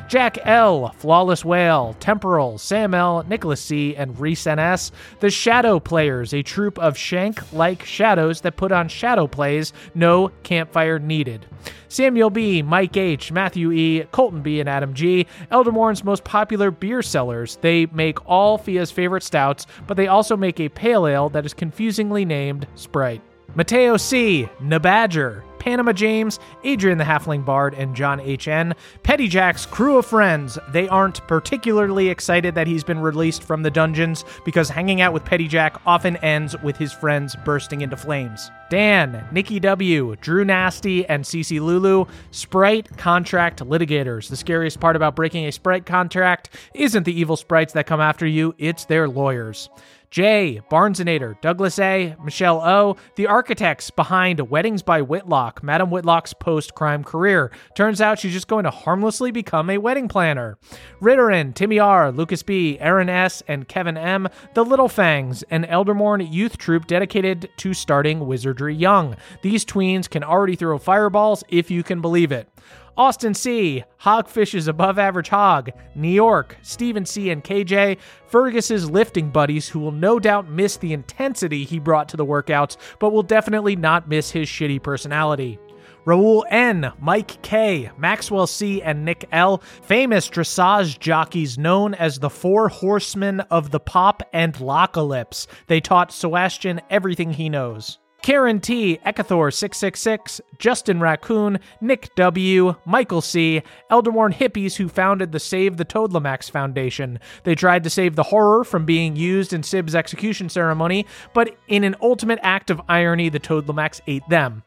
[0.09, 6.33] Jack L, Flawless Whale, Temporal, Sam L, Nicholas C, and Reese NS, the Shadow Players,
[6.33, 11.47] a troupe of shank like shadows that put on shadow plays, no campfire needed.
[11.89, 17.03] Samuel B, Mike H, Matthew E, Colton B, and Adam G, Eldermourne's most popular beer
[17.03, 17.59] sellers.
[17.61, 21.53] They make all Fia's favorite stouts, but they also make a pale ale that is
[21.53, 23.21] confusingly named Sprite.
[23.55, 28.75] Mateo C, Nabadger, Panama James, Adrian the Halfling Bard, and John H.N.
[29.05, 30.59] Petty Jack's crew of friends.
[30.71, 35.25] They aren't particularly excited that he's been released from the dungeons because hanging out with
[35.25, 38.51] Petty Jack often ends with his friends bursting into flames.
[38.71, 44.31] Dan, Nikki W., Drew Nasty, and CC Lulu, Sprite contract litigators.
[44.31, 48.27] The scariest part about breaking a Sprite contract isn't the evil sprites that come after
[48.27, 49.69] you, it's their lawyers.
[50.13, 56.75] Jay, Barnesonator, Douglas A., Michelle O., the architects behind Weddings by Whitlock, Madam Whitlock's post
[56.75, 57.51] crime career.
[57.75, 60.59] Turns out she's just going to harmlessly become a wedding planner.
[61.01, 66.31] Ritterin, Timmy R., Lucas B., Aaron S., and Kevin M., the Little Fangs, an Eldermourne
[66.31, 69.17] youth troop dedicated to starting wizardry young.
[69.41, 72.51] These tweens can already throw fireballs if you can believe it.
[72.97, 77.31] Austin C., Hogfish's Above Average Hog, New York, Stephen C.
[77.31, 82.17] and KJ, Fergus's lifting buddies who will no doubt miss the intensity he brought to
[82.17, 85.59] the workouts, but will definitely not miss his shitty personality.
[86.05, 92.31] Raul N, Mike K, Maxwell C, and Nick L, famous dressage jockeys known as the
[92.31, 95.47] Four Horsemen of the Pop and Lockalypse.
[95.69, 97.99] They taught Sebastian everything he knows.
[98.23, 105.77] Karen T, Ekathor666, Justin Raccoon, Nick W, Michael C, Eldermourne hippies who founded the Save
[105.77, 107.19] the Toadlamax Foundation.
[107.43, 111.05] They tried to save the horror from being used in Sib's execution ceremony,
[111.35, 114.63] but in an ultimate act of irony, the Toadlamax ate them.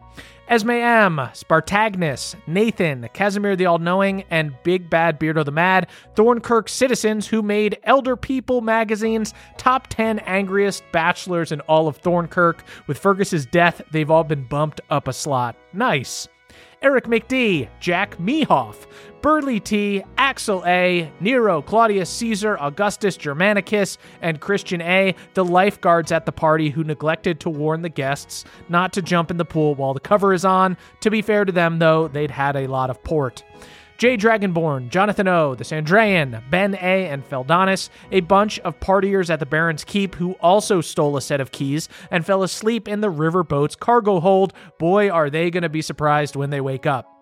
[0.47, 6.69] Esme M, Spartagnus, Nathan, Casimir the All Knowing, and Big Bad Beardo the Mad, Thornkirk
[6.69, 12.63] citizens who made Elder People magazine's top 10 angriest bachelors in all of Thornkirk.
[12.85, 15.55] With Fergus's death, they've all been bumped up a slot.
[15.73, 16.27] Nice.
[16.85, 18.85] Eric McD, Jack Mehoff,
[19.23, 26.27] Burley T, Axel A, Nero, Claudius Caesar, Augustus Germanicus, and Christian A, the lifeguards at
[26.27, 29.95] the party who neglected to warn the guests not to jump in the pool while
[29.95, 30.77] the cover is on.
[30.99, 33.43] To be fair to them, though, they'd had a lot of port.
[33.97, 39.39] Jay Dragonborn, Jonathan O, the Sandrayan, Ben A, and Feldonis, a bunch of partiers at
[39.39, 43.11] the Baron's Keep who also stole a set of keys and fell asleep in the
[43.11, 44.53] riverboat's cargo hold.
[44.79, 47.14] Boy, are they going to be surprised when they wake up.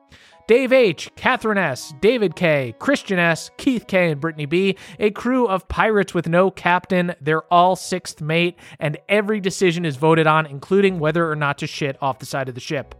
[0.45, 5.47] Dave H., Catherine S., David K., Christian S., Keith K., and Brittany B., a crew
[5.47, 7.15] of pirates with no captain.
[7.21, 11.67] They're all sixth mate, and every decision is voted on, including whether or not to
[11.67, 12.93] shit off the side of the ship.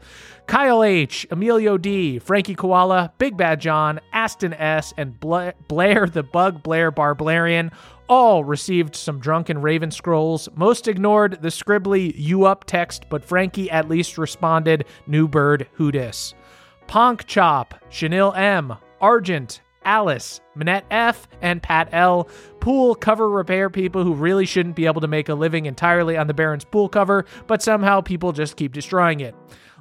[0.48, 6.24] Kyle H., Emilio D., Frankie Koala, Big Bad John, Aston S., and Bla- Blair the
[6.24, 7.72] Bug Blair Barbarian
[8.08, 10.48] all received some drunken Raven scrolls.
[10.56, 15.92] Most ignored the scribbly you up text, but Frankie at least responded, New Bird, who
[15.92, 16.34] dis?
[16.88, 22.30] Ponk Chop, Chanel M, Argent, Alice, Manette F, and Pat L.
[22.60, 26.28] Pool cover repair people who really shouldn't be able to make a living entirely on
[26.28, 29.36] the Baron's pool cover, but somehow people just keep destroying it.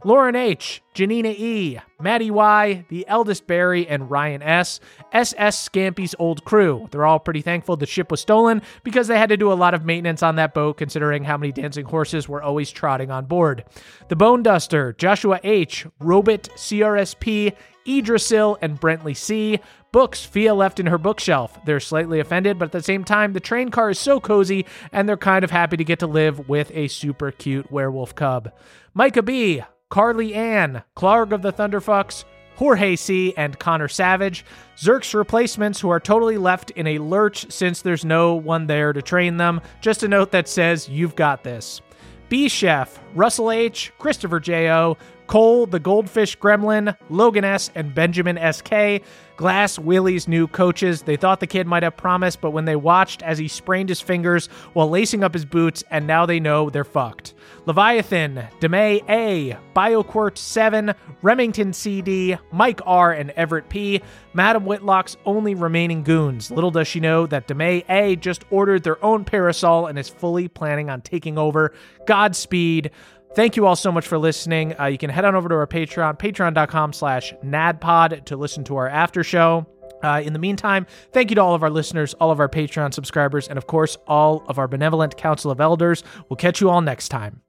[0.05, 4.81] Lauren H, Janina E, Maddie Y, the eldest Barry, and Ryan S,
[5.13, 6.89] SS Scampy's old crew.
[6.91, 9.75] They're all pretty thankful the ship was stolen because they had to do a lot
[9.75, 13.65] of maintenance on that boat, considering how many dancing horses were always trotting on board.
[14.09, 17.55] The Bone Duster, Joshua H, Robit CRSP,
[17.87, 19.61] Idrisil, and Brentley C.
[19.93, 21.59] Books Fia left in her bookshelf.
[21.65, 25.09] They're slightly offended, but at the same time, the train car is so cozy, and
[25.09, 28.51] they're kind of happy to get to live with a super cute werewolf cub.
[28.95, 29.63] Micah B,
[29.93, 32.25] Carly Ann, Clark of the Thunderfucks,
[32.57, 34.43] Jorge C., and Connor Savage.
[34.79, 39.03] Zerk's replacements, who are totally left in a lurch since there's no one there to
[39.03, 39.61] train them.
[39.83, 41.83] Just a note that says, You've got this.
[42.31, 44.97] B Chef, Russell H., Christopher J.O.,
[45.27, 49.01] Cole, the Goldfish Gremlin, Logan S., and Benjamin S.K.
[49.37, 51.03] Glass Willie's new coaches.
[51.03, 54.01] They thought the kid might have promise, but when they watched as he sprained his
[54.01, 57.35] fingers while lacing up his boots, and now they know they're fucked.
[57.67, 64.03] Leviathan, Demay A, BioQuart 7, Remington CD, Mike R, and Everett P,
[64.35, 66.51] Madam Whitlock's only remaining goons.
[66.51, 70.47] Little does she know that Demay A just ordered their own parasol and is fully
[70.47, 71.73] planning on taking over.
[72.07, 72.91] Godspeed.
[73.35, 74.79] Thank you all so much for listening.
[74.79, 78.77] Uh, you can head on over to our Patreon, patreon.com slash naddpod to listen to
[78.77, 79.67] our after show.
[80.03, 82.93] Uh, in the meantime, thank you to all of our listeners, all of our Patreon
[82.93, 86.03] subscribers, and of course, all of our benevolent Council of Elders.
[86.29, 87.41] We'll catch you all next time.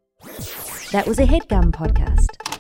[0.92, 2.60] That was a headgum podcast.